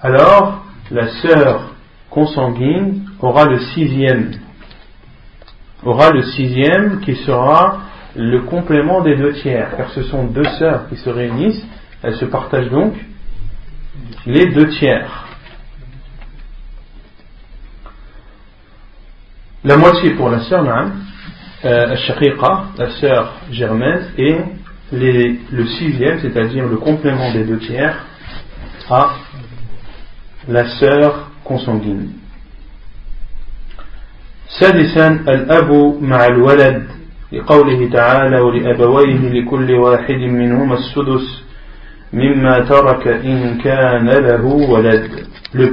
alors 0.00 0.64
la 0.90 1.08
sœur 1.20 1.74
consanguine 2.10 3.08
aura 3.20 3.46
le 3.46 3.58
sixième. 3.58 4.32
Aura 5.84 6.10
le 6.10 6.22
sixième 6.22 7.00
qui 7.00 7.14
sera 7.16 7.80
le 8.16 8.42
complément 8.42 9.02
des 9.02 9.16
deux 9.16 9.32
tiers, 9.34 9.76
car 9.76 9.90
ce 9.90 10.02
sont 10.02 10.24
deux 10.24 10.48
sœurs 10.58 10.88
qui 10.88 10.96
se 10.96 11.10
réunissent, 11.10 11.64
elles 12.01 12.15
se 12.15 12.25
partagent 12.25 12.69
donc 12.69 12.93
les 14.25 14.47
deux 14.47 14.69
tiers. 14.69 15.25
La 19.63 19.77
moitié 19.77 20.11
pour 20.11 20.29
la 20.29 20.41
sœur 20.41 20.65
euh, 21.65 21.95
la 22.77 22.89
sœur 22.99 23.33
germaine, 23.51 24.11
et 24.17 24.35
le 24.91 25.65
sixième, 25.65 26.19
c'est-à-dire 26.19 26.67
le 26.67 26.77
complément 26.77 27.31
des 27.31 27.45
deux 27.45 27.59
tiers, 27.59 28.05
à 28.89 29.15
la 30.47 30.67
sœur 30.79 31.31
consanguine. 31.43 32.13
سادسا 34.59 35.07
الأب 35.07 35.97
مع 36.01 36.25
الولد 36.25 36.87
لقوله 37.31 37.89
تعالى 37.89 38.39
ولأبويه 38.39 39.29
لكل 39.29 39.71
واحد 39.71 40.19
منهما 40.19 40.73
السدس 40.73 41.43
le 42.12 42.30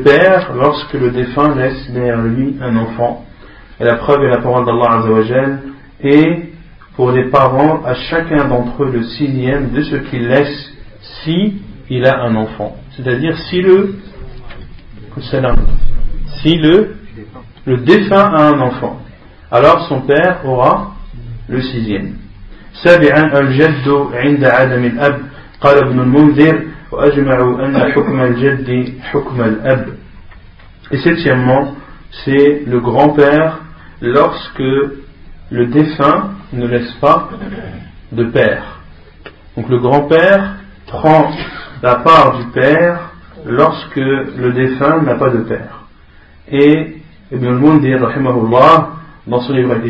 père, 0.04 0.54
lorsque 0.54 0.94
le 0.94 1.12
défunt 1.12 1.56
laisse 1.56 1.90
derrière 1.92 2.22
lui 2.22 2.58
un 2.62 2.76
enfant, 2.76 3.26
et 3.80 3.86
la 3.86 3.96
preuve 3.96 4.24
est 4.24 4.30
la 4.30 4.40
parole 4.40 4.66
d'Allah 4.66 5.02
et 6.02 6.52
pour 6.96 7.12
les 7.12 7.30
parents 7.30 7.84
à 7.86 7.94
chacun 7.94 8.48
d'entre 8.48 8.84
eux 8.84 8.92
le 8.92 9.04
sixième 9.04 9.70
de 9.72 9.82
ce 9.82 9.96
qu'il 9.96 10.28
laisse 10.28 10.74
si 11.24 11.62
il 11.90 12.06
a 12.06 12.22
un 12.24 12.36
enfant. 12.36 12.76
C'est-à-dire 12.96 13.38
si 13.50 13.62
le 13.62 13.96
si 16.42 16.58
le, 16.58 16.96
le 17.66 17.78
défunt 17.78 18.30
a 18.36 18.50
un 18.50 18.60
enfant, 18.60 19.00
alors 19.52 19.88
son 19.88 20.02
père 20.02 20.42
aura 20.46 20.96
le 21.48 21.62
sixième. 21.62 22.16
سابعا 25.65 25.81
الجد 25.81 25.81
عند 25.81 25.81
عدم 25.81 25.81
الأب 25.81 25.81
قال 25.81 25.85
ابن 25.85 26.01
المنذر 26.01 26.63
وأجمعوا 26.93 27.67
أن 27.67 27.93
حكم 27.93 28.21
الجد 28.21 28.95
حكم 29.03 29.41
الأب 29.41 29.87
Et 30.93 30.99
septièmement, 30.99 31.77
c'est 32.25 32.63
le 32.67 32.81
grand-père 32.81 33.61
lorsque 34.01 34.63
le 35.51 35.67
défunt 35.67 36.31
ne 36.53 36.67
laisse 36.67 36.93
pas 37.01 37.29
de 38.11 38.25
père. 38.25 38.81
Donc 39.57 39.69
le 39.69 39.79
grand-père 39.79 40.57
prend 40.87 41.31
la 41.83 41.97
part 41.97 42.39
du 42.39 42.47
père 42.47 43.11
lorsque 43.47 43.97
le 43.97 44.53
défunt 44.53 45.03
n'a 45.03 45.15
pas 45.15 45.31
de 45.31 45.39
père. 45.39 45.85
Et 46.51 46.97
Ibn 47.33 47.47
al-Mundir, 47.47 48.01
dans 49.27 49.41
son 49.41 49.53
livre 49.53 49.73
al 49.73 49.83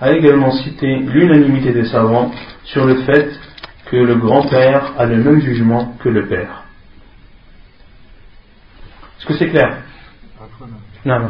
a 0.00 0.12
également 0.12 0.52
cité 0.52 0.96
l'unanimité 0.96 1.72
des 1.72 1.84
savants 1.84 2.30
sur 2.64 2.86
le 2.86 3.02
fait 3.02 3.30
que 3.91 3.97
le 3.97 4.15
grand-père 4.15 4.93
a 4.97 5.05
le 5.05 5.17
même 5.17 5.41
jugement 5.41 5.93
que 5.99 6.07
le 6.07 6.25
père. 6.25 6.63
Est-ce 9.17 9.25
que 9.25 9.33
c'est 9.33 9.49
clair? 9.49 9.83
Non. 11.03 11.29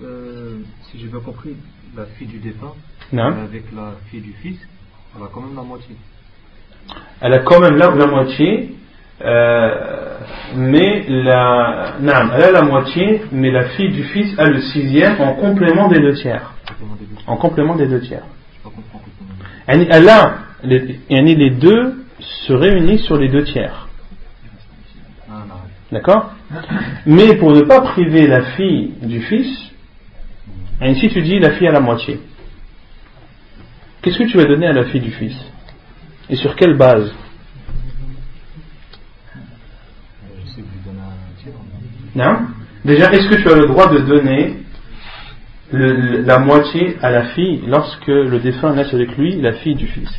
Euh, 0.00 0.58
si 0.84 1.00
j'ai 1.00 1.08
bien 1.08 1.18
compris, 1.18 1.56
la 1.96 2.06
fille 2.06 2.28
du 2.28 2.38
défunt, 2.38 2.74
avec 3.12 3.64
la 3.74 3.94
fille 4.08 4.20
du 4.20 4.32
fils, 4.34 4.58
elle 5.16 5.22
a 5.24 5.26
quand 5.34 5.40
même 5.40 5.56
la 5.56 5.62
moitié. 5.62 5.96
Elle 7.20 7.34
a 7.34 7.38
quand 7.40 7.60
même 7.60 7.76
la, 7.76 8.06
moitié, 8.06 8.76
euh, 9.22 10.18
mais 10.54 11.04
la, 11.08 11.96
non, 12.00 12.30
elle 12.34 12.44
a 12.44 12.52
la 12.52 12.62
moitié, 12.62 13.22
mais 13.32 13.50
la 13.50 13.68
fille 13.70 13.90
du 13.90 14.04
fils 14.04 14.38
a 14.38 14.44
le 14.44 14.60
sixième 14.60 15.20
en 15.20 15.34
complément 15.34 15.88
des 15.88 15.98
deux 15.98 16.14
tiers. 16.14 16.54
En 17.26 17.36
complément 17.36 17.74
des 17.74 17.88
deux 17.88 18.00
tiers. 18.00 18.22
Elle 19.66 20.08
a, 20.08 20.38
les, 20.62 20.98
les 21.08 21.50
deux 21.50 22.04
se 22.18 22.52
réunissent 22.52 23.04
sur 23.04 23.16
les 23.16 23.28
deux 23.28 23.44
tiers. 23.44 23.88
Ah, 25.30 25.44
D'accord? 25.90 26.32
Mais 27.06 27.36
pour 27.36 27.52
ne 27.52 27.62
pas 27.62 27.80
priver 27.80 28.26
la 28.26 28.42
fille 28.52 28.94
du 29.02 29.20
fils, 29.22 29.70
ainsi 30.80 31.08
tu 31.08 31.22
dis 31.22 31.38
la 31.38 31.52
fille 31.52 31.68
à 31.68 31.72
la 31.72 31.80
moitié. 31.80 32.20
Qu'est-ce 34.02 34.18
que 34.18 34.24
tu 34.24 34.36
vas 34.36 34.44
donner 34.44 34.66
à 34.66 34.72
la 34.72 34.84
fille 34.84 35.00
du 35.00 35.10
fils? 35.12 35.36
Et 36.28 36.36
sur 36.36 36.56
quelle 36.56 36.76
base? 36.76 37.12
Non? 42.14 42.38
Déjà, 42.84 43.12
est-ce 43.12 43.28
que 43.28 43.36
tu 43.36 43.48
as 43.48 43.56
le 43.56 43.66
droit 43.66 43.88
de 43.88 43.98
donner 43.98 44.56
la 45.72 46.38
moitié 46.38 46.96
à 47.00 47.10
la 47.10 47.26
fille 47.28 47.62
lorsque 47.66 48.06
le 48.06 48.38
défunt 48.40 48.74
laisse 48.74 48.92
avec 48.92 49.16
lui 49.16 49.40
la 49.40 49.52
fille 49.54 49.76
du 49.76 49.86
fils 49.86 50.10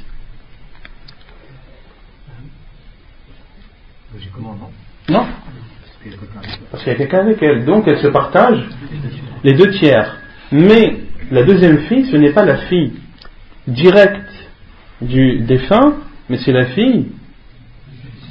Non 4.39 4.57
Non 5.09 5.25
Parce 6.71 6.83
qu'il 6.83 6.93
y 6.93 6.95
a 6.95 6.97
quelqu'un 6.97 7.19
avec 7.19 7.41
elle. 7.41 7.65
Donc 7.65 7.87
elle 7.87 7.99
se 7.99 8.07
partage 8.07 8.63
les 9.43 9.53
deux 9.53 9.71
tiers. 9.71 10.17
Mais 10.51 10.97
la 11.31 11.43
deuxième 11.43 11.79
fille, 11.79 12.05
ce 12.11 12.17
n'est 12.17 12.31
pas 12.31 12.45
la 12.45 12.57
fille 12.57 12.93
directe 13.67 14.31
du 15.01 15.39
défunt, 15.39 15.95
mais 16.29 16.37
c'est 16.37 16.51
la 16.51 16.65
fille 16.67 17.07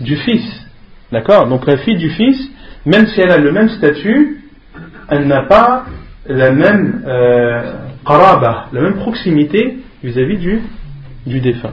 du 0.01 0.17
fils. 0.17 0.67
D'accord? 1.13 1.49
Donc 1.49 1.67
la 1.67 1.79
fille 1.79 1.97
du 1.97 2.11
fils, 2.11 2.51
même 2.87 3.07
si 3.09 3.21
elle 3.21 3.31
a 3.31 3.39
le 3.39 3.53
même 3.53 3.69
statut, 3.69 4.45
elle 5.09 5.27
n'a 5.27 5.43
pas 5.43 5.87
la 6.31 6.53
même 6.53 7.03
euh, 7.07 7.73
qaraba, 8.07 8.69
la 8.73 8.81
même 8.81 8.97
proximité 8.97 9.79
vis-à-vis 10.03 10.39
du, 10.39 10.61
du 11.27 11.41
défunt. 11.41 11.73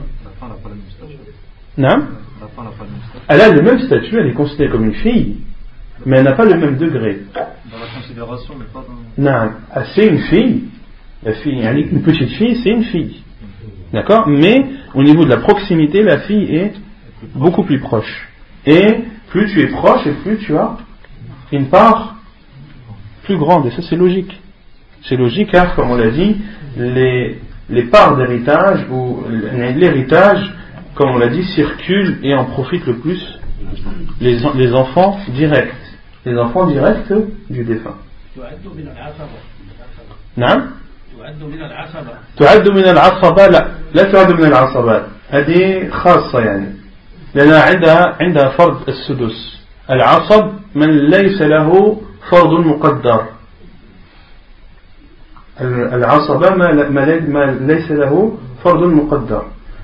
Non 1.76 2.06
Elle 3.28 3.40
a 3.40 3.50
le 3.50 3.62
même 3.62 3.80
statut, 3.80 4.18
elle 4.18 4.26
est 4.26 4.34
considérée 4.34 4.70
comme 4.70 4.84
une 4.84 4.94
fille, 4.94 5.36
mais 6.04 6.18
elle 6.18 6.24
n'a 6.24 6.32
pas 6.32 6.44
le 6.44 6.58
même 6.58 6.76
degré. 6.76 7.20
Dans 7.34 7.78
la 7.78 7.86
considération, 8.00 8.54
mais 8.58 8.64
pas 8.72 8.84
dans. 8.86 9.22
Non, 9.22 9.52
ah, 9.72 9.84
c'est 9.94 10.06
une 10.06 10.18
fille. 10.18 10.64
La 11.22 11.34
fille, 11.34 11.60
une 11.92 12.02
petite 12.02 12.30
fille, 12.30 12.60
c'est 12.62 12.70
une 12.70 12.84
fille. 12.84 13.22
D'accord? 13.92 14.28
Mais 14.28 14.64
au 14.94 15.02
niveau 15.02 15.24
de 15.24 15.30
la 15.30 15.38
proximité, 15.38 16.02
la 16.02 16.18
fille 16.20 16.54
est 16.54 16.72
beaucoup 17.34 17.64
plus 17.64 17.80
proche. 17.80 18.28
Et 18.66 18.86
plus 19.28 19.50
tu 19.52 19.60
es 19.60 19.66
proche, 19.68 20.06
et 20.06 20.12
plus 20.22 20.38
tu 20.38 20.56
as 20.56 20.76
une 21.52 21.68
part 21.68 22.16
plus 23.24 23.36
grande. 23.36 23.66
Et 23.66 23.70
ça, 23.70 23.82
c'est 23.82 23.96
logique. 23.96 24.40
C'est 25.03 25.15
logique 25.15 25.51
car, 25.51 25.75
comme 25.75 25.91
on 25.91 25.95
l'a 25.95 26.09
dit, 26.09 26.37
les, 26.77 27.39
les 27.69 27.83
parts 27.83 28.15
d'héritage 28.17 28.85
ou 28.89 29.23
l'héritage, 29.75 30.53
comme 30.95 31.11
on 31.11 31.17
l'a 31.17 31.27
dit, 31.27 31.43
circulent 31.55 32.19
et 32.23 32.33
en 32.33 32.45
profitent 32.45 32.87
le 32.87 32.97
plus 32.97 33.39
les, 34.21 34.39
les 34.55 34.73
enfants 34.73 35.19
directs. 35.29 35.73
Les 36.25 36.37
enfants 36.37 36.67
directs 36.67 37.13
du 37.49 37.63
défunt. 37.63 37.97
نعم 40.37 40.71
تعد 41.17 41.43
من 41.43 41.61
العصبة 41.61 42.13
تعد 42.37 42.69
من 42.69 42.83
العصبة 42.83 43.47
لا 43.47 43.67
لا 43.93 44.03
تعد 44.11 44.31
من 44.31 44.45
العصبات 44.45 45.05
هذه 45.29 45.89
خاصة 45.89 46.39
يعني 46.39 46.67
لأنها 47.35 47.61
عندها 47.61 48.17
عندها 48.21 48.49
فرض 48.49 48.89
السدس 48.89 49.57
العصب 49.89 50.51
من 50.75 51.09
ليس 51.09 51.41
له 51.41 52.01
فرض 52.31 52.51
مقدر 52.65 53.25
العصبة 55.61 56.49
ما, 56.49 56.89
ما 56.89 57.45
ليس 57.61 57.91
له 57.91 58.37
فرض 58.63 58.83
مقدر 58.83 59.43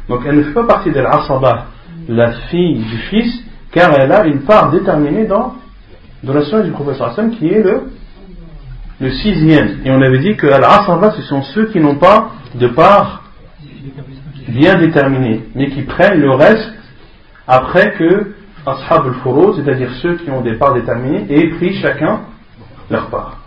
donc 0.10 0.21
elle 0.25 0.38
ne 0.38 0.43
fait 0.43 0.54
pas 0.54 0.63
partie 0.63 0.91
de 0.91 0.99
l'asaba 0.99 1.65
la 2.08 2.32
fille 2.49 2.80
du 2.80 2.97
fils 3.10 3.43
car 3.71 3.91
elle 3.99 4.12
a 4.12 4.25
une 4.25 4.41
part 4.41 4.71
déterminée 4.71 5.25
dans, 5.25 5.54
dans 6.23 6.34
la 6.34 6.62
du 6.63 6.71
professeur 6.71 7.10
Hassan 7.10 7.30
qui 7.32 7.47
est 7.47 7.62
le 7.62 7.84
le 8.99 9.12
sixième. 9.12 9.80
Et 9.86 9.91
on 9.91 10.02
avait 10.02 10.19
dit 10.19 10.36
que 10.36 10.47
Al-Asaba, 10.47 11.12
ce 11.12 11.21
sont 11.23 11.41
ceux 11.41 11.67
qui 11.67 11.80
n'ont 11.80 11.95
pas 11.95 12.32
de 12.56 12.67
part 12.67 13.23
bien 14.47 14.75
déterminée, 14.75 15.43
mais 15.56 15.69
qui 15.69 15.84
prennent 15.84 16.19
le 16.19 16.32
reste 16.32 16.73
après 17.47 17.93
que 17.93 18.34
Ashab 18.65 19.08
al 19.08 19.13
cest 19.13 19.65
c'est-à-dire 19.65 19.91
ceux 20.02 20.15
qui 20.17 20.30
ont 20.30 20.41
des 20.41 20.54
parts 20.54 20.73
déterminées, 20.73 21.25
aient 21.30 21.47
pris 21.56 21.75
chacun 21.82 22.21
leur 22.89 23.10
part. 23.10 23.38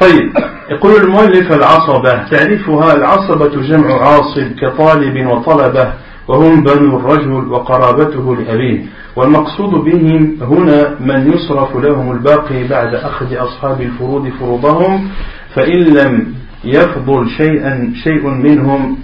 طيب 0.00 0.32
يقول 0.70 0.92
المؤلف 1.02 1.52
العصبة 1.52 2.28
تعريفها 2.30 2.94
العصبة 2.94 3.48
جمع 3.62 3.94
عاصب 4.02 4.52
كطالب 4.60 5.26
وطلبة 5.26 5.92
وهم 6.28 6.62
بنو 6.62 6.98
الرجل 6.98 7.32
وقرابته 7.32 8.36
لأبيه 8.36 8.84
والمقصود 9.16 9.70
بهم 9.70 10.36
هنا 10.42 10.96
من 11.00 11.32
يصرف 11.32 11.76
لهم 11.76 12.12
الباقي 12.12 12.68
بعد 12.68 12.94
أخذ 12.94 13.34
أصحاب 13.34 13.80
الفروض 13.80 14.28
فروضهم 14.40 15.08
فإن 15.54 15.78
لم 15.80 16.34
يفضل 16.64 17.28
شيئا 17.28 17.92
شيء 18.04 18.28
منهم 18.28 18.98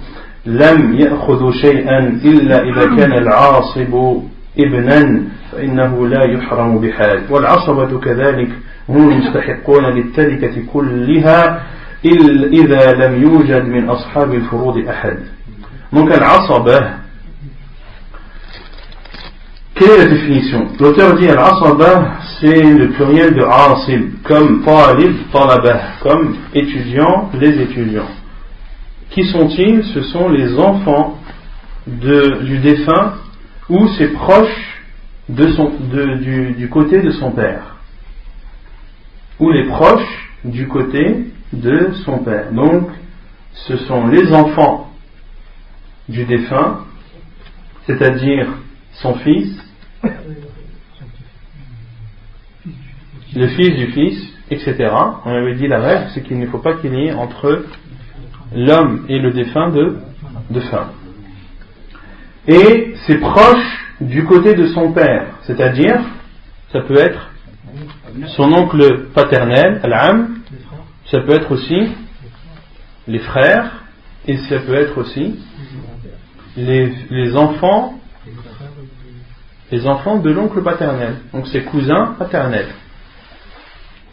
لم 0.45 0.95
يأخذوا 0.99 1.51
شيئا 1.51 1.99
إلا 2.25 2.63
إذا 2.63 2.85
كان 2.95 3.13
العاصب 3.13 4.21
ابنا 4.59 5.23
فإنه 5.51 6.07
لا 6.07 6.23
يحرم 6.23 6.77
بحال. 6.77 7.21
والعصبة 7.29 7.99
كذلك 7.99 8.49
هم 8.88 9.10
المستحقون 9.10 9.84
للتركة 9.84 10.62
كلها 10.72 11.62
إذا 12.52 12.92
لم 12.92 13.22
يوجد 13.22 13.64
من 13.64 13.88
أصحاب 13.88 14.34
الفروض 14.34 14.88
أحد 14.88 15.18
ممكن 15.92 16.12
العصبة 16.12 17.04
Quelle 19.74 19.90
est 19.90 20.04
la 20.04 20.06
définition 20.06 20.68
L'auteur 20.78 21.16
dit 21.16 21.28
Al-Asaba, 21.28 22.12
c'est 22.40 22.62
le 22.62 22.90
pluriel 22.90 23.34
de 23.34 23.42
Asib, 23.42 24.22
comme 24.22 24.62
Talib, 24.64 25.16
Talabah, 25.32 25.80
comme 26.00 26.36
étudiants, 26.54 27.30
les 27.34 27.60
étudiants. 27.60 28.08
Qui 29.10 29.24
sont-ils 29.24 29.82
Ce 29.92 30.02
sont 30.02 30.28
les 30.28 30.56
enfants 30.60 31.18
de, 31.88 32.44
du 32.44 32.58
défunt 32.58 33.14
ou 33.68 33.88
ses 33.98 34.08
proches 34.12 34.82
de 35.28 35.50
son, 35.52 35.72
de, 35.92 36.18
du, 36.18 36.52
du 36.52 36.68
côté 36.68 37.00
de 37.00 37.10
son 37.10 37.32
père. 37.32 37.74
Ou 39.39 39.51
les 39.51 39.65
proches 39.65 40.29
du 40.43 40.67
côté 40.67 41.25
de 41.53 41.91
son 42.05 42.19
père. 42.19 42.51
Donc, 42.51 42.89
ce 43.53 43.77
sont 43.77 44.07
les 44.07 44.31
enfants 44.33 44.91
du 46.07 46.25
défunt, 46.25 46.85
c'est-à-dire 47.85 48.47
son 48.93 49.15
fils, 49.15 49.55
le 53.35 53.47
fils 53.49 53.75
du 53.75 53.87
fils, 53.87 54.33
etc. 54.49 54.89
On 55.25 55.31
avait 55.31 55.55
dit 55.55 55.67
la 55.67 55.79
règle, 55.79 56.09
c'est 56.13 56.23
qu'il 56.23 56.39
ne 56.39 56.47
faut 56.47 56.57
pas 56.59 56.75
qu'il 56.75 56.93
y 56.93 57.07
ait 57.07 57.13
entre 57.13 57.65
l'homme 58.53 59.05
et 59.07 59.19
le 59.19 59.31
défunt 59.31 59.69
de, 59.69 59.97
de 60.49 60.59
femme. 60.61 60.89
Et 62.47 62.95
ses 63.05 63.17
proches 63.17 63.85
du 64.01 64.25
côté 64.25 64.55
de 64.55 64.67
son 64.67 64.91
père, 64.91 65.27
c'est-à-dire, 65.43 65.99
ça 66.71 66.81
peut 66.81 66.97
être 66.97 67.28
son 68.35 68.51
oncle 68.53 69.07
paternel, 69.13 69.81
l'âme, 69.83 70.39
ça 71.05 71.21
peut 71.21 71.33
être 71.33 71.51
aussi 71.51 71.89
les 73.07 73.19
frères, 73.19 73.83
et 74.27 74.37
ça 74.37 74.59
peut 74.59 74.75
être 74.75 74.97
aussi 74.97 75.39
les, 76.57 77.35
enfants 77.35 77.95
les 79.71 79.85
enfants 79.87 80.17
de 80.17 80.31
l'oncle 80.31 80.61
paternel, 80.61 81.15
donc 81.33 81.47
ses 81.47 81.63
cousins 81.63 82.15
paternels. 82.17 82.69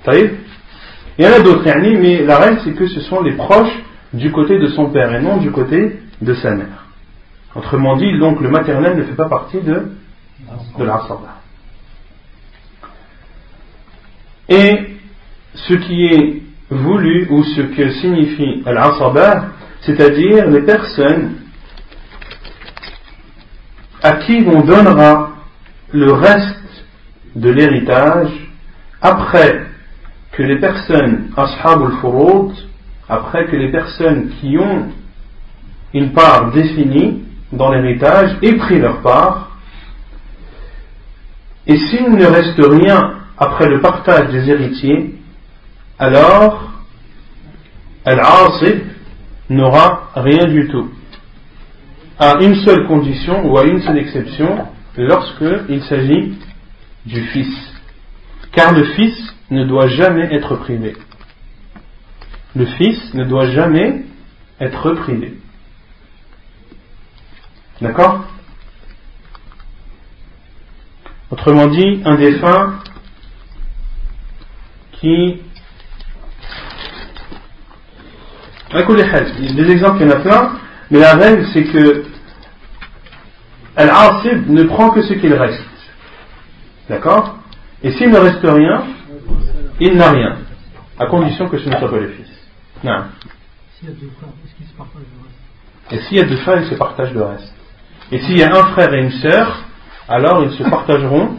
Il 0.08 1.24
y 1.24 1.26
en 1.26 1.32
a 1.32 1.40
d'autres, 1.40 1.64
mais 2.00 2.24
la 2.24 2.38
règle 2.38 2.60
c'est 2.64 2.74
que 2.74 2.86
ce 2.86 3.00
sont 3.00 3.22
les 3.22 3.32
proches 3.32 3.82
du 4.12 4.30
côté 4.30 4.58
de 4.58 4.68
son 4.68 4.90
père 4.90 5.14
et 5.14 5.20
non 5.20 5.38
du 5.38 5.50
côté 5.50 6.00
de 6.20 6.34
sa 6.34 6.52
mère. 6.52 6.86
Autrement 7.54 7.96
dit, 7.96 8.18
donc 8.18 8.40
le 8.40 8.50
maternel 8.50 8.96
ne 8.96 9.02
fait 9.04 9.14
pas 9.14 9.28
partie 9.28 9.60
de, 9.60 9.72
de. 10.78 10.84
Et 14.48 14.96
ce 15.54 15.74
qui 15.74 16.06
est 16.06 16.42
voulu 16.70 17.26
ou 17.30 17.42
ce 17.44 17.62
que 17.62 17.90
signifie 17.94 18.62
l'asaba, 18.64 19.46
c'est-à-dire 19.80 20.48
les 20.48 20.62
personnes 20.62 21.36
à 24.02 24.12
qui 24.12 24.44
on 24.46 24.60
donnera 24.62 25.30
le 25.92 26.12
reste 26.12 26.84
de 27.34 27.50
l'héritage 27.50 28.30
après 29.00 29.66
que 30.32 30.42
les 30.42 30.58
personnes 30.58 31.30
ashab 31.36 31.82
après 33.08 33.46
que 33.46 33.56
les 33.56 33.70
personnes 33.70 34.30
qui 34.40 34.58
ont 34.58 34.88
une 35.94 36.12
part 36.12 36.50
définie 36.50 37.24
dans 37.52 37.70
l'héritage 37.70 38.36
aient 38.42 38.56
pris 38.56 38.78
leur 38.78 39.00
part, 39.00 39.56
et 41.66 41.76
s'il 41.76 42.10
ne 42.10 42.26
reste 42.26 42.58
rien 42.58 43.14
après 43.38 43.68
le 43.68 43.80
partage 43.80 44.30
des 44.30 44.50
héritiers, 44.50 45.14
alors 45.98 46.70
Al-Asib 48.04 48.82
n'aura 49.50 50.10
rien 50.14 50.46
du 50.46 50.68
tout. 50.68 50.90
À 52.18 52.40
une 52.40 52.54
seule 52.64 52.86
condition 52.86 53.46
ou 53.50 53.58
à 53.58 53.64
une 53.64 53.80
seule 53.82 53.98
exception, 53.98 54.66
lorsqu'il 54.96 55.82
s'agit 55.84 56.38
du 57.04 57.22
fils. 57.28 57.54
Car 58.52 58.72
le 58.72 58.84
fils 58.94 59.34
ne 59.50 59.64
doit 59.64 59.88
jamais 59.88 60.34
être 60.34 60.56
privé. 60.56 60.96
Le 62.54 62.64
fils 62.64 63.12
ne 63.12 63.24
doit 63.24 63.50
jamais 63.50 64.04
être 64.60 64.92
privé. 64.92 65.34
D'accord? 67.80 68.24
Autrement 71.30 71.66
dit, 71.66 72.00
un 72.04 72.14
défunt 72.14 72.78
qui... 75.00 75.42
Des 78.72 79.70
exemples, 79.70 80.02
il 80.02 80.08
y 80.08 80.12
en 80.12 80.16
a 80.16 80.20
plein, 80.20 80.52
mais 80.90 80.98
la 80.98 81.14
règle 81.14 81.46
c'est 81.52 81.64
que 81.64 82.04
Al-Asib 83.76 84.48
ne 84.50 84.64
prend 84.64 84.90
que 84.90 85.02
ce 85.02 85.14
qu'il 85.14 85.32
reste. 85.34 85.62
D'accord? 86.88 87.36
Et 87.82 87.92
s'il 87.92 88.10
ne 88.10 88.18
reste 88.18 88.40
rien, 88.42 88.84
il 89.80 89.94
n'a 89.96 90.10
rien. 90.10 90.36
à 90.98 91.06
condition 91.06 91.48
que 91.48 91.58
ce 91.58 91.68
ne 91.68 91.76
soit 91.76 91.90
pas 91.90 91.98
le 91.98 92.08
fils. 92.08 92.28
Non. 92.82 93.04
S'il 93.78 93.88
y 93.88 93.92
a 93.92 93.94
deux 93.94 94.10
frères, 94.18 94.30
est-ce 94.44 94.54
qu'ils 94.56 94.66
se 94.66 94.74
partagent 94.74 95.02
le 95.14 95.22
reste? 95.22 95.92
Et 95.92 96.00
s'il 96.08 96.16
y 96.16 96.20
a 96.20 96.24
deux 96.24 96.36
frères, 96.38 96.62
ils 96.62 96.70
se 96.70 96.74
partagent 96.74 97.12
le 97.12 97.24
reste. 97.24 97.54
Et 98.12 98.18
s'il 98.20 98.38
y 98.38 98.42
a 98.42 98.50
un 98.50 98.64
frère 98.72 98.92
et 98.94 99.00
une 99.00 99.12
sœur, 99.12 99.64
alors 100.08 100.42
ils 100.44 100.52
se 100.52 100.62
partageront. 100.68 101.38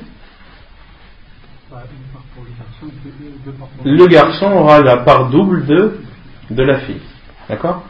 Le 3.86 4.08
garçon 4.08 4.52
aura 4.52 4.82
la 4.82 4.98
part 4.98 5.30
double 5.30 5.66
de, 5.66 6.64
la 6.64 6.80
fille. 6.80 7.02
D'accord? 7.48 7.84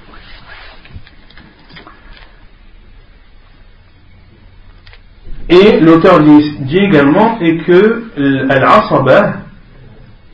Et 5.50 5.80
l'auteur 5.80 6.20
dit, 6.20 6.78
également 6.78 7.40
et 7.40 7.58
que 7.60 8.04
al 8.52 8.66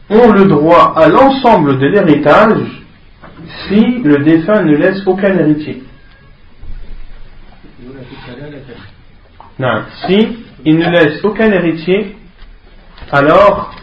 ont 0.10 0.32
le 0.32 0.46
droit 0.46 0.94
à 0.96 1.08
l'ensemble 1.08 1.80
de 1.80 1.88
l'héritage 1.88 2.84
si 3.68 4.00
le 4.04 4.18
défunt 4.24 4.64
ne 4.64 4.76
laisse 4.76 5.06
aucun 5.06 5.38
héritier. 5.38 5.84
Non. 9.60 9.84
Si 10.08 10.38
il 10.66 10.78
ne 10.78 10.90
laisse 10.90 11.24
aucun 11.24 11.52
héritier, 11.52 12.18
alors 13.12 13.74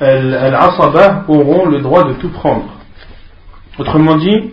al-asaba 0.00 1.24
auront 1.28 1.66
le 1.66 1.80
droit 1.80 2.04
de 2.04 2.14
tout 2.14 2.30
prendre. 2.30 2.72
Autrement 3.78 4.16
dit, 4.16 4.52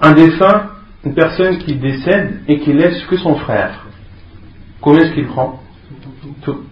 un 0.00 0.12
défunt, 0.12 0.70
une 1.04 1.14
personne 1.14 1.58
qui 1.58 1.74
décède 1.74 2.42
et 2.48 2.60
qui 2.60 2.72
laisse 2.72 3.04
que 3.06 3.16
son 3.16 3.36
frère, 3.36 3.84
combien 4.80 5.02
est-ce 5.02 5.14
qu'il 5.14 5.26
prend 5.26 5.60
Tout. 6.42 6.64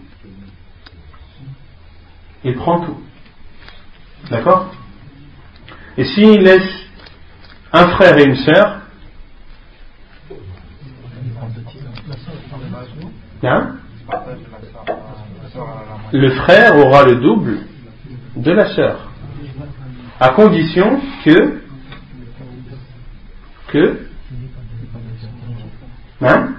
Il 2.43 2.55
prend 2.55 2.79
tout. 2.81 2.99
D'accord 4.29 4.73
Et 5.97 6.05
s'il 6.05 6.41
laisse 6.41 6.85
un 7.73 7.87
frère 7.89 8.17
et 8.17 8.25
une 8.25 8.35
sœur, 8.37 8.81
hein 13.43 13.75
le 16.11 16.29
frère 16.31 16.77
aura 16.77 17.03
le 17.03 17.15
double 17.15 17.57
de 18.35 18.51
la 18.51 18.73
sœur, 18.75 19.09
à 20.19 20.29
condition 20.29 20.99
que 21.25 21.61
que 23.67 23.99
hein? 26.21 26.49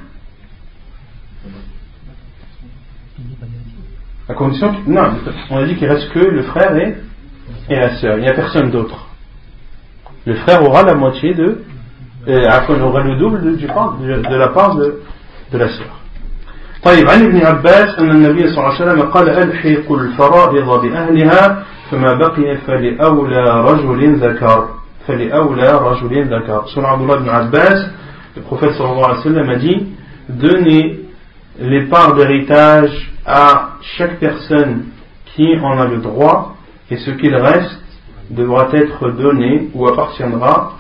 À 4.29 4.35
condition 4.35 4.73
que, 4.73 4.89
non, 4.89 5.11
on 5.51 5.57
a 5.59 5.67
dit 5.67 5.77
qu'il 5.77 5.89
reste 5.89 6.11
que 6.11 6.21
le 6.21 6.43
frère 6.45 6.77
et, 6.77 6.97
et 7.69 7.77
la 7.77 7.97
sœur, 7.97 8.19
il 8.19 8.23
n'y 8.23 8.29
a 8.29 8.35
personne 8.35 8.71
d'autre. 8.71 9.09
Le 10.25 10.35
frère 10.37 10.63
aura 10.63 10.85
la 10.85 10.95
moitié 10.95 11.35
de, 11.35 11.65
il 12.27 12.33
aura 12.35 13.03
le 13.03 13.17
double 13.19 13.43
de, 13.43 13.57
de 13.57 14.37
la 14.37 14.49
part 14.49 14.77
de, 14.77 15.03
de 15.51 15.59
la 15.59 15.69
sœur. 15.69 16.02
طيب 16.84 17.10
عن 17.10 17.26
ابن 17.26 17.46
عباس 17.46 18.00
أن 18.00 18.12
النبي 18.12 18.48
صلى 18.48 18.58
الله 18.58 18.74
عليه 18.74 18.86
وسلم 18.86 19.02
قال 19.02 19.30
ألحق 19.30 19.92
الفرائض 19.92 20.82
بأهلها 20.82 21.64
فما 21.92 22.14
بقي 22.14 22.58
فلأولى 22.68 23.62
رجل 23.62 24.16
ذكر 24.16 24.70
فلأولى 25.08 25.72
رجل 25.72 26.24
ذكر 26.36 26.66
Selon 26.76 26.86
Abdullah 26.86 27.18
ibn 27.20 27.30
Abbas, 27.30 27.80
le 28.36 28.42
prophète 28.44 28.72
sallallahu 28.74 29.04
alayhi 29.04 29.18
wa 29.18 29.24
sallam 29.24 29.50
a 29.50 29.56
dit 29.56 29.88
Donnez 30.30 31.00
les 31.60 31.82
parts 31.88 32.16
d'héritage 32.16 33.12
à 33.26 33.70
chaque 33.98 34.20
personne 34.20 34.86
qui 35.26 35.48
en 35.62 35.80
a 35.80 35.86
le 35.86 35.98
droit 35.98 36.56
et 36.92 36.98
ce 36.98 37.12
qu'il 37.12 37.36
reste 37.36 37.82
devra 38.30 38.68
être 38.74 39.10
donné 39.12 39.70
ou 39.74 39.88
appartiendra 39.88 40.74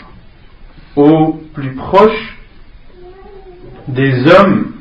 aux 0.95 1.39
plus 1.53 1.74
proches 1.76 2.38
des 3.88 4.26
hommes 4.34 4.74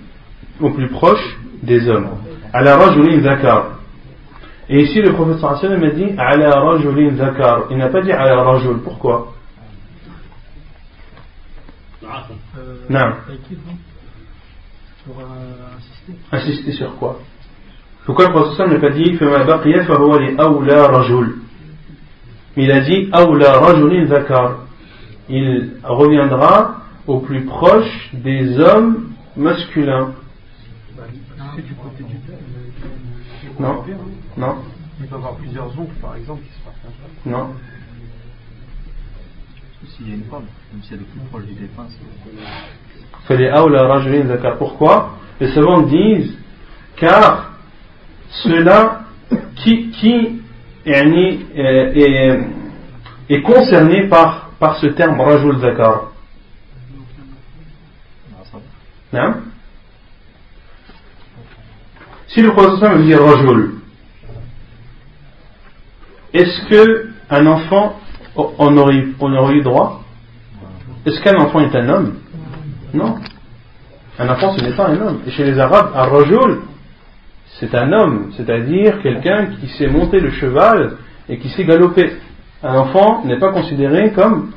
au 0.62 0.70
plus 0.72 0.90
proche 0.90 1.38
des 1.64 1.88
hommes. 1.90 2.10
Ala 2.54 2.78
rajulin 2.78 3.22
zakar. 3.22 3.80
Et 4.70 4.82
ici, 4.84 5.02
le 5.02 5.14
prophète 5.14 5.40
sallallahu 5.40 5.86
a 5.86 5.92
dit 5.92 6.14
ala 6.18 6.60
rajulin 6.60 7.16
zakar. 7.16 7.64
Il 7.72 7.78
n'a 7.78 7.90
pas 7.90 8.02
dit 8.02 8.12
ala 8.12 8.44
rajul. 8.44 8.80
Pourquoi? 8.84 9.34
Non. 12.90 13.14
Pour 15.06 15.16
insister. 15.78 16.14
Insister 16.32 16.72
sur 16.74 16.96
quoi? 16.98 17.20
Pourquoi 18.06 18.28
le 18.28 18.32
prophète 18.32 18.68
n'a 18.68 18.80
pas 18.80 18.90
dit 18.90 19.16
fama 19.16 19.44
baqiya 19.44 19.86
fahuwa 19.86 20.20
li 20.20 20.36
awla 20.38 20.88
rajul? 20.88 21.36
Il 22.58 22.72
a 22.72 22.82
dit 22.82 23.10
awla 23.12 23.60
rajulin 23.60 24.08
zakar. 24.08 24.58
Il 25.30 25.74
reviendra 25.84 26.82
au 27.08 27.20
plus 27.20 27.46
proche 27.46 28.10
des 28.14 28.60
hommes 28.60 29.12
masculins 29.38 30.14
du 31.58 31.74
côté 31.74 32.04
du 32.04 32.16
père 32.18 32.38
Non. 33.60 33.84
Non. 34.38 34.56
Il 35.00 35.08
peut 35.08 35.16
y 35.16 35.18
avoir 35.18 35.36
plusieurs 35.36 35.68
oncles, 35.80 35.96
par 36.02 36.16
exemple, 36.16 36.42
qui 36.44 36.60
se 36.60 36.64
partagent. 36.64 36.92
Non. 37.26 37.54
S'il 39.88 40.10
y 40.10 40.12
a 40.12 40.16
une 40.16 40.24
femme, 40.26 40.46
même 40.72 40.84
si 40.84 40.94
elle 40.94 41.02
est 41.02 41.04
plus 41.06 41.20
proche 41.30 41.46
du 41.46 41.54
défunt, 41.54 41.88
c'est. 41.90 43.38
Pourquoi? 44.58 45.18
Les 45.40 45.54
savants 45.54 45.82
disent 45.82 46.38
car 46.98 47.54
cela 48.30 49.02
qui, 49.56 49.90
qui 49.90 50.42
est, 50.86 51.08
est, 51.96 52.40
est 53.30 53.42
concerné 53.42 54.08
par, 54.08 54.52
par 54.60 54.78
ce 54.78 54.88
terme 54.88 55.20
Rajul 55.20 55.60
Zakar. 55.60 56.12
Non 59.14 59.34
si 62.34 62.42
le 62.42 62.52
prophète 62.52 62.90
veut 62.92 63.04
dire 63.04 63.22
rajul, 63.24 63.72
est-ce 66.34 66.70
que 66.70 67.10
un 67.30 67.46
enfant 67.46 68.00
en 68.36 68.78
aurait, 68.78 69.56
eu 69.56 69.62
droit? 69.62 70.02
Est-ce 71.06 71.20
qu'un 71.22 71.38
enfant 71.40 71.60
est 71.60 71.76
un 71.76 71.90
homme? 71.90 72.14
Non. 72.94 73.16
Un 74.18 74.30
enfant, 74.30 74.58
ce 74.58 74.64
n'est 74.64 74.76
pas 74.76 74.88
un 74.88 75.02
homme. 75.02 75.20
Et 75.28 75.32
chez 75.32 75.44
les 75.44 75.60
Arabes, 75.60 75.92
un 75.94 76.04
rajul, 76.04 76.62
c'est 77.60 77.76
un 77.76 77.92
homme, 77.92 78.32
c'est-à-dire 78.38 79.02
quelqu'un 79.02 79.48
qui 79.48 79.68
sait 79.78 79.88
monter 79.88 80.20
le 80.22 80.32
cheval 80.32 80.98
et 81.28 81.38
qui 81.38 81.50
sait 81.50 81.66
galoper. 81.66 82.14
Un 82.64 82.76
enfant 82.76 83.26
n'est 83.26 83.40
pas 83.40 83.52
considéré 83.52 84.12
comme 84.12 84.52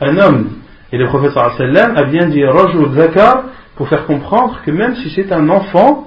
un 0.00 0.16
homme. 0.18 0.50
Et 0.92 0.98
le 0.98 1.06
prophète 1.06 1.36
a 1.36 2.04
bien 2.04 2.28
dit 2.28 2.44
rajul 2.44 2.92
zakar 2.92 3.44
pour 3.74 3.88
faire 3.88 4.06
comprendre 4.06 4.60
que 4.64 4.70
même 4.70 4.94
si 4.96 5.10
c'est 5.10 5.32
un 5.32 5.48
enfant, 5.48 6.06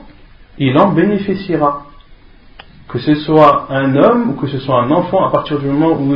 il 0.58 0.76
en 0.78 0.92
bénéficiera. 0.92 1.84
Que 2.88 2.98
ce 2.98 3.14
soit 3.14 3.66
un 3.70 3.96
homme 3.96 4.30
ou 4.30 4.32
que 4.34 4.46
ce 4.46 4.58
soit 4.58 4.82
un 4.82 4.90
enfant, 4.90 5.26
à 5.26 5.30
partir 5.30 5.58
du 5.58 5.66
moment 5.66 5.92
où, 5.98 6.14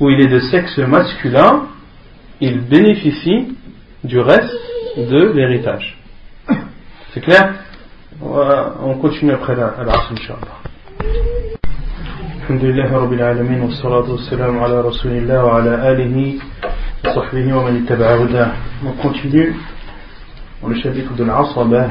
où 0.00 0.10
il 0.10 0.20
est 0.20 0.28
de 0.28 0.38
sexe 0.38 0.78
masculin, 0.78 1.64
il 2.40 2.60
bénéficie 2.60 3.56
du 4.04 4.20
reste 4.20 4.54
de 4.96 5.32
l'héritage. 5.32 5.98
C'est 7.12 7.20
clair 7.20 7.54
On 8.20 8.94
continue 8.94 9.32
après 9.32 9.54
la, 9.56 9.74
la 9.84 9.94
Inch'Allah. 10.10 10.56
الحمد 12.42 12.64
لله 12.64 12.96
رب 12.96 13.12
العالمين 13.12 13.60
والصلاة 13.60 14.10
والسلام 14.10 14.58
على 14.58 14.80
رسول 14.80 15.12
الله 15.12 15.44
وعلى 15.44 15.92
آله 15.92 16.34
وصحبه 17.04 17.56
ومن 17.56 17.82
اتبع 17.82 18.14
هداه. 18.14 18.52
On 18.86 18.92
continue 19.02 19.54
dans 20.62 20.68
le 20.68 20.76
chapitre 20.76 21.12
de 21.14 21.24
l'Asabah 21.24 21.88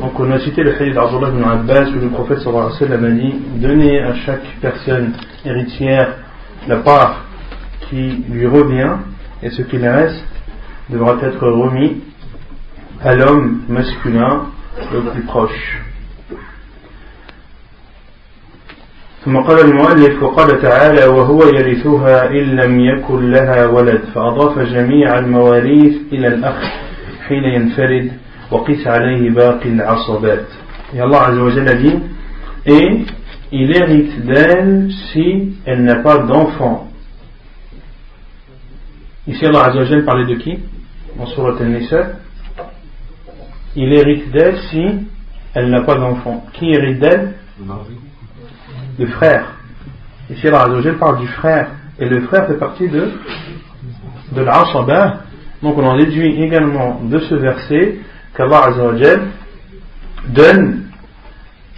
donc 0.00 0.18
on 0.18 0.30
a 0.32 0.40
cité 0.40 0.62
le 0.62 0.74
hadith 0.74 0.94
d'Abdullah 0.94 1.28
ibn 1.28 1.44
Abbas 1.44 1.90
où 1.90 2.00
le 2.00 2.08
prophète 2.08 2.38
sallallahu 2.40 2.66
alayhi 2.66 2.82
wa 2.82 2.88
sallam 2.88 3.04
a 3.04 3.10
dit 3.10 3.34
Donnez 3.56 4.00
à 4.00 4.14
chaque 4.14 4.46
personne 4.60 5.12
héritière 5.44 6.14
la 6.66 6.76
part 6.78 7.24
qui 7.88 8.24
lui 8.28 8.46
revient 8.46 8.96
et 9.42 9.50
ce 9.50 9.62
qui 9.62 9.78
reste 9.78 10.24
devra 10.88 11.16
être 11.22 11.46
remis 11.46 12.02
à 13.02 13.14
l'homme 13.14 13.62
masculin 13.68 14.46
le 14.92 15.00
plus 15.10 15.22
proche. 15.22 15.80
ثم 19.24 19.36
قال 19.36 19.60
المؤلف 19.60 20.22
وقال 20.22 20.62
تعالى 20.62 21.04
وهو 21.06 21.42
يرثها 21.42 22.30
إن 22.30 22.56
لم 22.56 22.80
يكن 22.80 23.30
لها 23.30 23.66
ولد 23.66 24.00
فأضاف 24.14 24.58
جميع 24.58 25.18
المواريث 25.18 25.94
إلى 26.12 26.26
الأخ 26.26 26.60
حين 27.28 27.44
ينفرد 27.44 28.12
et 30.93 30.99
Allah 30.99 31.23
a 31.23 31.75
dit 31.75 31.99
et 32.67 33.05
il 33.51 33.75
hérite 33.75 34.25
d'elle 34.25 34.91
si 35.11 35.55
elle 35.65 35.83
n'a 35.83 35.95
pas 35.97 36.19
d'enfant. 36.19 36.87
Ici 39.27 39.45
Allah 39.45 39.65
Azzawajal 39.65 40.03
parlait 40.05 40.25
de 40.25 40.35
qui? 40.35 40.59
En 41.19 41.25
Surat 41.27 41.55
al-Nisa. 41.59 42.09
Il 43.75 43.93
hérite 43.93 44.31
d'elle 44.31 44.57
si 44.69 44.85
elle 45.53 45.69
n'a 45.69 45.81
pas 45.81 45.95
d'enfant. 45.95 46.45
Qui 46.53 46.71
hérite 46.71 46.99
d'elle? 46.99 47.33
Le 48.99 49.05
frère. 49.07 49.53
Ici, 50.29 50.47
Allah 50.47 50.93
parle 50.99 51.19
du 51.19 51.27
frère. 51.27 51.71
Et 51.99 52.09
le 52.09 52.21
frère 52.21 52.47
fait 52.47 52.57
partie 52.57 52.87
de, 52.89 53.11
de 54.33 54.41
l'asabah. 54.41 55.21
Donc 55.61 55.77
on 55.77 55.85
en 55.85 55.97
déduit 55.97 56.43
également 56.43 57.01
de 57.03 57.19
ce 57.19 57.35
verset 57.35 57.99
qu'Allah 58.35 58.71
donne 60.27 60.83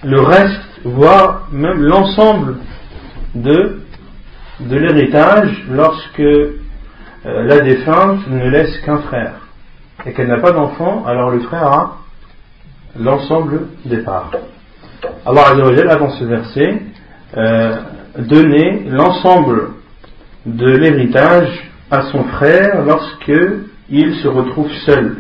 le 0.04 0.20
reste, 0.22 0.82
voire 0.84 1.48
même 1.52 1.82
l'ensemble 1.82 2.58
de, 3.36 3.82
de 4.60 4.76
l'héritage 4.78 5.66
lorsque 5.70 6.20
euh, 6.20 6.54
la 7.24 7.60
défunte 7.60 8.28
ne 8.30 8.50
laisse 8.50 8.78
qu'un 8.80 9.00
frère 9.00 9.34
et 10.06 10.14
qu'elle 10.14 10.28
n'a 10.28 10.40
pas 10.40 10.52
d'enfant, 10.52 11.06
alors 11.06 11.32
le 11.32 11.40
frère 11.42 11.68
a 11.68 11.98
l'ensemble 13.00 13.68
des 13.86 13.98
parts. 13.98 14.32
Allah 15.26 15.48
a 15.50 15.96
dans 15.96 16.12
ce 16.12 16.24
verset, 16.24 16.82
euh, 17.36 17.76
donné 18.18 18.86
l'ensemble 18.90 19.72
de 20.46 20.70
l'héritage 20.70 21.72
à 21.92 22.04
son 22.04 22.24
frère 22.24 22.84
lorsque 22.86 23.34
il 23.90 24.16
se 24.16 24.28
retrouve 24.28 24.72
seul. 24.86 25.18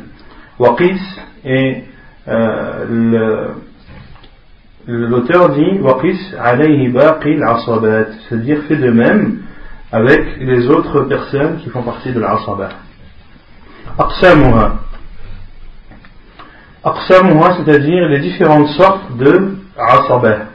Waqis 0.60 1.00
et 1.47 1.85
euh, 2.29 3.49
l'auteur 4.87 5.51
dit 5.51 5.79
Waqis 5.81 6.19
alayhi 6.39 6.89
baqi 6.89 7.41
al 7.43 8.07
c'est-à-dire 8.29 8.63
fait 8.69 8.77
de 8.77 8.91
même 8.91 9.39
avec 9.91 10.39
les 10.41 10.69
autres 10.69 11.03
personnes 11.03 11.59
qui 11.59 11.69
font 11.69 11.83
partie 11.83 12.13
de 12.13 12.21
l'asabat. 12.21 12.71
Aqsamuha. 13.99 14.81
Aqsamuha, 16.85 17.59
c'est-à-dire 17.59 18.09
les 18.09 18.21
différentes 18.21 18.69
sortes 18.69 19.17
de 19.19 19.57
asaba. 19.77 20.53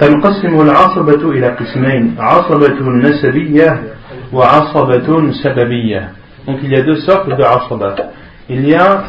تنقسم 0.00 0.60
العصبة 0.60 1.30
إلى 1.30 1.48
قسمين 1.48 2.16
عصبة 2.18 2.80
نسبية 2.80 3.82
وعصبة 4.32 5.32
سببية 5.42 6.08
donc 6.46 6.58
il 6.62 6.70
y 6.70 6.76
a 6.76 6.82
deux 6.82 7.00
sortes 7.00 7.28
de 7.28 7.42
asaba 7.42 7.94
il 8.48 8.66
y 8.66 8.74
a 8.74 9.04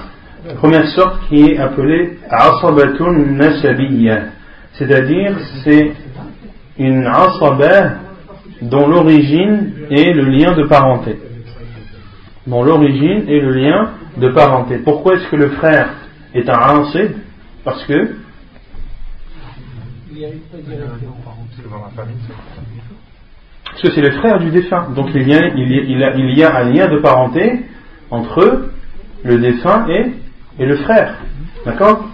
première 0.57 0.89
sorte 0.89 1.29
qui 1.29 1.43
est 1.43 1.59
appelée 1.59 2.19
asabatun 2.29 3.13
nasabiyya. 3.13 4.25
C'est-à-dire 4.75 5.37
c'est 5.65 5.93
une 6.79 7.07
asaba 7.07 7.99
dont 8.63 8.87
l'origine 8.89 9.73
est 9.91 10.13
le 10.13 10.25
lien 10.25 10.53
de 10.53 10.65
parenté. 10.65 11.19
Dont 12.47 12.63
l'origine 12.63 13.29
est 13.29 13.41
le 13.41 13.53
lien 13.53 13.91
de 14.17 14.29
parenté. 14.31 14.79
Pourquoi 14.79 15.17
est-ce 15.17 15.29
que 15.29 15.37
le 15.37 15.51
frère 15.51 15.91
est 16.35 16.49
un 16.49 16.59
ansib 16.59 17.13
parce 17.65 17.85
que 17.85 18.17
parce 23.65 23.83
que 23.83 23.91
c'est 23.95 24.01
le 24.01 24.11
frère 24.13 24.39
du 24.39 24.51
défunt. 24.51 24.89
Donc 24.95 25.11
il 25.15 25.29
y, 25.29 25.35
a, 25.35 25.47
il, 25.55 26.39
y 26.39 26.45
a, 26.45 26.57
un 26.57 26.71
lien 26.71 26.89
de 26.89 26.99
parenté 26.99 27.65
entre 28.11 28.71
le 29.23 29.39
défunt 29.39 29.87
et, 29.89 30.13
et 30.61 30.67
le 30.67 30.77
frère. 30.77 31.17
D'accord? 31.65 32.07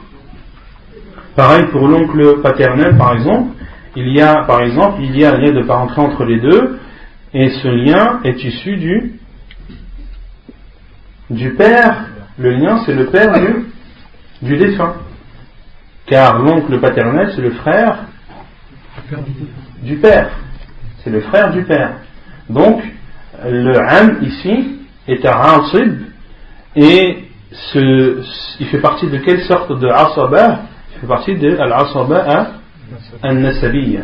Pareil 1.35 1.67
pour 1.73 1.87
l'oncle 1.87 2.41
paternel, 2.41 2.97
par 2.97 3.13
exemple. 3.15 3.51
Il 3.97 4.09
y 4.15 4.21
a, 4.21 4.45
par 4.45 4.63
exemple, 4.63 5.03
il 5.03 5.19
y 5.19 5.25
a 5.25 5.35
un 5.35 5.39
lien 5.39 5.53
de 5.53 5.67
parenté 5.67 5.99
entre 5.99 6.25
les 6.25 6.39
deux, 6.39 6.79
et 7.35 7.49
ce 7.49 7.69
lien 7.69 8.21
est 8.25 8.43
issu 8.43 8.77
du, 8.77 9.21
du 11.31 11.55
père. 11.55 12.07
Le 12.39 12.53
lien, 12.53 12.83
c'est 12.87 12.95
le 12.95 13.07
père 13.07 13.33
du, 14.43 14.57
défunt. 14.57 14.95
Car 16.07 16.39
l'oncle 16.39 16.79
paternel, 16.79 17.33
c'est 17.35 17.43
le 17.43 17.51
frère 17.51 18.05
du 19.83 19.97
père. 19.97 20.31
C'est 21.03 21.11
le 21.11 21.21
frère 21.23 21.51
du 21.53 21.65
père. 21.65 21.97
Donc, 22.49 22.83
le 23.45 23.77
am 23.77 24.19
ici 24.23 24.79
est 25.09 25.25
un 25.27 25.37
ansib 25.37 26.03
et 26.77 27.26
ce, 27.52 28.22
il 28.60 28.68
fait 28.68 28.80
partie 28.80 29.08
de 29.08 29.18
quelle 29.18 29.42
sorte 29.42 29.78
de 29.80 29.88
asaba 29.88 30.62
Il 30.96 31.02
fait 31.02 31.08
partie 31.08 31.36
de 31.36 31.58
al-asaba 31.58 32.52
al-nasabiyya. 33.22 34.02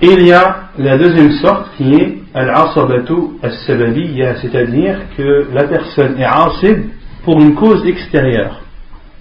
Et 0.00 0.06
il 0.06 0.26
y 0.26 0.32
a 0.32 0.70
la 0.78 0.96
deuxième 0.96 1.32
sorte 1.32 1.74
qui 1.76 1.94
est 1.94 2.18
al-asabatu 2.34 3.38
al-sababiyya, 3.42 4.36
c'est-à-dire 4.40 4.98
que 5.16 5.48
la 5.52 5.64
personne 5.64 6.18
est 6.18 6.24
asib 6.24 6.90
pour 7.24 7.40
une 7.40 7.54
cause 7.54 7.84
extérieure. 7.86 8.60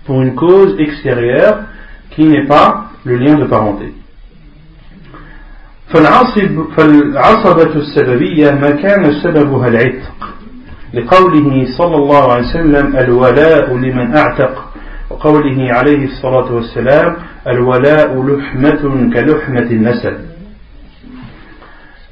Pour 0.05 0.21
une 0.21 0.35
cause 0.35 0.79
extérieure 0.79 1.59
qui 2.11 2.23
n'est 2.23 2.47
pas 2.47 2.91
le 3.03 3.17
lien 3.17 3.35
de 3.35 3.45
parenté. 3.45 3.93
فالعصب 5.87 6.73
فالعصبة 6.77 7.75
السببية 7.75 8.51
ما 8.51 8.69
كان 8.69 9.11
سببها 9.23 9.67
العتق 9.67 10.30
لقوله 10.93 11.65
صلى 11.77 11.95
الله 11.95 12.31
عليه 12.33 12.47
وسلم 12.47 12.95
الولاء 12.97 13.75
لمن 13.75 14.15
أعتق 14.15 14.73
وقوله 15.09 15.73
عليه 15.73 16.05
الصلاة 16.05 16.53
والسلام 16.53 17.15
الولاء 17.47 18.23
لحمة 18.23 19.11
كلحمة 19.13 19.67
النسب 19.71 20.13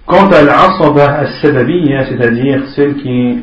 Quant 0.08 0.30
à 0.30 0.43
l'asaba 0.43 1.06
al-sababiyya, 1.14 2.06
c'est-à-dire 2.06 2.68
celle 2.76 2.93
qui 2.97 3.10
est 3.10 3.38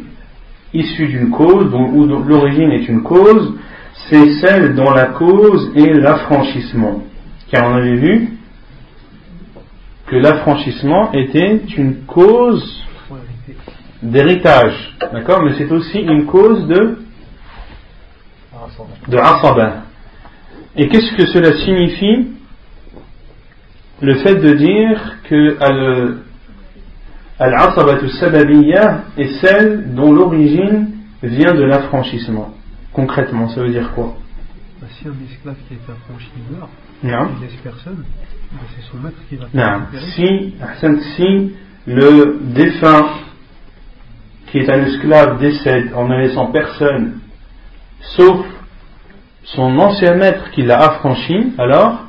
issue 0.74 1.08
d'une 1.08 1.30
cause, 1.30 1.68
dont, 1.72 1.90
où 1.90 2.06
l'origine 2.06 2.70
est 2.70 2.88
une 2.88 3.02
cause, 3.02 3.54
c'est 4.08 4.30
celle 4.40 4.76
dont 4.76 4.92
la 4.92 5.06
cause 5.06 5.72
est 5.74 5.92
l'affranchissement. 5.92 7.02
Car 7.50 7.68
on 7.68 7.74
avait 7.74 7.96
vu 7.96 8.28
que 10.06 10.14
l'affranchissement 10.14 11.10
était 11.12 11.62
une 11.76 12.04
cause 12.06 12.84
d'héritage, 14.01 14.95
d'accord 15.11 15.41
Mais 15.43 15.53
c'est 15.57 15.71
aussi 15.71 15.99
une 15.99 16.25
cause 16.25 16.67
de 16.67 16.97
de 19.07 19.17
asaba. 19.17 19.83
Et 20.75 20.87
qu'est-ce 20.89 21.15
que 21.15 21.25
cela 21.27 21.53
signifie? 21.63 22.27
Le 24.01 24.15
fait 24.15 24.35
de 24.35 24.53
dire 24.53 25.17
que 25.23 25.57
al-asabatu 27.39 28.09
sababiyya 28.09 29.05
est 29.17 29.39
celle 29.41 29.93
dont 29.95 30.11
l'origine 30.11 30.89
vient 31.23 31.53
de 31.53 31.63
l'affranchissement. 31.63 32.53
Concrètement, 32.93 33.49
ça 33.49 33.61
veut 33.61 33.71
dire 33.71 33.91
quoi? 33.93 34.15
Bah, 34.81 34.87
Si 34.99 35.07
un 35.07 35.13
esclave 35.31 35.55
qui 35.67 35.73
est 35.73 35.91
affranchi 35.91 36.29
meurt, 36.51 36.69
non. 37.03 37.31
il 37.37 37.43
laisse 37.45 37.55
personne, 37.63 38.03
c'est 38.75 38.91
son 38.91 38.97
maître 38.97 39.17
qui 39.29 39.35
va 39.35 39.47
non. 39.53 39.85
Si, 40.15 40.53
si 41.15 41.53
le 41.87 42.39
défunt 42.41 43.07
qui 44.47 44.59
est 44.59 44.69
un 44.69 44.83
esclave 44.85 45.39
décède 45.39 45.91
en 45.93 46.07
ne 46.07 46.17
laissant 46.17 46.47
personne, 46.47 47.19
sauf 48.01 48.45
son 49.43 49.77
ancien 49.79 50.15
maître 50.15 50.51
qui 50.51 50.63
l'a 50.63 50.79
affranchi, 50.79 51.53
alors 51.57 52.05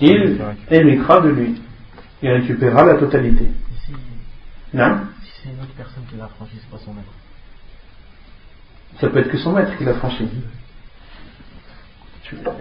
il 0.00 0.38
héritera 0.70 1.20
de 1.20 1.28
lui. 1.30 1.60
Il 2.22 2.30
récupérera 2.30 2.84
la 2.84 2.94
totalité. 2.96 3.46
non 4.74 5.00
Si 5.22 5.30
c'est 5.42 5.50
une 5.50 5.60
autre 5.60 5.74
personne 5.76 6.02
qui 6.10 6.16
l'a 6.16 6.24
affranchi, 6.24 6.52
c'est 6.60 6.70
pas 6.70 6.82
son 6.84 6.92
maître. 6.92 7.12
Ça 9.00 9.08
peut 9.08 9.20
être 9.20 9.30
que 9.30 9.38
son 9.38 9.52
maître 9.52 9.76
qui 9.76 9.84
l'a 9.84 9.94
franchi. 9.94 10.28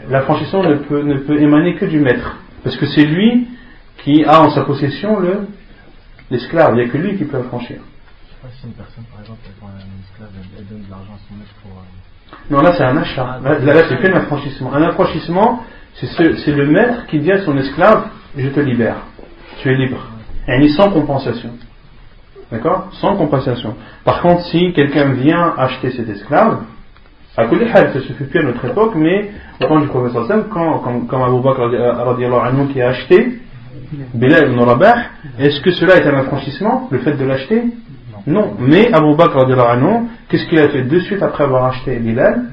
L'affranchissement 0.09 0.63
ne 0.63 0.75
peut, 0.75 1.01
ne 1.01 1.17
peut 1.17 1.41
émaner 1.41 1.75
que 1.75 1.85
du 1.85 1.99
maître. 1.99 2.37
Parce 2.63 2.77
que 2.77 2.85
c'est 2.85 3.05
lui 3.05 3.47
qui 4.03 4.23
a 4.23 4.41
en 4.41 4.51
sa 4.51 4.61
possession 4.61 5.19
le, 5.19 5.47
l'esclave. 6.29 6.75
Il 6.75 6.83
n'y 6.83 6.89
a 6.89 6.89
que 6.89 6.97
lui 6.97 7.17
qui 7.17 7.25
peut 7.25 7.37
affranchir. 7.37 7.77
Pas 8.47 8.53
si 8.61 8.65
une 8.65 8.73
personne, 8.73 9.03
par 9.11 9.19
exemple, 9.19 9.39
prend 9.59 9.67
un 9.67 9.99
esclave, 10.01 10.29
elle, 10.57 10.65
donne 10.67 10.85
de 10.85 10.89
l'argent 10.89 11.11
à 11.15 11.19
son 11.27 11.35
maître 11.35 11.51
pour. 11.61 11.71
Euh, 11.71 12.35
non, 12.49 12.61
là 12.61 12.73
c'est 12.77 12.83
un 12.85 12.95
achat. 12.95 13.39
Ah, 13.43 13.59
là, 13.59 13.83
c'est 13.89 13.97
plus 13.97 14.07
un 14.07 14.15
affranchissement. 14.15 14.73
Un 14.73 14.83
affranchissement, 14.83 15.63
c'est, 15.95 16.55
le 16.55 16.67
maître 16.67 17.07
qui 17.07 17.19
dit 17.19 17.31
à 17.31 17.43
son 17.43 17.57
esclave 17.57 18.07
Je 18.37 18.47
te 18.47 18.61
libère. 18.61 19.03
Tu 19.59 19.69
es 19.69 19.75
libre. 19.75 19.99
Et 20.47 20.69
sans 20.69 20.91
compensation. 20.91 21.49
D'accord? 22.49 22.87
Sans 23.01 23.17
compensation. 23.17 23.75
Par 24.05 24.21
contre, 24.21 24.43
si 24.45 24.71
quelqu'un 24.71 25.11
vient 25.11 25.53
acheter 25.57 25.91
cet 25.91 26.07
esclave, 26.07 26.61
à 27.35 27.49
ça 27.49 27.93
se 27.93 28.13
fait 28.13 28.23
plus 28.23 28.39
à 28.39 28.43
notre 28.43 28.63
époque, 28.63 28.93
mais 28.95 29.29
au 29.59 29.65
temps 29.65 29.81
du 29.81 29.87
professeur 29.87 30.25
Sam, 30.25 30.45
quand, 30.49 30.79
quand, 30.79 31.01
comme 31.01 31.21
Abu 31.21 31.41
Bakr 31.41 31.63
anhu, 31.63 32.71
qui 32.71 32.81
a 32.81 32.89
acheté 32.91 33.39
Bilal 34.13 34.51
ibn 34.51 34.59
Rabah, 34.61 34.95
est-ce 35.37 35.59
que 35.59 35.71
cela 35.71 35.97
est 35.97 36.07
un 36.07 36.15
affranchissement, 36.15 36.87
le 36.91 36.99
fait 36.99 37.13
de 37.13 37.25
l'acheter? 37.25 37.63
Non. 38.27 38.55
Mais 38.59 38.93
Abu 38.93 39.15
Bakr 39.15 39.45
qu'est-ce 40.27 40.45
qu'il 40.47 40.59
a 40.59 40.67
fait 40.67 40.83
de 40.83 40.99
suite 40.99 41.23
après 41.23 41.45
avoir 41.45 41.65
acheté 41.65 41.97
Bilal? 41.97 42.43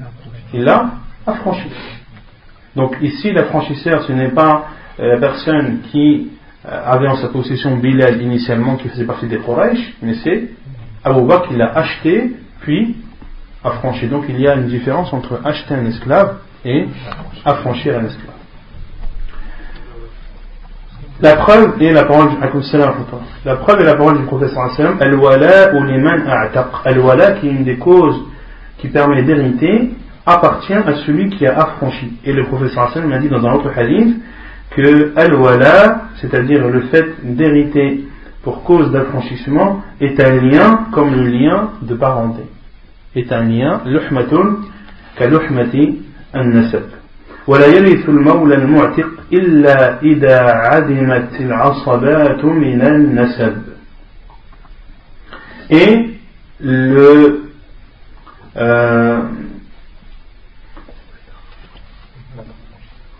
Il 0.53 0.63
l'a 0.63 0.91
affranchi. 1.27 1.69
Donc 2.77 2.95
ici, 3.01 3.31
l'affranchisseur, 3.33 4.03
ce 4.03 4.13
n'est 4.13 4.29
pas 4.29 4.67
euh, 4.99 5.13
la 5.13 5.17
personne 5.19 5.81
qui 5.91 6.29
euh, 6.65 6.81
avait 6.85 7.09
en 7.09 7.17
sa 7.17 7.27
possession 7.27 7.75
Bilal 7.77 8.21
initialement, 8.21 8.77
qui 8.77 8.87
faisait 8.87 9.05
partie 9.05 9.27
des 9.27 9.37
Quraysh, 9.37 9.95
mais 10.01 10.15
c'est 10.23 10.49
Abu 11.03 11.27
Bakr 11.27 11.49
qui 11.49 11.55
l'a 11.55 11.71
acheté, 11.71 12.31
puis 12.61 12.95
affranchi. 13.61 14.07
Donc 14.07 14.25
il 14.29 14.39
y 14.39 14.47
a 14.47 14.55
une 14.55 14.67
différence 14.67 15.11
entre 15.11 15.41
acheter 15.43 15.73
un 15.73 15.85
esclave 15.85 16.37
et 16.63 16.87
affranchir 17.43 17.99
un 17.99 18.05
esclave. 18.05 18.34
La 21.21 21.37
preuve 21.37 21.81
est 21.81 21.93
la 21.93 22.03
parole 22.03 22.29
du 22.29 22.35
La 23.45 23.55
preuve 23.55 23.79
est 23.79 23.85
la 23.85 23.95
parole 23.95 24.17
du 24.17 24.25
professeur 24.25 24.69
Al-wala 24.99 25.73
ou 25.73 25.83
liman 25.83 26.27
a'taq. 26.27 26.67
Al-wala 26.83 27.33
qui 27.33 27.47
est 27.47 27.51
une 27.51 27.63
des 27.63 27.77
causes 27.77 28.21
qui 28.79 28.89
permet 28.89 29.23
d'hériter 29.23 29.91
appartient 30.25 30.73
à 30.73 30.93
celui 31.05 31.29
qui 31.29 31.45
a 31.47 31.57
affranchi. 31.57 32.17
Et 32.25 32.33
le 32.33 32.43
professeur 32.43 32.89
Hassan 32.89 33.07
m'a 33.07 33.19
dit 33.19 33.29
dans 33.29 33.45
un 33.45 33.53
autre 33.53 33.71
hadith 33.77 34.17
que 34.71 35.17
al-wala, 35.17 36.09
c'est-à-dire 36.19 36.67
le 36.67 36.81
fait 36.87 37.05
d'hériter 37.23 38.05
pour 38.43 38.63
cause 38.63 38.91
d'affranchissement, 38.91 39.83
est 40.01 40.19
un 40.19 40.35
lien 40.41 40.87
comme 40.91 41.15
le 41.15 41.27
lien 41.27 41.69
de 41.81 41.95
parenté. 41.95 42.43
Est 43.15 43.31
un 43.31 43.43
lien, 43.43 43.81
luhmatun 43.85 44.57
ka 45.15 45.27
luhmati 45.27 46.01
an-nasab. 46.33 47.04
ولا 47.46 47.66
يرث 47.66 48.08
المولى 48.08 48.54
المعتق 48.54 49.10
إلا 49.32 50.02
إذا 50.02 50.40
عدمت 50.40 51.40
العصبات 51.40 52.44
من 52.44 52.82
النسب 52.82 53.56
et 55.70 56.10
le 56.60 57.44
euh, 58.56 59.20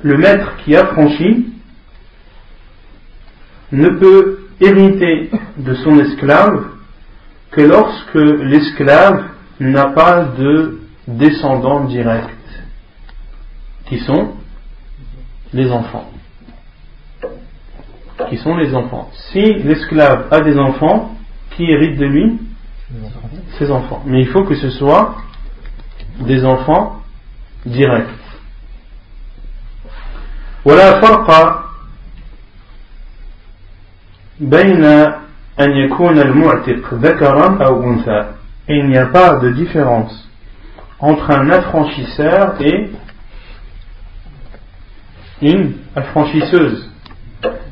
le 0.03 0.17
maître 0.17 0.57
qui 0.65 0.75
a 0.75 0.87
franchi 0.87 1.47
ne 3.73 3.89
peut 3.91 4.39
hériter 4.61 5.31
de 5.59 5.75
son 5.75 5.99
esclave 6.01 6.65
que 7.53 7.61
lorsque 7.61 8.15
l'esclave 8.15 9.25
n'a 9.61 9.87
pas 9.87 10.25
de 10.25 10.81
descendants 11.07 11.85
directs, 11.85 12.31
qui 13.87 13.99
sont 13.99 14.33
les 15.53 15.71
enfants. 15.71 16.11
Qui 18.29 18.37
sont 18.37 18.57
les 18.57 18.75
enfants. 18.75 19.11
Si 19.33 19.55
l'esclave 19.55 20.27
a 20.31 20.41
des 20.41 20.59
enfants, 20.59 21.17
qui 21.57 21.65
hérite 21.65 21.99
de 21.99 22.07
lui 22.07 22.39
Ses 23.59 23.71
enfants. 23.71 24.03
Mais 24.07 24.21
il 24.21 24.29
faut 24.29 24.45
que 24.45 24.55
ce 24.55 24.71
soit 24.71 25.17
des 26.21 26.45
enfants 26.45 27.03
directs. 27.67 28.17
ولا 30.65 31.01
فرق 31.01 31.61
بين 34.41 34.85
أن 35.61 35.71
يكون 35.71 36.19
المعتق 36.19 36.95
ذكرا 36.95 37.65
أو 37.67 37.83
أنثى 37.83 38.27
il 38.69 38.89
n'y 38.89 38.99
a 38.99 39.07
pas 39.07 39.37
de 39.37 39.51
différence 39.51 40.29
entre 41.01 41.31
un 41.31 41.51
affranchisseur 41.51 42.55
et 42.61 42.91
une 45.42 45.74
affranchisseuse. 45.96 46.90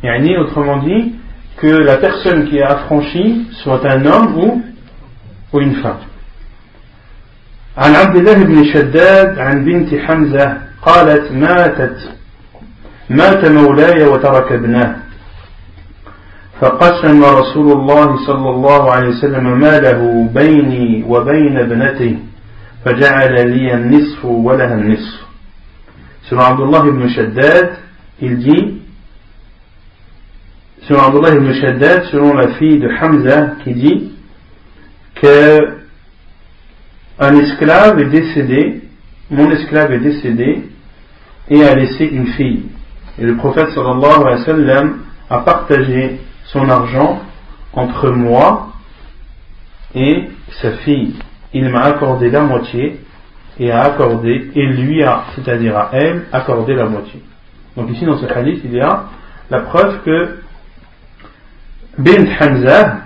Yani, 0.03 0.37
autrement 0.37 0.83
dit, 0.83 1.15
que 1.57 1.67
la 1.67 1.97
personne 1.97 2.45
qui 2.45 2.57
est 2.57 2.63
affranchie 2.63 3.47
soit 3.63 3.85
un 3.85 4.05
homme 4.05 4.37
ou, 4.37 4.61
ou 5.53 5.59
une 5.59 5.75
femme. 5.75 5.99
عن 7.77 7.95
عبد 7.95 8.15
الله 8.15 8.43
بن 8.43 8.63
شداد 8.73 9.39
عن 9.39 9.65
بنت 9.65 9.95
حمزة 9.95 10.57
قالت 10.81 11.31
ماتت 11.31 11.97
مات 13.09 13.45
مولاي 13.45 14.05
وترك 14.07 14.51
ابنه 14.51 14.95
فقسم 16.61 17.23
رسول 17.23 17.71
الله 17.71 18.25
صلى 18.27 18.49
الله 18.49 18.91
عليه 18.91 19.07
وسلم 19.07 19.59
ماله 19.59 20.29
بيني 20.33 21.03
وبين 21.07 21.57
ابنته 21.57 22.17
فجعل 22.85 23.49
لي 23.49 23.73
النصف 23.73 24.25
ولها 24.25 24.73
النصف 24.75 25.22
Selon 26.29 26.41
Abdullah 26.41 26.83
ibn 26.87 27.07
Shaddad, 27.09 27.77
il 28.21 28.37
dit, 28.37 28.81
selon 30.87 31.01
Abdullah 31.01 31.35
ibn 31.35 31.53
Shaddad, 31.53 32.05
selon 32.05 32.33
la 32.33 32.53
fille 32.55 32.79
de 32.79 32.89
Hamza, 32.89 33.55
qui 33.63 33.73
dit 33.73 34.11
que 35.15 35.59
un 37.19 37.35
esclave 37.35 37.99
est 37.99 38.09
décédé, 38.09 38.81
mon 39.29 39.51
esclave 39.51 39.91
est 39.93 39.99
décédé 39.99 40.63
et 41.49 41.63
a 41.63 41.75
laissé 41.75 42.05
une 42.05 42.27
fille. 42.27 42.63
Et 43.19 43.23
le 43.25 43.35
prophète 43.35 43.69
sallallahu 43.69 44.21
alayhi 44.21 44.39
wa 44.39 44.45
sallam 44.45 44.97
a 45.29 45.39
partagé 45.39 46.19
son 46.45 46.69
argent 46.69 47.21
entre 47.73 48.09
moi 48.09 48.69
et 49.93 50.29
sa 50.61 50.71
fille. 50.77 51.15
Il 51.53 51.69
m'a 51.69 51.81
accordé 51.81 52.29
la 52.29 52.41
moitié 52.41 52.99
et 53.59 53.71
a 53.71 53.81
accordé, 53.81 54.51
et 54.55 54.65
lui 54.65 55.03
a, 55.03 55.25
c'est-à-dire 55.35 55.77
à 55.77 55.89
elle, 55.93 56.25
accordé 56.31 56.73
la 56.75 56.85
moitié. 56.85 57.21
Donc 57.75 57.89
ici 57.91 58.05
dans 58.05 58.17
ce 58.17 58.25
hadith, 58.25 58.61
il 58.63 58.73
y 58.73 58.81
a 58.81 59.05
la 59.49 59.61
preuve 59.61 60.01
que 60.03 60.39
Bint 61.97 62.25
Hamza 62.39 62.97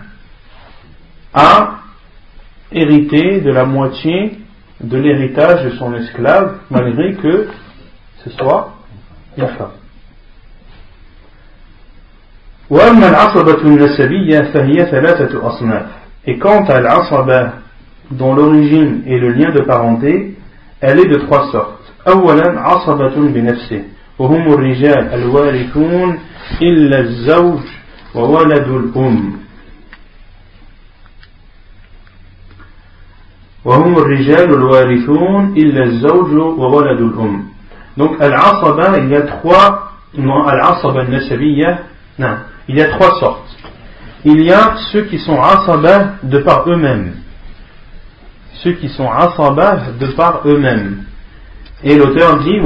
a 1.33 1.79
hérité 2.71 3.41
de 3.41 3.51
la 3.51 3.65
moitié 3.65 4.39
de 4.81 4.97
l'héritage 4.97 5.63
de 5.65 5.71
son 5.71 5.93
esclave, 5.95 6.59
malgré 6.69 7.15
que 7.15 7.47
ce 8.23 8.29
soit 8.31 8.73
femme. 9.37 9.71
Et 16.25 16.37
quant 16.37 16.65
à 16.65 16.81
l'asaba 16.81 17.53
dont 18.11 18.35
l'origine 18.35 19.03
est 19.05 19.17
le 19.17 19.31
lien 19.31 19.51
de 19.51 19.61
parenté, 19.61 20.36
elle 20.80 20.98
est 20.98 21.08
de 21.08 21.18
trois 21.18 21.50
sortes. 21.52 21.82
أولا 22.08 22.60
عصبة 22.60 23.14
بنفسه 23.16 23.84
وهم 24.18 24.52
الرجال 24.52 25.14
الوارثون 25.14 26.18
إلا 26.62 26.98
الزوج 27.00 27.60
وولد 28.14 28.68
الأم 28.68 29.32
وهم 33.64 33.96
الرجال 33.98 34.54
الوارثون 34.54 35.54
إلا 35.56 35.84
الزوج 35.84 36.32
وولد 36.58 37.00
الأم 37.00 37.52
Donc 37.94 38.16
al-asaba, 38.20 38.98
il 39.00 39.10
y 39.10 39.16
a 39.16 39.20
trois, 39.20 39.92
non, 40.16 40.46
al-asaba 40.46 41.02
al-nasabiyya, 41.02 41.80
non, 42.18 42.36
il 42.66 42.78
y 42.78 42.80
a 42.80 42.88
trois 42.88 43.20
sortes. 43.20 43.54
Il 44.24 44.42
y 44.42 44.50
a 44.50 44.76
ceux 44.90 45.02
qui 45.02 45.18
sont 45.18 45.38
asaba 45.38 46.14
de 46.22 46.38
par 46.38 46.66
eux-mêmes. 46.70 47.12
ceux 48.63 48.73
qui 48.73 48.89
sont 48.89 49.09
asaba 49.09 49.91
de 49.99 50.07
par 50.07 50.41
eux-mêmes. 50.45 51.05
Et 51.83 51.95
l'auteur 51.95 52.39
dit 52.39 52.59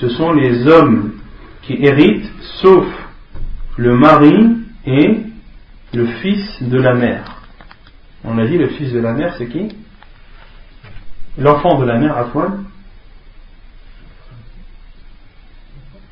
Ce 0.00 0.08
sont 0.10 0.32
les 0.32 0.66
hommes 0.68 1.12
qui 1.62 1.84
héritent 1.84 2.30
sauf 2.62 2.86
le 3.76 3.96
mari 3.96 4.56
et 4.86 5.20
le 5.92 6.06
fils 6.06 6.62
de 6.62 6.78
la 6.78 6.94
mère. 6.94 7.42
On 8.24 8.38
a 8.38 8.46
dit 8.46 8.58
le 8.58 8.68
fils 8.68 8.92
de 8.92 9.00
la 9.00 9.12
mère, 9.12 9.34
c'est 9.38 9.48
qui? 9.48 9.68
L'enfant 11.38 11.78
de 11.78 11.84
la 11.86 11.98
mère, 11.98 12.16
à 12.16 12.24
toi? 12.24 12.52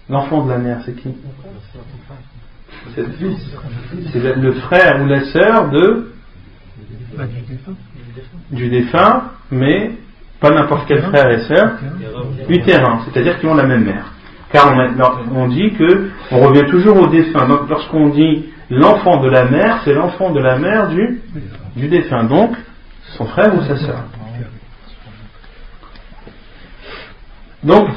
L'enfant 0.09 0.45
de 0.47 0.51
la 0.51 0.59
mère, 0.59 0.81
c'est 0.85 0.95
qui? 0.95 1.15
C'est 2.95 4.37
le 4.37 4.53
frère 4.53 5.03
ou 5.03 5.07
la 5.07 5.25
sœur 5.33 5.71
de 5.71 6.13
du 8.51 8.69
défunt, 8.69 9.25
mais 9.51 9.93
pas 10.41 10.51
n'importe 10.51 10.87
quel 10.87 11.03
frère 11.03 11.31
et 11.31 11.43
sœur, 11.43 11.73
utérin, 12.49 13.01
c'est-à-dire 13.05 13.39
qui 13.41 13.47
ont 13.47 13.55
la 13.55 13.67
même 13.67 13.85
mère. 13.85 14.13
Car 14.53 14.73
on, 15.35 15.49
dit 15.49 15.73
que 15.73 16.11
on 16.31 16.41
revient 16.41 16.71
toujours 16.71 16.97
au 16.97 17.07
défunt. 17.09 17.47
Donc 17.47 17.69
lorsqu'on 17.69 18.09
dit 18.09 18.47
l'enfant 18.71 19.21
de 19.21 19.29
la 19.29 19.45
mère, 19.45 19.83
c'est 19.85 19.93
l'enfant 19.93 20.31
de 20.31 20.41
la 20.41 20.59
mère 20.59 20.89
du, 20.89 21.21
du 21.77 21.89
défunt, 21.89 22.25
donc 22.25 22.57
son 23.17 23.27
frère 23.27 23.55
ou 23.55 23.63
sa 23.63 23.77
sœur. 23.77 24.05
Donc, 27.63 27.89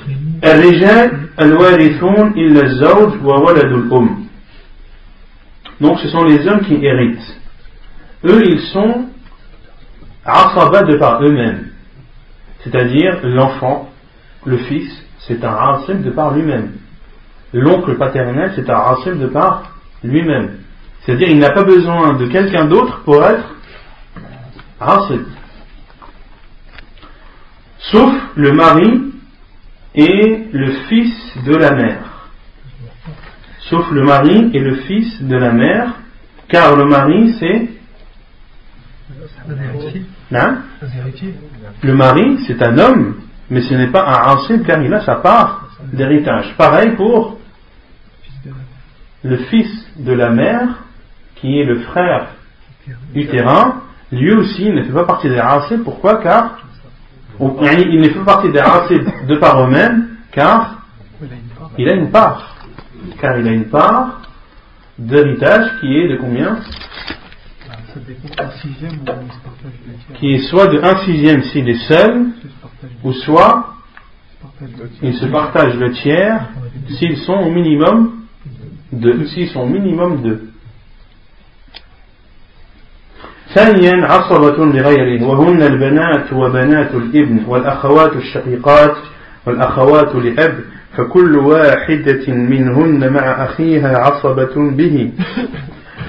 donc 5.82 6.00
ce 6.00 6.08
sont 6.10 6.24
les 6.24 6.48
hommes 6.48 6.62
qui 6.62 6.76
héritent. 6.76 7.38
Eux, 8.24 8.44
ils 8.46 8.62
sont 8.72 9.08
asaba 10.24 10.84
de 10.84 10.96
par 10.98 11.24
eux-mêmes. 11.24 11.72
C'est-à-dire 12.64 13.20
l'enfant, 13.24 13.90
le 14.46 14.58
fils, 14.58 14.92
c'est 15.28 15.44
un 15.44 15.56
asib 15.56 16.04
de 16.04 16.12
par 16.12 16.34
lui-même. 16.34 16.74
L'oncle 17.52 17.98
paternel, 17.98 18.54
c'est 18.56 18.70
un 18.70 18.78
asib 18.78 19.18
de 19.18 19.28
par 19.28 19.64
lui-même. 20.04 20.60
C'est-à-dire 21.02 21.30
il 21.30 21.40
n'a 21.40 21.50
pas 21.50 21.64
besoin 21.64 22.14
de 22.14 22.28
quelqu'un 22.28 22.66
d'autre 22.66 23.02
pour 23.04 23.24
être 23.26 23.56
asib. 24.80 25.24
Sauf 27.80 28.14
le 28.36 28.52
mari 28.54 29.14
et 29.96 30.48
le 30.54 30.72
fils 30.88 31.38
de 31.44 31.56
la 31.56 31.72
mère. 31.72 32.11
Sauf 33.72 33.90
le 33.90 34.04
mari 34.04 34.52
et 34.54 34.60
le 34.60 34.76
fils 34.76 35.24
de 35.24 35.38
la 35.38 35.54
mère, 35.54 35.94
car 36.50 36.76
le 36.76 36.84
mari 36.84 37.34
c'est 37.40 37.70
le 41.82 41.94
mari 41.94 42.38
c'est 42.46 42.62
un 42.62 42.78
homme, 42.78 43.16
mais 43.50 43.62
ce 43.62 43.74
n'est 43.74 43.88
pas 43.88 44.04
un 44.04 44.34
ansib 44.34 44.66
car 44.66 44.82
il 44.82 44.94
a 44.94 45.00
sa 45.06 45.16
part 45.16 45.70
d'héritage. 45.94 46.54
Pareil 46.58 46.98
pour 46.98 47.40
le 49.24 49.38
fils 49.38 49.88
de 49.98 50.12
la 50.12 50.32
mère, 50.32 50.84
qui 51.36 51.58
est 51.58 51.66
le 51.66 51.80
frère 51.80 52.28
utérin, 53.16 53.84
lui 54.12 54.34
aussi 54.34 54.70
ne 54.70 54.84
fait 54.84 54.92
pas 54.92 55.06
partie 55.06 55.30
des 55.30 55.40
racines. 55.40 55.84
Pourquoi? 55.86 56.22
Car 56.22 56.58
il 57.40 58.02
ne 58.02 58.10
fait 58.10 58.20
pas 58.20 58.34
partie 58.34 58.52
des 58.52 58.60
racines 58.60 59.06
de 59.30 59.36
par 59.38 59.64
eux-mêmes, 59.64 60.10
car 60.34 60.82
il 61.78 61.88
a 61.88 61.94
une 61.94 62.12
part 62.12 62.51
Car 63.21 63.39
il 63.39 63.49
a 63.49 63.53
une 63.53 63.67
part 63.67 64.23
d'héritage 64.99 65.81
qui 65.81 65.97
est 65.97 66.09
de 66.09 66.17
combien 66.17 66.59
Qui 70.15 70.35
est 70.35 70.49
soit 70.49 70.67
de 70.67 70.81
1 70.81 71.05
sixième 71.05 71.43
s'il 71.43 71.69
est 71.69 71.89
seul, 71.89 72.27
ou 73.05 73.13
soit 73.13 73.75
ils 75.03 75.15
se 75.15 75.27
partagent 75.27 75.77
le 75.77 75.93
tiers 75.93 76.41
s'ils 76.99 77.19
sont 77.19 77.35
au 77.35 77.51
minimum 77.51 78.23
de, 78.93 79.25
s'ils 79.27 79.49
sont 79.49 79.61
au 79.61 79.67
minimum 79.67 80.23
deux. 80.23 80.51
ثانيا 83.55 84.07
عصبة 84.07 84.65
لغيره 84.65 85.25
وهن 85.25 85.63
البنات 85.63 86.33
وبنات 86.33 86.95
الابن 86.95 87.45
والأخوات 87.47 88.13
الشقيقات 88.13 88.97
والأخوات 89.47 90.15
لأب 90.15 90.65
فكل 90.98 91.36
واحدة 91.36 92.34
منهن 92.34 93.14
مع 93.14 93.46
أخيها 93.46 93.98
عصبة 93.98 94.56
به. 94.56 95.12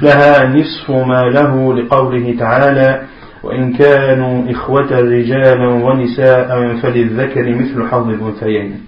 لها 0.03 0.47
نصف 0.47 0.91
ما 0.91 1.23
له 1.23 1.75
لقوله 1.75 2.37
تعالى 2.39 3.03
وإن 3.43 3.73
كانوا 3.73 4.51
إخوة 4.51 5.01
رجالا 5.01 5.69
ونساء 5.69 6.77
فللذكر 6.83 7.55
مثل 7.55 7.89
حظ 7.91 8.09
الأنثيين. 8.09 8.81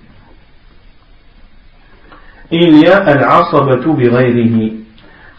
il 2.51 2.79
y 2.79 2.87
a 2.87 2.99
al-asabatu 2.99 3.95
bi 3.95 4.85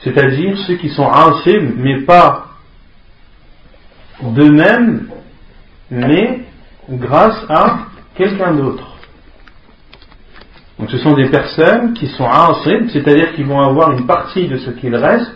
c'est-à-dire 0.04 0.58
ceux 0.68 0.76
qui 0.76 0.90
sont 0.90 1.08
asib 1.08 1.72
mais 1.78 2.02
pas 2.02 2.48
d'eux-mêmes 4.22 5.08
mais 5.92 6.42
grâce 6.90 7.46
à 7.50 7.78
quelqu'un 8.16 8.54
d'autre. 8.54 8.95
Donc 10.80 10.90
ce 10.90 10.98
sont 10.98 11.14
des 11.14 11.30
personnes 11.30 11.94
qui 11.94 12.08
sont 12.08 12.28
asib 12.28 12.90
c'est-à-dire 12.90 13.34
qu'ils 13.34 13.46
vont 13.46 13.62
avoir 13.62 13.92
une 13.92 14.06
partie 14.06 14.48
de 14.48 14.58
ce 14.58 14.72
qu'il 14.72 14.96
reste 14.96 15.32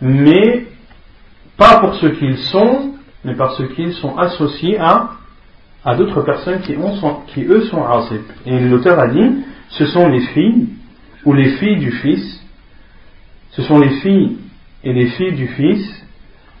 mais 0.00 0.66
pas 1.60 1.78
pour 1.80 1.94
ce 1.96 2.06
qu'ils 2.06 2.38
sont, 2.38 2.94
mais 3.22 3.34
parce 3.34 3.62
qu'ils 3.74 3.92
sont 3.92 4.16
associés 4.16 4.78
à, 4.78 5.10
à 5.84 5.94
d'autres 5.94 6.22
personnes 6.22 6.60
qui, 6.62 6.74
ont, 6.76 7.20
qui 7.26 7.44
eux 7.44 7.62
sont 7.66 7.84
asib. 7.84 8.22
Et 8.46 8.58
l'auteur 8.60 8.98
a 8.98 9.08
dit, 9.08 9.44
ce 9.68 9.84
sont 9.86 10.08
les 10.08 10.20
filles 10.20 10.68
ou 11.24 11.34
les 11.34 11.50
filles 11.58 11.78
du 11.78 11.92
fils, 11.92 12.42
ce 13.50 13.62
sont 13.62 13.78
les 13.78 13.90
filles 14.00 14.38
et 14.82 14.94
les 14.94 15.08
filles 15.08 15.34
du 15.34 15.48
fils, 15.48 15.86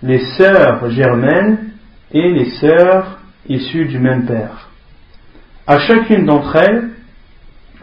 les 0.02 0.18
sœurs 0.36 0.90
germaines 0.90 1.70
et 2.12 2.30
les 2.30 2.50
sœurs 2.50 3.20
issues 3.48 3.86
du 3.86 3.98
même 3.98 4.26
père. 4.26 4.68
À 5.66 5.78
chacune 5.78 6.26
d'entre 6.26 6.56
elles, 6.56 6.90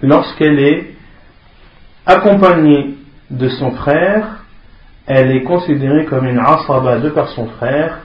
lorsqu'elle 0.02 0.60
est 0.60 0.93
accompagnée 2.06 2.95
de 3.30 3.50
son 3.50 3.72
frère, 3.72 4.43
elle 5.06 5.32
est 5.32 5.43
considérée 5.43 6.06
comme 6.06 6.26
une 6.26 6.39
asaba 6.39 7.00
de 7.00 7.10
par 7.10 7.30
son 7.30 7.48
frère 7.48 8.00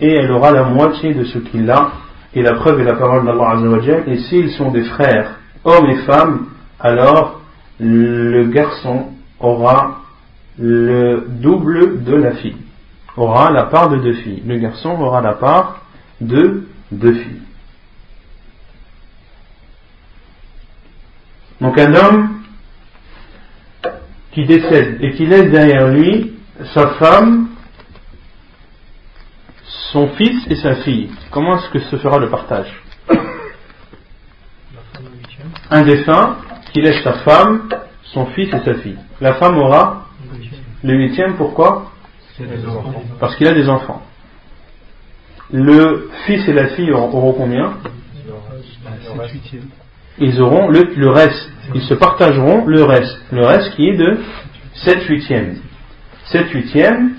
et 0.00 0.12
elle 0.12 0.30
aura 0.32 0.50
la 0.52 0.64
moitié 0.64 1.14
de 1.14 1.24
ce 1.24 1.38
qu'il 1.38 1.70
a. 1.70 1.92
Et 2.34 2.42
la 2.42 2.54
preuve 2.54 2.80
est 2.80 2.84
la 2.84 2.94
parole 2.94 3.24
d'Allah 3.24 3.50
Azzawajal. 3.52 4.04
Et 4.08 4.18
s'ils 4.18 4.50
sont 4.52 4.70
des 4.70 4.84
frères, 4.84 5.38
hommes 5.64 5.90
et 5.90 5.96
femmes, 5.98 6.46
alors 6.80 7.40
le 7.78 8.44
garçon 8.46 9.06
aura 9.38 10.00
le 10.58 11.26
double 11.28 12.04
de 12.04 12.16
la 12.16 12.32
fille, 12.32 12.56
aura 13.16 13.50
la 13.50 13.64
part 13.64 13.88
de 13.90 13.98
deux 13.98 14.14
filles. 14.14 14.42
Le 14.46 14.58
garçon 14.58 14.90
aura 15.00 15.20
la 15.20 15.34
part 15.34 15.82
de 16.20 16.64
deux 16.90 17.14
filles. 17.14 17.40
Donc 21.62 21.78
un 21.78 21.94
homme 21.94 22.42
qui 24.32 24.44
décède 24.44 24.98
et 25.00 25.12
qui 25.12 25.26
laisse 25.26 25.48
derrière 25.48 25.86
lui 25.86 26.32
sa 26.74 26.88
femme, 26.94 27.50
son 29.92 30.08
fils 30.08 30.44
et 30.50 30.56
sa 30.56 30.74
fille. 30.82 31.08
Comment 31.30 31.58
est-ce 31.58 31.70
que 31.70 31.78
se 31.78 31.96
fera 31.98 32.18
le 32.18 32.30
partage 32.30 32.66
Un 35.70 35.82
défunt 35.82 36.38
qui 36.72 36.82
laisse 36.82 37.00
sa 37.04 37.20
femme, 37.20 37.68
son 38.12 38.26
fils 38.26 38.52
et 38.52 38.64
sa 38.64 38.74
fille. 38.74 38.98
La 39.20 39.34
femme 39.34 39.56
aura 39.56 40.06
le 40.82 40.94
huitième, 40.94 41.36
pourquoi 41.36 41.92
Parce 43.20 43.36
qu'il 43.36 43.46
a 43.46 43.54
des 43.54 43.68
enfants. 43.68 44.02
Le 45.52 46.10
fils 46.26 46.48
et 46.48 46.52
la 46.54 46.70
fille 46.70 46.90
auront, 46.90 47.34
combien 47.34 47.74
Ils 50.18 50.40
auront 50.40 50.68
le, 50.68 50.92
le, 50.96 51.10
reste. 51.10 51.50
Ils 51.74 51.82
se 51.82 51.94
partageront 51.94 52.66
le 52.66 52.84
reste. 52.84 53.18
Le 53.32 53.44
reste 53.44 53.74
qui 53.74 53.88
est 53.88 53.96
de 53.96 54.18
7 54.74 55.04
huitièmes. 55.04 55.56
7 56.26 56.50
huitièmes, 56.50 57.12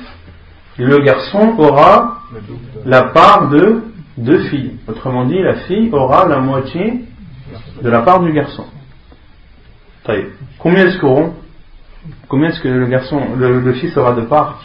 le 0.77 0.99
garçon 0.99 1.55
aura 1.57 2.21
la 2.85 3.03
part 3.03 3.49
de 3.49 3.83
deux 4.17 4.39
filles. 4.49 4.77
Autrement 4.87 5.25
dit, 5.25 5.39
la 5.39 5.55
fille 5.61 5.89
aura 5.91 6.27
la 6.27 6.39
moitié 6.39 7.05
de 7.81 7.89
la 7.89 8.01
part 8.01 8.21
du 8.21 8.31
garçon. 8.31 8.65
Combien 10.59 10.87
est-ce 10.87 10.99
qu'auront 10.99 11.33
Combien 12.27 12.49
est-ce 12.49 12.59
que 12.59 12.67
le 12.67 12.87
garçon, 12.87 13.21
le, 13.37 13.73
fils 13.73 13.95
aura 13.95 14.13
de 14.13 14.21
part 14.21 14.61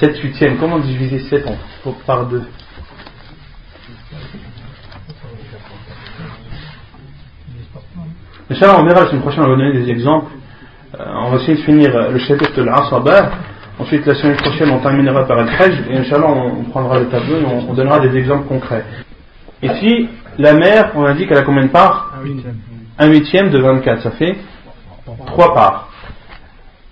7 0.00 0.18
huitièmes. 0.20 0.56
Comment 0.58 0.78
diviser 0.78 1.18
7 1.28 1.46
en, 1.46 1.92
par 2.06 2.26
2 2.26 2.42
Inch'Allah, 8.54 8.78
on 8.78 8.84
verra 8.84 9.00
la 9.00 9.06
semaine 9.08 9.22
prochaine, 9.22 9.42
on 9.42 9.48
va 9.48 9.56
donner 9.56 9.72
des 9.72 9.90
exemples. 9.90 10.30
Euh, 10.94 11.04
on 11.24 11.30
va 11.30 11.36
essayer 11.38 11.56
de 11.56 11.62
finir 11.62 11.90
le 12.08 12.18
chapitre 12.20 12.54
de 12.54 12.62
l'Asabah. 12.62 13.30
Ensuite, 13.80 14.06
la 14.06 14.14
semaine 14.14 14.36
prochaine, 14.36 14.70
on 14.70 14.78
terminera 14.78 15.26
par 15.26 15.38
Al-Hajj 15.38 15.90
et 15.90 15.96
Inch'Allah, 15.96 16.28
on, 16.28 16.62
prendra 16.70 17.00
le 17.00 17.08
tableau 17.08 17.38
et 17.38 17.44
on, 17.44 17.74
donnera 17.74 17.98
des 17.98 18.16
exemples 18.16 18.46
concrets. 18.46 18.84
Ici, 19.60 20.08
la 20.38 20.54
mère, 20.54 20.92
on 20.94 21.04
a 21.04 21.14
dit 21.14 21.26
qu'elle 21.26 21.38
a 21.38 21.42
combien 21.42 21.64
de 21.64 21.70
parts 21.70 22.12
Un 22.96 23.08
huitième 23.08 23.50
de 23.50 23.58
24, 23.58 24.02
ça 24.02 24.12
fait 24.12 24.36
trois 25.26 25.52
parts. 25.52 25.88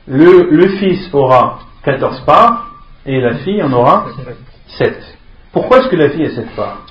Le, 0.08 0.48
le 0.50 0.68
fils 0.78 1.10
aura 1.12 1.60
14 1.84 2.24
parts 2.26 2.66
et 3.06 3.20
la 3.20 3.36
fille 3.36 3.62
en 3.62 3.72
aura 3.72 4.06
7. 4.78 5.00
Pourquoi 5.52 5.78
est-ce 5.78 5.88
que 5.88 5.96
la 5.96 6.10
fille 6.10 6.26
a 6.26 6.30
7 6.30 6.56
parts? 6.56 6.86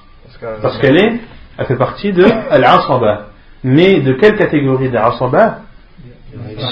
Parce 0.62 0.78
qu'elle 0.78 0.98
est, 0.98 1.20
elle 1.58 1.66
fait 1.66 1.76
partie 1.76 2.14
de 2.14 2.26
Al-Asaba. 2.50 3.31
Mais 3.64 4.02
de 4.02 4.14
quelle 4.14 4.38
catégorie 4.38 4.90
d'Asaba 4.90 5.62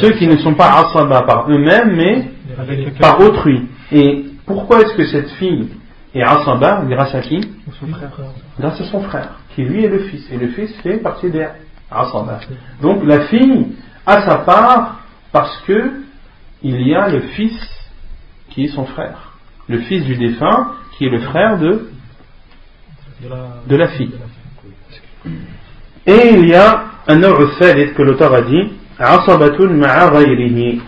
Ceux 0.02 0.12
qui 0.12 0.28
ne 0.28 0.38
sont 0.38 0.56
pas 0.56 0.80
Asaba 0.80 1.22
par 1.22 1.50
eux-mêmes, 1.50 1.96
mais 1.96 2.30
par 3.00 3.20
autrui. 3.22 3.68
Et 3.92 4.26
pourquoi 4.46 4.82
est-ce 4.82 4.94
que 4.96 5.06
cette 5.08 5.30
fille 5.32 5.70
est 6.16 6.24
asaba 6.24 6.84
grâce 6.88 7.14
à 7.14 7.22
qui 7.22 7.42
Grâce 8.60 8.82
à 8.82 8.86
son 8.86 9.02
frère, 9.02 9.40
qui 9.56 9.64
lui 9.64 9.86
est 9.86 9.90
le 9.90 10.00
fils. 10.00 10.28
Et 10.32 10.38
le 10.38 10.48
fils 10.50 10.74
fait 10.82 10.98
partie 10.98 11.30
des 11.30 11.48
asaba. 11.92 12.40
Donc 12.82 13.04
la 13.06 13.28
fille 13.28 13.76
a 14.06 14.28
sa 14.28 14.38
part 14.40 15.02
parce 15.32 15.56
que 15.68 16.02
il 16.64 16.88
y 16.88 16.96
a 16.96 17.08
le 17.10 17.22
fils 17.22 17.58
qui 18.50 18.66
est 18.66 18.70
son 18.70 18.86
frère. 18.86 19.34
Le 19.68 19.80
fils 19.82 20.04
du 20.04 20.16
défunt 20.18 20.74
qui 20.98 21.06
est 21.06 21.10
le 21.10 21.20
frère 21.20 21.58
de, 21.60 21.90
de 23.68 23.76
la 23.76 23.88
fille. 23.90 24.12
Et 26.06 26.30
il 26.34 26.48
y 26.48 26.56
a 26.56 26.86
un 27.08 27.24
ordre 27.24 27.50
que 27.96 28.02
l'auteur 28.02 28.34
a 28.34 28.42
dit 28.42 28.72
عصبة 29.00 29.66
مع 29.66 30.06
غيره 30.06 30.82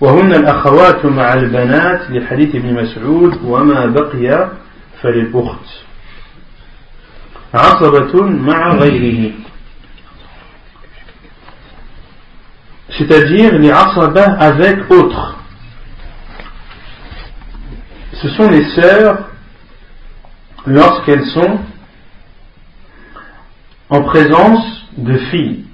وهن 0.00 0.34
الأخوات 0.34 1.06
مع 1.06 1.34
البنات 1.34 2.10
لحديث 2.10 2.54
ابن 2.54 2.74
مسعود 2.74 3.40
وما 3.44 3.86
بقي 3.86 4.50
فللأخت 5.02 5.66
عصبة 7.54 8.22
مع 8.22 8.74
غيره 8.74 9.32
c'est-à-dire 12.98 13.58
les 13.58 13.70
asaba 13.70 14.24
avec 14.40 14.90
autres. 14.90 15.36
Ce 18.20 18.28
sont 18.30 18.48
les 18.50 18.64
sœurs 18.70 19.18
lorsqu'elles 20.66 21.26
sont 21.26 21.60
en 23.89 24.01
présence 24.03 24.85
de 24.97 25.17
filles. 25.17 25.65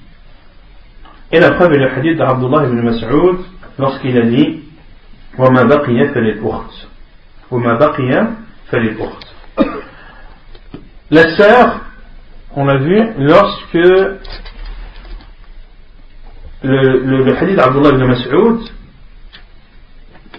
Et 1.32 1.40
la 1.40 1.52
preuve 1.52 1.74
est 1.74 1.78
le 1.78 1.92
hadith 1.92 2.18
d'Abdullah 2.18 2.66
ibn 2.66 2.82
Mas'ud 2.82 3.38
lorsqu'il 3.78 4.18
a 4.18 4.26
dit 4.26 4.64
وما 5.38 5.64
بقي 5.64 6.08
فللأخت 6.14 6.88
وما 7.52 7.74
بقي 7.74 8.28
فللأخت 8.72 9.28
La 11.12 11.36
sœur, 11.36 11.82
on 12.56 12.66
l'a 12.66 12.78
vu, 12.78 13.02
lorsque 13.18 13.74
le, 13.74 14.20
le, 16.62 17.24
le 17.24 17.38
hadith 17.38 17.56
d'Abdullah 17.56 17.90
ibn 17.90 18.06
Mas'ud 18.06 18.60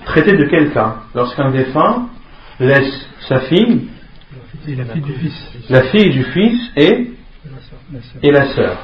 traitait 0.04 0.36
de 0.36 0.44
quel 0.44 0.70
cas 0.72 0.96
Lorsqu'un 1.14 1.50
défunt 1.50 2.08
laisse 2.60 3.08
sa 3.28 3.40
fille, 3.40 3.88
la 4.66 4.84
fille 4.84 5.02
du 5.02 5.12
fils, 5.14 5.70
la 5.70 5.82
fille 5.84 6.10
du 6.10 6.24
fils 6.24 6.60
et, 6.76 7.10
et 8.21 8.31
la 8.31 8.53
sœur. 8.53 8.77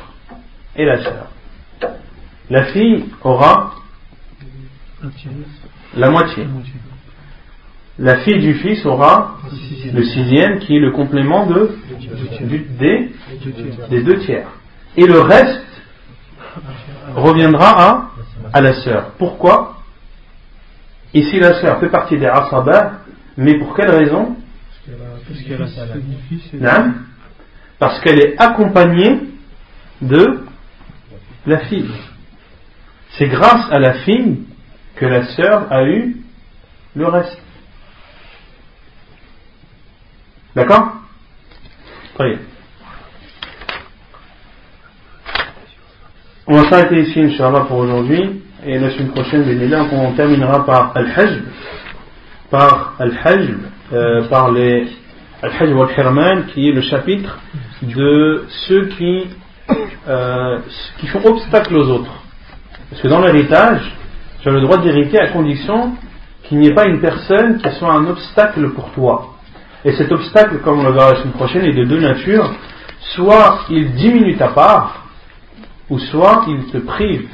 Et 0.75 0.85
la 0.85 1.03
sœur. 1.03 1.27
La 2.49 2.65
fille 2.65 3.05
aura 3.21 3.75
la 5.95 6.09
moitié. 6.09 6.47
La 7.99 8.19
fille 8.19 8.39
du 8.39 8.53
fils 8.55 8.85
aura 8.85 9.37
le 9.93 10.03
sixième 10.03 10.59
qui 10.59 10.75
est 10.75 10.79
le 10.79 10.91
complément 10.91 11.45
de, 11.45 11.77
des, 12.79 13.11
des 13.89 14.03
deux 14.03 14.19
tiers. 14.19 14.47
Et 14.97 15.05
le 15.05 15.19
reste 15.19 15.65
reviendra 17.15 17.89
à, 17.89 18.11
à 18.53 18.61
la 18.61 18.73
sœur. 18.81 19.11
Pourquoi? 19.17 19.77
Ici, 21.13 21.39
la 21.39 21.59
sœur 21.61 21.79
fait 21.79 21.89
partie 21.89 22.17
des 22.17 22.25
Asaba, 22.25 23.01
mais 23.37 23.57
pour 23.59 23.75
quelle 23.75 23.91
raison? 23.91 24.35
Parce 25.27 25.41
qu'elle 25.43 25.61
est 28.19 28.39
accompagnée 28.39 29.19
de 30.01 30.45
la 31.45 31.59
fille. 31.59 31.91
C'est 33.17 33.27
grâce 33.27 33.71
à 33.71 33.79
la 33.79 33.93
fille 34.05 34.45
que 34.95 35.05
la 35.05 35.25
sœur 35.35 35.71
a 35.71 35.83
eu 35.83 36.17
le 36.95 37.07
reste. 37.07 37.41
D'accord? 40.55 40.93
Très 42.15 42.29
bien. 42.29 42.39
On 46.47 46.61
va 46.61 46.69
s'arrêter 46.69 47.01
ici, 47.01 47.19
Inch'Allah, 47.19 47.61
pour 47.61 47.77
aujourd'hui. 47.77 48.43
Et 48.65 48.77
la 48.77 48.91
semaine 48.91 49.11
prochaine, 49.11 49.69
là, 49.69 49.85
on 49.91 50.13
terminera 50.13 50.65
par 50.65 50.91
Al-Hajj, 50.95 51.41
par 52.51 52.95
Al-Hajj, 52.99 53.49
euh, 53.93 54.27
par 54.27 54.51
les 54.51 54.87
Al-Hajj 55.41 55.73
wal-Hirman, 55.73 56.45
qui 56.53 56.69
est 56.69 56.71
le 56.71 56.81
chapitre 56.81 57.39
de 57.81 58.45
ceux 58.67 58.85
qui, 58.89 59.27
euh, 60.07 60.59
qui 60.99 61.07
font 61.07 61.25
obstacle 61.25 61.75
aux 61.75 61.89
autres. 61.89 62.11
Parce 62.89 63.01
que 63.01 63.07
dans 63.07 63.21
l'héritage, 63.21 63.95
tu 64.41 64.49
as 64.49 64.51
le 64.51 64.61
droit 64.61 64.77
d'hériter 64.77 65.19
à 65.19 65.27
condition 65.27 65.93
qu'il 66.43 66.59
n'y 66.59 66.67
ait 66.67 66.73
pas 66.73 66.85
une 66.85 66.99
personne 66.99 67.57
qui 67.57 67.69
soit 67.71 67.91
un 67.91 68.05
obstacle 68.07 68.69
pour 68.71 68.91
toi. 68.91 69.35
Et 69.83 69.93
cet 69.93 70.11
obstacle, 70.11 70.59
comme 70.59 70.79
on 70.79 70.83
le 70.83 70.91
verra 70.91 71.13
la 71.13 71.19
semaine 71.19 71.33
prochaine, 71.33 71.65
est 71.65 71.73
de 71.73 71.85
deux 71.85 71.99
natures. 71.99 72.53
Soit 73.15 73.61
il 73.69 73.93
diminue 73.93 74.37
ta 74.37 74.49
part, 74.49 75.05
ou 75.89 75.97
soit 75.97 76.45
il 76.47 76.65
te 76.71 76.77
prive 76.77 77.27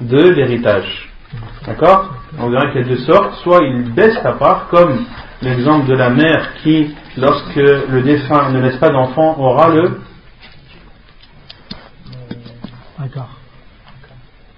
de 0.00 0.30
l'héritage. 0.30 1.10
D'accord? 1.66 2.14
On 2.38 2.48
verra 2.48 2.70
qu'il 2.70 2.82
y 2.82 2.84
a 2.84 2.88
deux 2.88 2.98
sortes. 2.98 3.34
Soit 3.42 3.60
il 3.64 3.92
baisse 3.92 4.22
ta 4.22 4.32
part, 4.32 4.68
comme 4.68 5.04
l'exemple 5.42 5.86
de 5.86 5.94
la 5.94 6.10
mère 6.10 6.54
qui, 6.62 6.94
lorsque 7.18 7.56
le 7.56 8.02
défunt 8.02 8.50
ne 8.50 8.60
laisse 8.60 8.76
pas 8.76 8.90
d'enfant, 8.90 9.38
aura 9.38 9.68
le. 9.68 10.00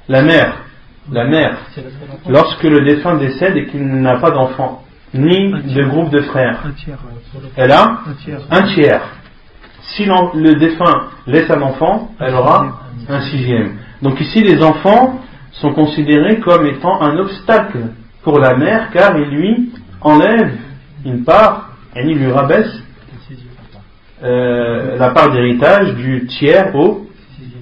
La 0.08 0.22
mère, 0.22 0.56
la 1.12 1.24
mère, 1.24 1.58
lorsque 2.28 2.64
le 2.64 2.80
défunt 2.80 3.16
décède 3.16 3.56
et 3.56 3.66
qu'il 3.66 3.84
n'a 3.86 4.16
pas 4.18 4.30
d'enfant, 4.30 4.82
ni 5.14 5.52
de 5.52 5.84
groupe 5.84 6.10
de 6.10 6.20
frères, 6.20 6.64
elle 7.56 7.72
a 7.72 8.00
un 8.50 8.62
tiers. 8.74 9.02
Si 9.82 10.04
le 10.04 10.54
défunt 10.54 11.08
laisse 11.26 11.50
un 11.50 11.62
enfant, 11.62 12.10
elle 12.18 12.34
aura 12.34 12.80
un 13.08 13.20
sixième. 13.22 13.76
Donc 14.02 14.20
ici, 14.20 14.42
les 14.42 14.62
enfants 14.62 15.20
sont 15.52 15.72
considérés 15.72 16.40
comme 16.40 16.66
étant 16.66 17.00
un 17.02 17.16
obstacle 17.18 17.88
pour 18.22 18.38
la 18.38 18.56
mère 18.56 18.90
car 18.92 19.16
il 19.16 19.28
lui 19.28 19.72
enlève 20.00 20.56
une 21.04 21.24
part 21.24 21.69
et 21.96 22.02
il 22.04 22.18
lui 22.18 22.30
rabaisse 22.30 22.72
euh, 24.22 24.96
la 24.98 25.10
part 25.10 25.32
d'héritage 25.32 25.94
du 25.94 26.26
tiers 26.26 26.74
au, 26.74 27.06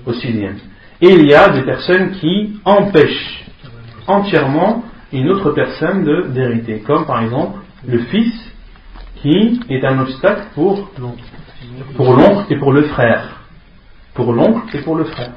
au 0.07 0.13
sixième. 0.13 0.57
Et 1.01 1.11
il 1.11 1.27
y 1.27 1.35
a 1.35 1.49
des 1.51 1.63
personnes 1.63 2.13
qui 2.13 2.59
empêchent 2.65 3.45
entièrement 4.07 4.85
une 5.13 5.29
autre 5.31 5.53
personne 5.53 6.33
d'hériter, 6.33 6.81
comme 6.81 7.07
par 7.07 7.23
exemple 7.23 7.61
le 7.87 7.99
fils 8.05 8.35
qui 9.23 9.61
est 9.69 9.85
un 9.85 10.01
obstacle 10.01 10.49
pour, 10.55 10.91
pour 11.97 12.15
l'oncle 12.15 12.53
et 12.53 12.57
pour 12.57 12.73
le 12.73 12.83
frère. 12.83 13.41
Pour 14.15 14.33
l'oncle 14.33 14.77
et 14.77 14.81
pour 14.81 14.97
le 14.97 15.05
frère 15.05 15.31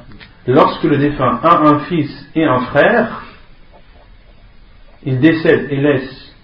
lorsque 0.46 0.84
le 0.84 0.98
défunt 0.98 1.40
a 1.42 1.58
un 1.58 1.80
fils 1.80 2.10
et 2.34 2.44
un 2.44 2.60
frère, 2.60 3.22
il 5.04 5.20
décède 5.20 5.68
et 5.70 5.76
laisse 5.76 6.34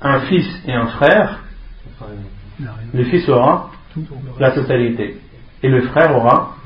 un 0.00 0.20
fils 0.20 0.46
et 0.66 0.72
un 0.72 0.86
frère, 0.88 1.43
le 2.92 3.04
fils 3.04 3.28
aura 3.28 3.70
la 4.38 4.50
totalité. 4.50 5.16
Et 5.62 5.68
le 5.68 5.82
frère 5.82 6.16
aura 6.16 6.56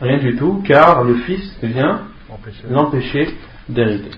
rien 0.00 0.18
du 0.18 0.36
tout, 0.36 0.62
car 0.66 1.04
le 1.04 1.14
fils 1.16 1.56
vient 1.62 2.02
l'empêcher 2.68 3.34
d'hériter. 3.68 4.10